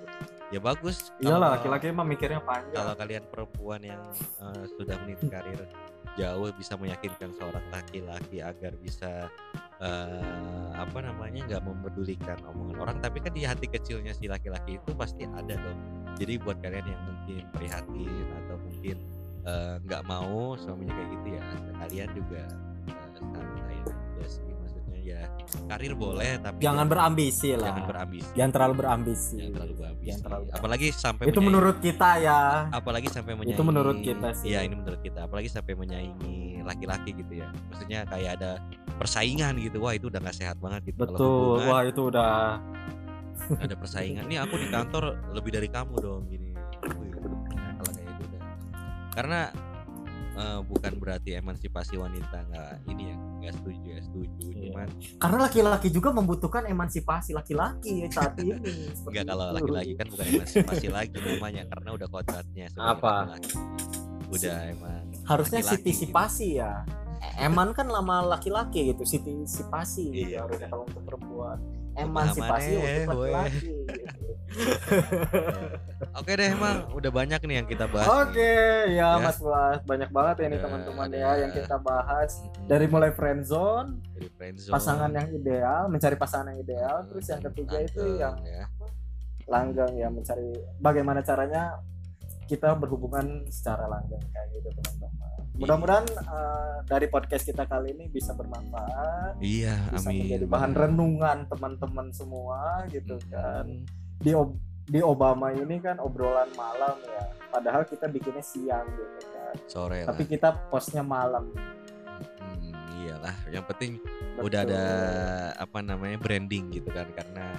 ya 0.52 0.60
bagus. 0.60 1.08
Iyalah 1.18 1.58
laki-laki 1.58 1.88
emang 1.88 2.06
mikirnya 2.06 2.44
panjang. 2.44 2.76
kalau 2.76 2.94
kalian 2.94 3.24
perempuan 3.26 3.80
yang 3.80 4.02
eh, 4.44 4.64
sudah 4.76 5.00
meniti 5.02 5.26
karir 5.32 5.58
jauh 6.12 6.52
bisa 6.52 6.76
meyakinkan 6.76 7.32
seorang 7.40 7.64
laki-laki 7.72 8.44
agar 8.44 8.76
bisa 8.76 9.32
eh, 9.80 10.68
apa 10.76 10.98
namanya 11.00 11.48
nggak 11.48 11.64
mempedulikan 11.64 12.36
omongan 12.52 12.76
orang. 12.78 12.96
Tapi 13.00 13.24
kan 13.24 13.32
di 13.32 13.48
hati 13.48 13.66
kecilnya 13.66 14.12
si 14.12 14.28
laki-laki 14.28 14.76
itu 14.76 14.92
pasti 14.92 15.24
ada 15.24 15.56
dong. 15.56 15.80
Jadi 16.20 16.36
buat 16.36 16.60
kalian 16.60 16.84
yang 16.84 17.02
mungkin 17.08 17.42
prihatin 17.56 18.26
atau 18.44 18.56
mungkin 18.60 18.96
eh, 19.48 19.74
nggak 19.88 20.02
mau 20.04 20.54
suaminya 20.60 20.92
kayak 20.92 21.08
gitu 21.16 21.28
ya 21.32 21.42
kalian 21.80 22.08
juga 22.14 22.44
ya 25.72 25.78
karir 25.78 25.94
boleh 25.94 26.32
tapi 26.38 26.58
jangan 26.60 26.84
berambisi 26.84 27.50
lah 27.52 27.72
jangan 27.72 27.84
berambisi 27.86 28.30
jangan 28.32 28.52
terlalu 28.52 28.74
berambisi 28.76 29.34
jangan 29.34 29.50
terlalu 29.50 29.72
berambisi 29.72 30.00
Jangan 30.02 30.20
terlalu 30.20 30.42
berambisi. 30.42 30.60
apalagi 30.60 30.86
sampai 30.92 31.22
itu 31.22 31.30
menyaingi- 31.32 31.46
menurut 31.48 31.76
kita 31.78 32.10
ya 32.18 32.40
apalagi 32.70 33.08
sampai 33.08 33.32
menyaingi 33.32 33.54
Itu 33.54 33.62
menurut 33.64 33.96
kita 33.98 34.28
sih. 34.34 34.46
Iya, 34.48 34.60
ini 34.62 34.74
menurut 34.74 35.00
kita. 35.00 35.18
Apalagi 35.22 35.48
sampai 35.48 35.72
menyaingi 35.72 36.36
laki-laki 36.62 37.10
gitu 37.14 37.32
ya. 37.34 37.48
Maksudnya 37.68 38.00
kayak 38.04 38.30
ada 38.36 38.50
persaingan 38.96 39.56
gitu. 39.58 39.78
Wah, 39.78 39.92
itu 39.92 40.06
udah 40.06 40.20
gak 40.20 40.34
sehat 40.34 40.56
banget 40.58 40.90
gitu. 40.90 40.98
Betul 41.00 41.24
hubungan 41.58 41.68
wah 41.68 41.82
itu 41.82 42.02
udah 42.04 42.32
ada 43.56 43.74
persaingan. 43.74 44.24
Nih 44.26 44.38
aku 44.38 44.54
di 44.56 44.68
kantor 44.68 45.04
lebih 45.30 45.50
dari 45.50 45.68
kamu 45.68 45.94
dong 45.96 46.22
gini. 46.26 46.50
Kalau 46.82 47.88
kayak 47.88 48.10
itu 48.10 48.22
udah. 48.26 48.40
Karena 49.12 49.40
eh, 50.32 50.60
bukan 50.62 50.92
berarti 50.96 51.30
emansipasi 51.34 51.94
wanita 51.94 52.36
nggak 52.48 52.72
ini 52.86 53.02
ya 53.08 53.16
nggak 53.42 53.52
setuju 53.54 53.86
ya 53.88 54.00
setuju 54.00 54.44
Iya. 54.48 54.60
cuman 54.70 54.88
karena 55.18 55.38
laki-laki 55.42 55.88
juga 55.88 56.08
membutuhkan 56.10 56.62
emansipasi 56.64 57.30
laki-laki 57.32 58.06
saat 58.08 58.32
ini 58.38 58.56
nggak 59.12 59.24
kalau 59.24 59.50
laki-laki 59.50 59.92
kan 59.92 60.06
bukan 60.08 60.26
emansipasi 60.30 60.86
lagi 60.88 61.16
namanya 61.16 61.62
karena 61.66 61.88
udah 61.92 62.08
kodratnya 62.08 62.66
Apa? 62.74 63.14
laki-laki. 63.28 63.54
udah 64.32 64.56
emang 64.68 65.02
harusnya 65.22 65.60
laki-laki 65.60 65.76
gitu. 65.76 65.84
sitisipasi 65.92 66.46
ya 66.56 66.72
eman 67.38 67.70
kan 67.70 67.86
lama 67.86 68.34
laki-laki 68.34 68.90
gitu 68.90 69.04
sitisipasi 69.04 70.02
gitu 70.10 70.28
Iya, 70.32 70.42
harusnya 70.42 70.68
kalau 70.68 70.84
untuk 70.84 71.02
perempuan 71.02 71.58
emansipasi 71.92 72.70
untuk 72.72 73.20
laki-laki. 73.20 73.68
Oke 76.18 76.32
deh 76.32 76.48
emang 76.48 76.90
udah 76.90 77.10
banyak 77.10 77.40
nih 77.40 77.56
yang 77.56 77.66
kita 77.66 77.86
bahas. 77.86 78.06
Oke, 78.22 78.36
nih. 78.36 78.94
ya, 78.94 79.08
Ya. 79.12 79.18
Mas 79.18 79.36
Fuad, 79.36 79.80
banyak 79.82 80.10
banget 80.10 80.36
ya 80.36 80.46
Ada- 80.48 80.60
teman-teman 80.60 81.08
ya 81.10 81.30
yang 81.38 81.50
kita 81.50 81.76
bahas 81.78 82.30
dari 82.64 82.86
mulai 82.86 83.10
friendzone, 83.10 83.98
dari 84.12 84.28
friendzone, 84.30 84.70
pasangan 84.70 85.10
yang 85.10 85.28
ideal, 85.30 85.82
mencari 85.86 86.14
pasangan 86.14 86.50
yang 86.50 86.60
ideal, 86.60 86.96
eh, 86.98 87.06
terus 87.06 87.26
yang 87.26 87.42
ketiga 87.42 87.76
itu 87.80 87.98
langgeng, 87.98 88.18
yang 88.18 88.36
ya. 88.42 88.64
langgeng 89.44 89.92
ya 89.94 90.08
mencari 90.08 90.48
bagaimana 90.78 91.20
caranya 91.20 91.80
kita 92.44 92.74
berhubungan 92.74 93.48
secara 93.48 93.86
langgeng 93.86 94.20
kayak 94.28 94.48
gitu 94.52 94.68
teman-teman. 94.70 95.20
Mudah-mudahan 95.52 96.06
eh, 96.08 96.76
dari 96.84 97.06
podcast 97.06 97.44
kita 97.44 97.64
kali 97.64 97.92
ini 97.92 98.08
bisa 98.08 98.32
bermanfaat, 98.32 99.36
Iya, 99.38 99.76
bisa 99.90 100.08
amin. 100.08 100.24
menjadi 100.24 100.46
bahan 100.46 100.72
renungan 100.72 101.38
teman-teman 101.46 102.06
semua 102.10 102.84
gitu 102.88 103.16
kan. 103.28 103.84
Di 104.22 104.32
ob- 104.32 104.56
di 104.84 105.00
Obama 105.00 105.50
ini 105.50 105.78
kan 105.78 105.98
obrolan 105.98 106.50
malam 106.52 106.98
ya, 107.02 107.22
padahal 107.48 107.82
kita 107.82 108.06
bikinnya 108.06 108.40
siang 108.40 108.86
gitu 108.88 109.18
kan. 109.28 109.54
Sore 109.64 110.02
Tapi 110.04 110.22
lah. 110.22 110.28
kita 110.28 110.48
postnya 110.68 111.02
malam. 111.02 111.50
Hmm, 112.40 112.74
iyalah, 112.96 113.34
yang 113.48 113.64
penting 113.64 113.98
udah 114.36 114.62
ada 114.62 114.84
apa 115.56 115.78
namanya 115.80 116.16
branding 116.16 116.70
gitu 116.72 116.88
kan 116.88 117.06
karena 117.10 117.58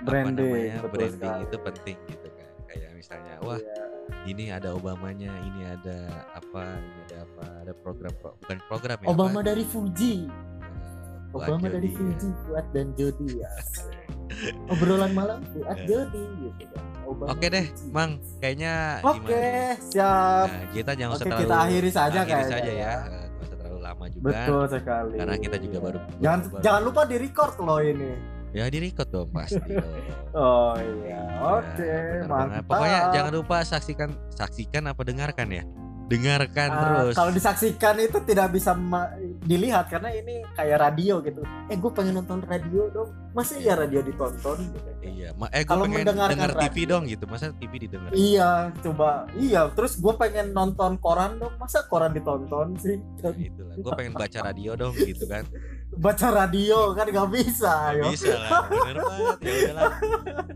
branding, 0.00 0.46
apa 0.46 0.56
namanya 0.56 0.76
betul 0.80 0.90
branding 0.92 1.18
sekali. 1.28 1.44
itu 1.44 1.56
penting 1.60 1.96
gitu 2.08 2.28
kan. 2.30 2.48
Kayak 2.66 2.90
misalnya, 2.94 3.34
wah 3.40 3.58
Iya. 3.58 3.84
ini 4.26 4.44
ada 4.48 4.68
Obamanya, 4.72 5.32
ini 5.44 5.62
ada 5.64 5.98
apa, 6.32 6.64
ini 6.76 6.98
ada 7.04 7.16
apa, 7.20 7.44
ada 7.60 7.72
program 7.76 8.12
pro- 8.16 8.36
bukan 8.36 8.58
program 8.64 8.96
ya. 9.00 9.06
Obama 9.08 9.38
apa? 9.38 9.48
dari 9.48 9.64
Fuji. 9.64 10.14
Eh, 10.22 11.30
buat 11.30 11.46
Obama 11.46 11.66
dari 11.66 11.88
Jody, 11.88 11.90
ya. 11.90 11.98
Fuji, 11.98 12.28
Fuad 12.40 12.66
dan 12.70 12.86
Jody 12.94 13.28
ya. 13.36 13.50
Obrolan 14.66 15.10
malam 15.10 15.38
Fuad 15.48 15.76
Eh. 15.76 15.84
Jody 15.84 16.24
gitu 16.54 16.72
kan. 16.72 16.84
Oke 17.26 17.46
deh. 17.46 17.66
Mang, 17.90 18.10
kayaknya 18.38 19.02
Oke, 19.02 19.26
gimana? 19.26 19.82
siap. 19.82 20.46
Nah, 20.48 20.64
kita 20.70 20.90
jangan 20.94 21.10
Oke, 21.10 21.16
usah 21.16 21.26
terlalu 21.26 21.42
kita 21.42 21.56
akhiri 21.58 21.90
saja 21.90 22.06
akhiri 22.16 22.30
kayaknya 22.30 22.52
saja 22.52 22.70
ya. 22.70 22.78
ya. 22.80 22.92
Eh, 22.92 22.98
nggak 23.26 23.42
usah 23.42 23.56
terlalu 23.56 23.78
lama 23.80 24.04
juga. 24.06 24.24
Betul 24.24 24.62
sekali. 24.68 25.14
Karena 25.18 25.36
kita 25.36 25.56
juga 25.58 25.78
baru- 25.80 26.04
Jangan 26.16 26.38
baru- 26.44 26.62
jangan 26.62 26.82
lupa 26.82 27.00
di 27.04 27.16
record 27.18 27.54
loh 27.58 27.80
ini. 27.80 28.10
Ya 28.50 28.66
di 28.66 28.78
record 28.80 29.08
dong 29.08 29.30
pasti. 29.30 29.58
Oh 30.30 30.78
iya. 30.78 31.22
Oke, 31.58 31.82
benar 31.82 32.22
banget. 32.22 32.30
mantap. 32.30 32.64
Pokoknya 32.64 33.00
jangan 33.10 33.32
lupa 33.32 33.56
saksikan 33.64 34.10
saksikan 34.28 34.82
apa 34.86 35.02
dengarkan 35.02 35.48
ya. 35.50 35.62
Dengarkan 36.10 36.68
Ah, 36.74 36.78
terus. 37.06 37.14
Kalau 37.14 37.30
disaksikan 37.30 37.94
itu 38.02 38.18
tidak 38.26 38.50
bisa 38.50 38.74
dilihat 39.46 39.86
karena 39.86 40.10
ini 40.10 40.42
kayak 40.58 40.82
radio 40.82 41.22
gitu. 41.22 41.46
Eh, 41.70 41.78
gue 41.78 41.90
pengen 41.94 42.18
nonton 42.18 42.42
radio 42.42 42.90
dong. 42.90 43.14
Masa 43.30 43.54
iya 43.62 43.78
radio 43.78 44.02
ditonton? 44.02 44.58
Gitu. 44.58 44.90
Iya, 45.06 45.30
eh 45.54 45.62
gue 45.62 45.76
pengen 45.86 46.02
mendengarkan 46.02 46.34
denger 46.34 46.52
TV 46.58 46.66
radio. 46.82 46.90
dong 46.90 47.02
gitu. 47.06 47.24
Masa 47.30 47.54
TV 47.54 47.72
didengar? 47.86 48.10
Iya, 48.10 48.74
coba. 48.82 49.30
Iya, 49.38 49.70
terus 49.70 50.02
gue 50.02 50.14
pengen 50.18 50.50
nonton 50.50 50.98
koran 50.98 51.38
dong. 51.38 51.54
Masa 51.62 51.86
koran 51.86 52.10
ditonton 52.10 52.74
sih? 52.82 52.98
Nah, 52.98 53.30
itulah. 53.30 53.74
Gue 53.78 53.92
pengen 53.94 54.14
baca 54.18 54.38
radio 54.42 54.74
dong 54.74 54.98
gitu 54.98 55.30
kan. 55.30 55.46
Baca 55.92 56.26
radio 56.30 56.94
kan 56.94 57.04
gak 57.04 57.28
bisa. 57.28 57.92
Nggak 57.92 57.98
yo. 57.98 58.04
bisa 58.10 58.32
lah, 58.32 58.50
bener 58.64 58.96
banget. 59.00 59.36
Ya 59.40 59.52
udahlah. 59.58 59.90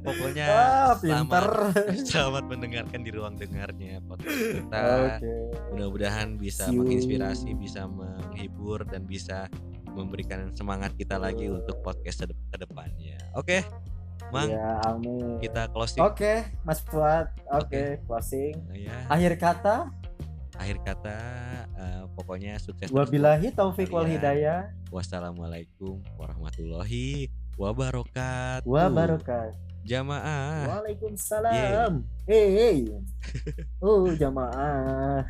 Pokoknya 0.00 0.44
Ah, 0.46 0.92
pinter. 0.96 1.46
selamat, 1.74 2.06
selamat 2.06 2.44
mendengarkan 2.46 3.00
di 3.00 3.10
ruang 3.10 3.34
dengarnya 3.34 3.98
podcast 4.00 4.30
kita. 4.30 4.78
Oke. 5.10 5.32
Mudah-mudahan 5.70 6.28
bisa 6.36 6.64
See 6.64 6.72
you. 6.72 6.80
menginspirasi, 6.80 7.50
bisa 7.54 7.84
menghibur 7.84 8.84
dan 8.84 9.04
bisa 9.04 9.50
memberikan 9.88 10.50
semangat 10.50 10.92
kita 10.92 11.16
lagi 11.16 11.46
Betul. 11.46 11.58
untuk 11.60 11.76
podcast 11.82 12.24
ke 12.24 12.56
depannya. 12.56 13.18
Oke. 13.32 13.62
Mang, 14.30 14.48
Ya, 14.48 14.80
amin. 14.84 15.36
kita 15.36 15.68
closing 15.68 16.00
Oke, 16.00 16.46
Mas 16.62 16.80
Fuad. 16.80 17.28
Oke, 17.52 18.00
closing. 18.04 18.54
ya. 18.72 19.04
Akhir 19.06 19.36
kata, 19.36 19.90
Akhir 20.54 20.78
kata 20.86 21.18
eh, 21.74 22.02
pokoknya 22.14 22.56
sukses 22.62 22.88
wabillahi 22.94 23.50
taufik 23.50 23.90
wal 23.90 24.06
hidayah 24.06 24.70
Wassalamualaikum 24.94 25.98
warahmatullahi 26.14 27.26
wabarakatuh. 27.58 28.62
wa 28.62 28.86
barakatuh. 28.86 29.58
Jamaah. 29.84 30.64
Waalaikumsalam. 30.70 31.92
Hey, 32.24 32.46
hey. 32.56 32.78
Oh, 33.84 34.08
jamaah. 34.16 35.28